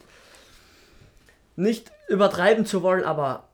nicht 1.56 1.92
übertreiben 2.08 2.66
zu 2.66 2.82
wollen, 2.82 3.04
aber 3.04 3.48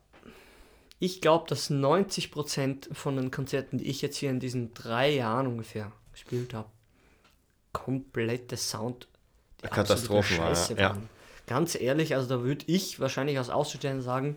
ich 1.00 1.20
glaube, 1.20 1.46
dass 1.48 1.70
90% 1.70 2.92
von 2.94 3.16
den 3.16 3.30
Konzerten, 3.30 3.78
die 3.78 3.88
ich 3.88 4.02
jetzt 4.02 4.16
hier 4.16 4.30
in 4.30 4.40
diesen 4.40 4.72
drei 4.74 5.10
Jahren 5.10 5.46
ungefähr 5.46 5.92
gespielt 6.12 6.54
habe, 6.54 6.68
komplette 7.72 8.56
Sound 8.56 9.06
die 9.62 9.66
absolute 9.66 10.38
war, 10.38 10.52
ja. 10.70 10.88
waren. 10.90 11.08
Ganz 11.48 11.74
ehrlich, 11.80 12.14
also 12.14 12.28
da 12.28 12.42
würde 12.44 12.64
ich 12.68 13.00
wahrscheinlich 13.00 13.36
als 13.38 13.50
Außenstehender 13.50 14.02
sagen, 14.02 14.36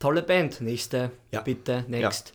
tolle 0.00 0.22
Band, 0.22 0.60
nächste, 0.60 1.10
Ja. 1.32 1.42
bitte, 1.42 1.84
next. 1.88 2.32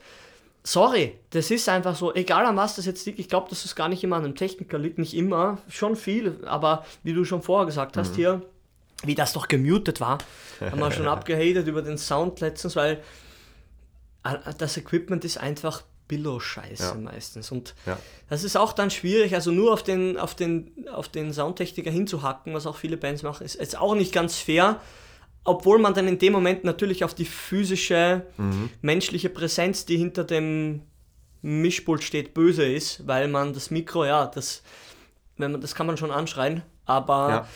Sorry, 0.65 1.19
das 1.32 1.52
ist 1.52 1.67
einfach 1.67 1.93
so, 1.95 2.13
egal 2.15 2.45
an 2.45 2.56
was 2.56 2.78
das 2.78 2.86
jetzt 2.86 3.06
liegt, 3.06 3.19
ich 3.19 3.28
glaube, 3.28 3.49
dass 3.49 3.65
es 3.65 3.76
gar 3.76 3.89
nicht 3.89 4.02
immer 4.04 4.15
an 4.15 4.23
einem 4.23 4.36
Techniker 4.36 4.78
liegt, 4.78 4.97
nicht 4.97 5.13
immer, 5.13 5.58
schon 5.67 5.97
viel, 5.97 6.39
aber 6.45 6.86
wie 7.04 7.12
du 7.13 7.26
schon 7.26 7.41
vorher 7.41 7.65
gesagt 7.65 7.95
Mhm. 7.97 7.99
hast 7.99 8.15
hier, 8.15 8.41
wie 9.04 9.15
das 9.15 9.34
doch 9.34 9.49
gemutet 9.49 9.99
war, 9.99 10.19
haben 10.62 10.80
wir 10.80 10.91
schon 10.91 11.08
abgehatet 11.10 11.67
über 11.67 11.82
den 11.82 11.97
Sound 11.97 12.39
letztens, 12.39 12.78
weil 12.78 13.02
äh, 14.23 14.38
das 14.58 14.78
Equipment 14.78 15.26
ist 15.26 15.38
einfach 15.38 15.84
Billo-Scheiße 16.17 16.84
Ja. 16.84 16.93
meistens. 16.95 17.52
Und 17.52 17.73
Ja. 17.86 17.97
das 18.30 18.43
ist 18.43 18.56
auch 18.56 18.73
dann 18.73 18.89
schwierig, 18.91 19.34
also 19.36 19.52
nur 19.52 19.73
auf 19.73 19.84
den, 19.84 20.17
auf 20.17 20.36
den, 20.36 20.88
auf 20.91 21.08
den 21.10 21.34
Soundtechniker 21.34 21.91
hinzuhacken, 21.91 22.54
was 22.54 22.65
auch 22.67 22.78
viele 22.78 22.97
Bands 22.97 23.23
machen, 23.23 23.45
ist 23.45 23.60
jetzt 23.60 23.78
auch 23.78 23.95
nicht 23.95 24.13
ganz 24.13 24.38
fair. 24.38 24.80
Obwohl 25.45 25.78
man 25.80 25.93
dann 25.93 26.08
in 26.08 26.19
dem 26.19 26.32
Moment 26.32 26.63
natürlich 26.63 27.04
auf 27.04 27.13
die 27.13 27.26
physische, 27.26 28.26
menschliche 28.82 29.30
Präsenz, 29.30 29.86
die 29.86 29.97
hinter 29.97 30.23
dem 30.23 30.84
Mischpult 31.41 32.02
steht, 32.04 32.34
böse 32.34 32.63
ist, 32.63 33.06
weil 33.08 33.28
man 33.28 33.54
das 33.54 33.69
Mikro, 33.69 34.06
ja, 34.06 34.26
das, 34.28 34.62
wenn 35.38 35.52
man, 35.52 35.60
das 35.62 35.76
kann 35.76 35.86
man 35.86 35.97
schon 35.97 36.12
anschreien, 36.12 36.62
aber 36.86 37.30
Ja. 37.30 37.47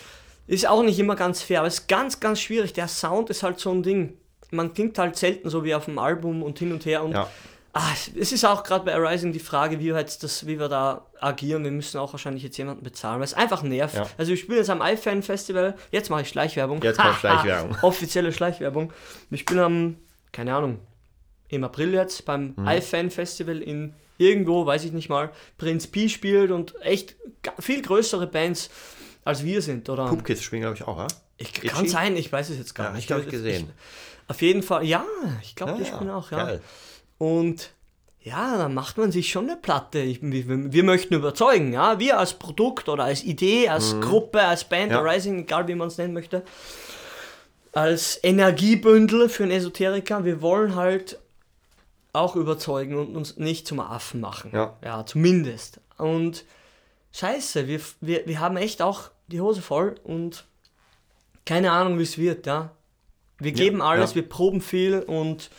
ist 0.47 0.67
auch 0.67 0.83
nicht 0.83 0.99
immer 0.99 1.15
ganz 1.15 1.41
fair, 1.41 1.59
aber 1.59 1.67
es 1.69 1.75
ist 1.79 1.87
ganz, 1.87 2.19
ganz 2.19 2.41
schwierig. 2.41 2.73
Der 2.73 2.89
Sound 2.89 3.29
ist 3.29 3.43
halt 3.43 3.59
so 3.59 3.71
ein 3.71 3.83
Ding. 3.83 4.17
Man 4.51 4.73
klingt 4.73 4.97
halt 4.99 5.15
selten 5.15 5.49
so 5.49 5.63
wie 5.63 5.73
auf 5.73 5.85
dem 5.85 5.99
Album 5.99 6.43
und 6.43 6.59
hin 6.59 6.73
und 6.73 6.85
her 6.85 7.03
und 7.05 7.13
Ja. 7.13 7.29
Ah, 7.79 7.93
es 8.19 8.31
ist 8.31 8.43
auch 8.45 8.63
gerade 8.63 8.85
bei 8.85 8.93
Arising 8.95 9.31
die 9.33 9.39
Frage, 9.39 9.79
wie 9.79 9.85
wir, 9.85 9.97
jetzt 9.97 10.23
das, 10.23 10.47
wie 10.47 10.59
wir 10.59 10.67
da 10.69 11.05
agieren. 11.19 11.63
Wir 11.63 11.71
müssen 11.71 11.97
auch 11.99 12.11
wahrscheinlich 12.13 12.43
jetzt 12.43 12.57
jemanden 12.57 12.83
bezahlen, 12.83 13.19
weil 13.19 13.25
es 13.25 13.33
einfach 13.33 13.61
nervt. 13.63 13.95
Ja. 13.95 14.07
Also 14.17 14.29
wir 14.31 14.37
spielen 14.37 14.57
jetzt 14.57 14.69
am 14.69 14.81
iFan 14.81 15.21
Festival. 15.23 15.75
Jetzt 15.91 16.09
mache 16.09 16.21
ich 16.21 16.29
Schleichwerbung. 16.29 16.81
Jetzt 16.81 16.97
kommt 16.99 17.15
Schleichwerbung. 17.19 17.77
Offizielle 17.81 18.31
Schleichwerbung. 18.33 18.91
Wir 19.29 19.37
spielen 19.37 19.59
am, 19.59 19.95
keine 20.31 20.55
Ahnung, 20.55 20.79
im 21.49 21.63
April 21.63 21.93
jetzt 21.93 22.25
beim 22.25 22.53
Mhm. 22.57 22.67
iFan 22.67 23.09
Festival 23.11 23.61
in 23.61 23.93
irgendwo, 24.17 24.65
weiß 24.65 24.83
ich 24.85 24.91
nicht 24.93 25.09
mal. 25.09 25.29
Prinz 25.57 25.87
Pi 25.87 26.09
spielt 26.09 26.51
und 26.51 26.73
echt 26.81 27.15
viel 27.59 27.81
größere 27.81 28.27
Bands 28.27 28.69
als 29.23 29.43
wir 29.43 29.61
sind. 29.61 29.89
Oder 29.89 30.07
Pupkids 30.07 30.41
spielen, 30.41 30.61
glaube 30.63 30.75
ich, 30.75 30.83
auch, 30.83 30.97
ja? 30.97 31.07
ich, 31.37 31.53
kann 31.53 31.87
sein, 31.87 32.15
ich 32.17 32.31
weiß 32.31 32.49
es 32.49 32.57
jetzt 32.57 32.73
gar 32.73 32.87
Ja, 32.87 32.91
nicht. 32.93 33.01
ich 33.01 33.07
glaub, 33.07 33.19
ich 33.21 33.29
gesehen. 33.29 33.69
auf 34.27 34.41
jeden 34.41 34.63
Fall, 34.63 34.83
ja, 34.85 35.05
ich 35.43 35.55
glaube, 35.55 35.79
Ja, 35.79 35.85
spielen 35.85 36.09
auch, 36.09 36.31
ja. 36.31 36.43
geil. 36.45 36.61
Und 37.17 37.71
ja, 38.21 38.57
da 38.57 38.67
macht 38.67 38.97
man 38.97 39.11
sich 39.11 39.29
schon 39.29 39.49
eine 39.49 39.57
Platte. 39.57 39.99
Ich, 39.99 40.19
wir, 40.21 40.73
wir 40.73 40.83
möchten 40.83 41.13
überzeugen, 41.13 41.71
ja. 41.71 41.97
Wir 41.99 42.19
als 42.19 42.33
Produkt 42.33 42.89
oder 42.89 43.05
als 43.05 43.23
Idee, 43.23 43.69
als 43.69 43.99
Gruppe, 44.01 44.41
als 44.41 44.65
Band, 44.65 44.91
Mhm. 44.91 44.97
Ja. 44.97 45.01
Rising, 45.01 45.39
egal 45.39 45.67
wie 45.67 45.75
man 45.75 45.87
es 45.87 45.97
nennen 45.97 46.13
möchte, 46.13 46.43
als 47.71 48.19
Energiebündel 48.23 49.29
für 49.29 49.43
einen 49.43 49.51
Esoteriker, 49.53 50.25
wir 50.25 50.41
wollen 50.41 50.75
halt 50.75 51.19
auch 52.11 52.35
überzeugen 52.35 52.97
und 52.97 53.15
uns 53.15 53.37
nicht 53.37 53.67
zum 53.67 53.79
Affen 53.79 54.19
machen. 54.19 54.51
Ja. 54.53 54.75
Ja, 54.83 55.05
zumindest. 55.05 55.79
Und 55.97 56.43
scheiße, 57.13 57.67
wir, 57.67 57.79
wir, 58.01 58.25
wir 58.25 58.39
haben 58.39 58.57
echt 58.57 58.81
auch 58.81 59.11
die 59.27 59.39
Hose 59.39 59.61
voll 59.61 59.95
und 60.03 60.45
keine 61.45 61.71
Ahnung, 61.71 61.97
wie 61.99 62.03
es 62.03 62.17
wird, 62.17 62.45
ja. 62.45 62.71
Wir 63.39 63.51
geben 63.51 63.81
alles, 63.81 64.11
ja. 64.11 64.15
wir 64.15 64.27
proben 64.27 64.61
viel 64.61 64.99
und 64.99 65.51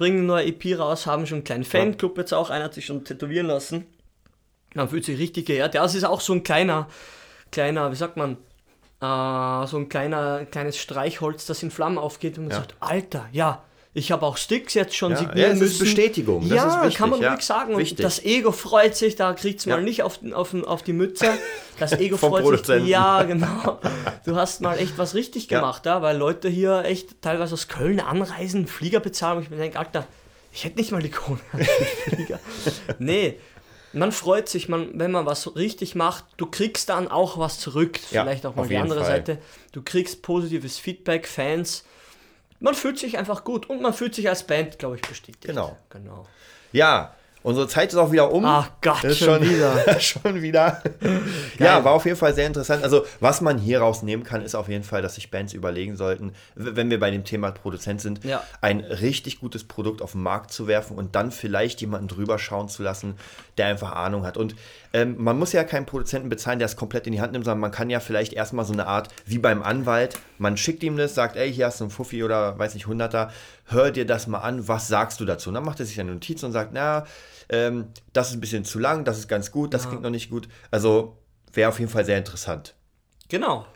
bringen 0.00 0.24
neue 0.26 0.46
EP 0.46 0.78
raus, 0.78 1.06
haben 1.06 1.26
schon 1.26 1.36
einen 1.36 1.44
kleinen 1.44 1.64
Fanclub 1.64 2.16
jetzt 2.16 2.32
auch, 2.32 2.48
einer 2.48 2.64
hat 2.64 2.74
sich 2.74 2.86
schon 2.86 3.04
tätowieren 3.04 3.46
lassen. 3.46 3.86
Man 4.74 4.88
fühlt 4.88 5.04
sich 5.04 5.18
richtig 5.18 5.46
geehrt. 5.46 5.74
Ja, 5.74 5.84
es 5.84 5.94
ist 5.94 6.04
auch 6.04 6.20
so 6.22 6.32
ein 6.32 6.42
kleiner, 6.42 6.88
kleiner, 7.52 7.92
wie 7.92 7.96
sagt 7.96 8.16
man, 8.16 8.32
äh, 9.02 9.66
so 9.66 9.76
ein 9.76 9.88
kleiner, 9.90 10.46
kleines 10.46 10.78
Streichholz, 10.78 11.44
das 11.44 11.62
in 11.62 11.70
Flammen 11.70 11.98
aufgeht 11.98 12.38
und 12.38 12.44
man 12.44 12.52
Ja. 12.52 12.56
sagt, 12.60 12.74
Alter, 12.80 13.28
ja, 13.32 13.62
ich 13.92 14.12
habe 14.12 14.24
auch 14.24 14.36
Sticks 14.36 14.74
jetzt 14.74 14.94
schon 14.94 15.12
Ja, 15.12 15.18
signieren 15.18 15.52
ja, 15.52 15.56
müssen. 15.56 15.80
Bestätigung, 15.80 16.48
das 16.48 16.56
ja, 16.56 16.68
ist 16.68 16.82
wichtig, 16.82 16.98
kann 16.98 17.10
man 17.10 17.20
ja. 17.20 17.32
ruhig 17.32 17.44
sagen. 17.44 17.74
Und 17.74 17.80
Wichtig. 17.80 17.98
das 18.04 18.24
Ego 18.24 18.52
freut 18.52 18.94
sich, 18.94 19.16
da 19.16 19.32
kriegt 19.32 19.60
es 19.60 19.66
mal 19.66 19.82
nicht 19.82 20.04
auf, 20.04 20.20
auf, 20.32 20.54
auf 20.54 20.82
die 20.82 20.92
Mütze. 20.92 21.26
Das 21.78 21.92
Ego 21.92 22.16
freut 22.16 22.42
Produzenten. 22.44 22.84
sich. 22.84 22.90
Ja, 22.92 23.24
genau. 23.24 23.80
Du 24.24 24.36
hast 24.36 24.60
mal 24.60 24.78
echt 24.78 24.96
was 24.96 25.14
richtig 25.14 25.48
gemacht, 25.48 25.86
ja, 25.86 26.02
weil 26.02 26.16
Leute 26.16 26.48
hier 26.48 26.84
echt 26.84 27.20
teilweise 27.20 27.54
aus 27.54 27.66
Köln 27.66 27.98
anreisen, 27.98 28.68
Flieger 28.68 29.00
bezahlen 29.00 29.38
und 29.38 29.44
ich 29.44 29.50
mir 29.50 29.56
denke, 29.56 29.78
Alter, 29.78 30.06
ich 30.52 30.64
hätte 30.64 30.78
nicht 30.78 30.92
mal 30.92 31.02
die 31.02 31.10
Kohle 31.10 31.40
den 31.52 31.66
Flieger. 32.14 32.38
Nee, 33.00 33.40
man 33.92 34.12
freut 34.12 34.48
sich, 34.48 34.68
man, 34.68 34.90
wenn 34.94 35.10
man 35.10 35.26
was 35.26 35.56
richtig 35.56 35.96
macht, 35.96 36.24
du 36.36 36.46
kriegst 36.46 36.90
dann 36.90 37.08
auch 37.08 37.38
was 37.38 37.58
zurück. 37.58 37.98
Ja, 38.12 38.22
Vielleicht 38.22 38.46
auch 38.46 38.54
mal 38.54 38.62
auf 38.62 38.68
die 38.68 38.76
andere 38.76 39.00
Fall. 39.00 39.16
Seite. 39.16 39.38
Du 39.72 39.82
kriegst 39.82 40.22
positives 40.22 40.78
Feedback, 40.78 41.26
Fans. 41.26 41.84
Man 42.60 42.74
fühlt 42.74 42.98
sich 42.98 43.18
einfach 43.18 43.42
gut 43.44 43.68
und 43.68 43.80
man 43.82 43.92
fühlt 43.94 44.14
sich 44.14 44.28
als 44.28 44.42
Band, 44.44 44.78
glaube 44.78 44.96
ich, 44.96 45.02
bestätigt. 45.02 45.42
Genau. 45.46 45.76
genau. 45.88 46.26
Ja, 46.72 47.14
unsere 47.42 47.66
Zeit 47.68 47.88
ist 47.90 47.96
auch 47.96 48.12
wieder 48.12 48.30
um. 48.30 48.44
Ach 48.44 48.68
Gott, 48.82 49.02
ist 49.02 49.18
schon 49.18 49.40
wieder. 49.42 49.98
schon 50.00 50.42
wieder. 50.42 50.82
Ja, 51.58 51.84
war 51.84 51.92
auf 51.92 52.04
jeden 52.06 52.16
Fall 52.16 52.32
sehr 52.34 52.46
interessant. 52.46 52.82
Also, 52.84 53.04
was 53.20 53.40
man 53.42 53.58
hier 53.58 53.80
rausnehmen 53.80 54.24
kann, 54.24 54.42
ist 54.42 54.54
auf 54.54 54.68
jeden 54.68 54.84
Fall, 54.84 55.02
dass 55.02 55.16
sich 55.16 55.30
Bands 55.30 55.52
überlegen 55.52 55.96
sollten, 55.96 56.32
wenn 56.54 56.88
wir 56.90 56.98
bei 57.00 57.10
dem 57.10 57.24
Thema 57.24 57.50
Produzent 57.50 58.00
sind, 58.00 58.24
Ja. 58.24 58.42
ein 58.62 58.80
richtig 58.80 59.40
gutes 59.40 59.64
Produkt 59.64 60.00
auf 60.00 60.12
den 60.12 60.22
Markt 60.22 60.52
zu 60.52 60.66
werfen 60.68 60.96
und 60.96 61.14
dann 61.16 61.30
vielleicht 61.32 61.80
jemanden 61.82 62.08
drüber 62.08 62.38
schauen 62.38 62.68
zu 62.70 62.82
lassen, 62.82 63.16
der 63.58 63.66
einfach 63.66 63.92
Ahnung 63.92 64.24
hat. 64.24 64.36
Und 64.38 64.54
ähm, 64.92 65.16
man 65.18 65.38
muss 65.38 65.52
ja 65.52 65.64
keinen 65.64 65.86
Produzenten 65.86 66.28
bezahlen, 66.28 66.58
der 66.58 66.66
es 66.66 66.76
komplett 66.76 67.06
in 67.06 67.12
die 67.12 67.20
Hand 67.20 67.32
nimmt, 67.32 67.44
sondern 67.44 67.60
man 67.60 67.70
kann 67.70 67.90
ja 67.90 68.00
vielleicht 68.00 68.32
erstmal 68.32 68.64
so 68.64 68.72
eine 68.72 68.86
Art, 68.86 69.08
wie 69.24 69.38
beim 69.38 69.62
Anwalt, 69.62 70.18
man 70.38 70.56
schickt 70.56 70.82
ihm 70.82 70.96
das, 70.96 71.14
sagt, 71.14 71.36
ey, 71.36 71.52
hier 71.52 71.66
hast 71.66 71.80
du 71.80 71.84
einen 71.84 71.90
Fuffi 71.90 72.24
oder 72.24 72.58
weiß 72.58 72.74
nicht, 72.74 72.86
Hunderter, 72.86 73.30
hör 73.66 73.90
dir 73.90 74.06
das 74.06 74.26
mal 74.26 74.38
an, 74.38 74.66
was 74.66 74.88
sagst 74.88 75.20
du 75.20 75.24
dazu? 75.24 75.50
Und 75.50 75.54
dann 75.54 75.64
macht 75.64 75.80
er 75.80 75.86
sich 75.86 76.00
eine 76.00 76.12
Notiz 76.12 76.42
und 76.42 76.52
sagt, 76.52 76.72
na, 76.72 77.04
ähm, 77.48 77.86
das 78.12 78.28
ist 78.30 78.34
ein 78.34 78.40
bisschen 78.40 78.64
zu 78.64 78.78
lang, 78.78 79.04
das 79.04 79.18
ist 79.18 79.28
ganz 79.28 79.50
gut, 79.50 79.74
das 79.74 79.88
klingt 79.88 80.02
noch 80.02 80.10
nicht 80.10 80.30
gut. 80.30 80.48
Also 80.70 81.18
wäre 81.52 81.68
auf 81.68 81.78
jeden 81.78 81.90
Fall 81.90 82.04
sehr 82.04 82.18
interessant. 82.18 82.74
Genau. 83.28 83.66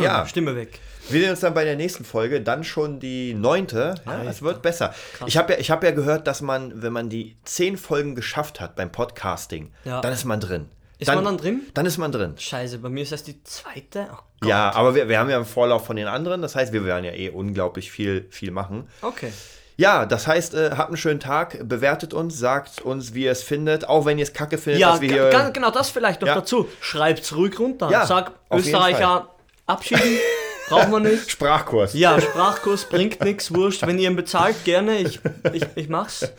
Ja, 0.00 0.26
Stimme 0.26 0.54
weg. 0.54 0.80
Wir 1.08 1.20
sehen 1.20 1.30
uns 1.30 1.40
dann 1.40 1.54
bei 1.54 1.64
der 1.64 1.76
nächsten 1.76 2.04
Folge, 2.04 2.40
dann 2.40 2.64
schon 2.64 3.00
die 3.00 3.34
neunte. 3.34 3.94
Ja, 4.06 4.22
es 4.24 4.42
wird 4.42 4.62
besser. 4.62 4.94
Ich 5.26 5.36
habe 5.36 5.52
ja, 5.54 5.58
ich 5.58 5.70
hab 5.70 5.82
ja 5.84 5.90
gehört, 5.90 6.26
dass 6.26 6.40
man, 6.40 6.82
wenn 6.82 6.92
man 6.92 7.08
die 7.08 7.36
zehn 7.44 7.76
Folgen 7.76 8.14
geschafft 8.14 8.60
hat 8.60 8.76
beim 8.76 8.90
Podcasting, 8.92 9.72
Ja. 9.84 10.00
dann 10.00 10.12
ist 10.12 10.24
man 10.24 10.40
drin. 10.40 10.68
Ist 10.98 11.08
man 11.12 11.24
dann 11.24 11.36
drin? 11.36 11.62
Dann 11.74 11.84
ist 11.84 11.98
man 11.98 12.12
drin. 12.12 12.34
Scheiße, 12.38 12.78
bei 12.78 12.88
mir 12.88 13.02
ist 13.02 13.10
das 13.10 13.24
die 13.24 13.42
zweite. 13.42 14.06
Oh. 14.12 14.46
Ja, 14.46 14.72
aber 14.72 14.94
wir, 14.94 15.08
wir 15.08 15.18
haben 15.18 15.28
ja 15.30 15.36
einen 15.36 15.44
Vorlauf 15.44 15.84
von 15.84 15.96
den 15.96 16.06
anderen. 16.06 16.42
Das 16.42 16.54
heißt, 16.54 16.72
wir 16.72 16.84
werden 16.84 17.04
ja 17.04 17.10
eh 17.12 17.28
unglaublich 17.30 17.90
viel, 17.90 18.26
viel 18.30 18.52
machen. 18.52 18.86
Okay. 19.00 19.32
Ja, 19.76 20.06
das 20.06 20.28
heißt, 20.28 20.54
äh, 20.54 20.70
habt 20.76 20.90
einen 20.90 20.96
schönen 20.96 21.18
Tag, 21.18 21.58
bewertet 21.68 22.14
uns, 22.14 22.38
sagt 22.38 22.82
uns, 22.82 23.14
wie 23.14 23.24
ihr 23.24 23.32
es 23.32 23.42
findet, 23.42 23.88
auch 23.88 24.04
wenn 24.04 24.18
ihr 24.18 24.22
es 24.22 24.32
kacke 24.32 24.58
findet, 24.58 24.80
Ja, 24.80 24.92
dass 24.92 25.00
wir 25.00 25.10
hier. 25.10 25.30
ganz 25.30 25.52
genau 25.54 25.72
das 25.72 25.90
vielleicht 25.90 26.20
noch 26.20 26.28
Ja. 26.28 26.34
dazu. 26.36 26.68
Schreibt's 26.80 27.34
ruhig 27.34 27.58
runter. 27.58 27.90
Ja, 27.90 28.06
Sag, 28.06 28.32
Österreicher 28.52 29.28
abschieden, 29.66 30.02
brauchen 30.72 30.92
wir 30.92 31.00
nicht. 31.00 31.30
Sprachkurs. 31.30 31.94
Ja, 31.94 32.20
Sprachkurs 32.20 32.84
bringt 32.86 33.22
nichts, 33.24 33.54
wurscht. 33.54 33.86
Wenn 33.86 33.98
ihr 33.98 34.10
ihn 34.10 34.16
bezahlt, 34.16 34.64
gerne, 34.64 34.98
ich, 34.98 35.20
ich, 35.52 35.64
ich 35.74 35.88
mach's. 35.88 36.32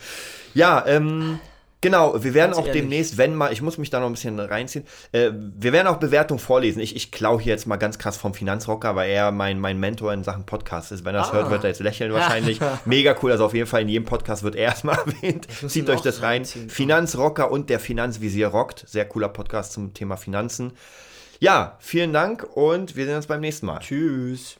Ja, 0.54 0.84
ähm, 0.86 1.40
genau, 1.80 2.22
wir 2.22 2.32
werden 2.34 2.52
Ganz 2.52 2.58
auch 2.62 2.66
ehrlich. 2.66 2.82
demnächst, 2.82 3.18
wenn 3.18 3.34
mal, 3.34 3.52
ich 3.52 3.60
muss 3.60 3.76
mich 3.78 3.90
da 3.90 3.98
noch 4.00 4.06
ein 4.06 4.12
bisschen 4.12 4.38
reinziehen, 4.38 4.84
äh, 5.12 5.30
wir 5.34 5.72
werden 5.72 5.88
auch 5.88 5.96
Bewertungen 5.96 6.38
vorlesen. 6.38 6.80
Ich, 6.80 6.94
ich 6.94 7.10
klaue 7.10 7.40
hier 7.40 7.52
jetzt 7.52 7.66
mal 7.66 7.76
ganz 7.76 7.98
krass 7.98 8.16
vom 8.16 8.34
Finanzrocker, 8.34 8.94
weil 8.94 9.10
er 9.10 9.32
mein, 9.32 9.58
mein 9.58 9.80
Mentor 9.80 10.12
in 10.12 10.22
Sachen 10.22 10.46
Podcast 10.46 10.92
ist. 10.92 11.04
Wenn 11.04 11.14
er 11.14 11.22
das 11.22 11.30
Ah. 11.30 11.34
hört, 11.34 11.50
wird 11.50 11.64
er 11.64 11.70
jetzt 11.70 11.80
lächeln 11.80 12.12
wahrscheinlich. 12.12 12.60
Mega 12.84 13.16
cool, 13.22 13.32
also 13.32 13.44
auf 13.46 13.54
jeden 13.54 13.66
Fall 13.66 13.82
in 13.82 13.88
jedem 13.88 14.04
Podcast 14.04 14.42
wird 14.44 14.54
er 14.54 14.64
erstmal 14.66 14.96
erwähnt. 14.98 15.46
Zieht 15.66 15.90
euch 15.90 16.00
das 16.02 16.22
rein. 16.22 16.44
Finanzrocker 16.44 17.50
und 17.50 17.68
der 17.70 17.80
Finanzvisier 17.80 18.48
rockt. 18.48 18.84
Sehr 18.88 19.06
cooler 19.06 19.28
Podcast 19.28 19.72
zum 19.72 19.92
Thema 19.94 20.16
Finanzen. 20.16 20.72
Ja, 21.40 21.76
vielen 21.80 22.12
Dank 22.12 22.44
und 22.56 22.96
wir 22.96 23.06
sehen 23.06 23.16
uns 23.16 23.26
beim 23.26 23.40
nächsten 23.40 23.66
Mal. 23.66 23.80
Tschüss. 23.80 24.56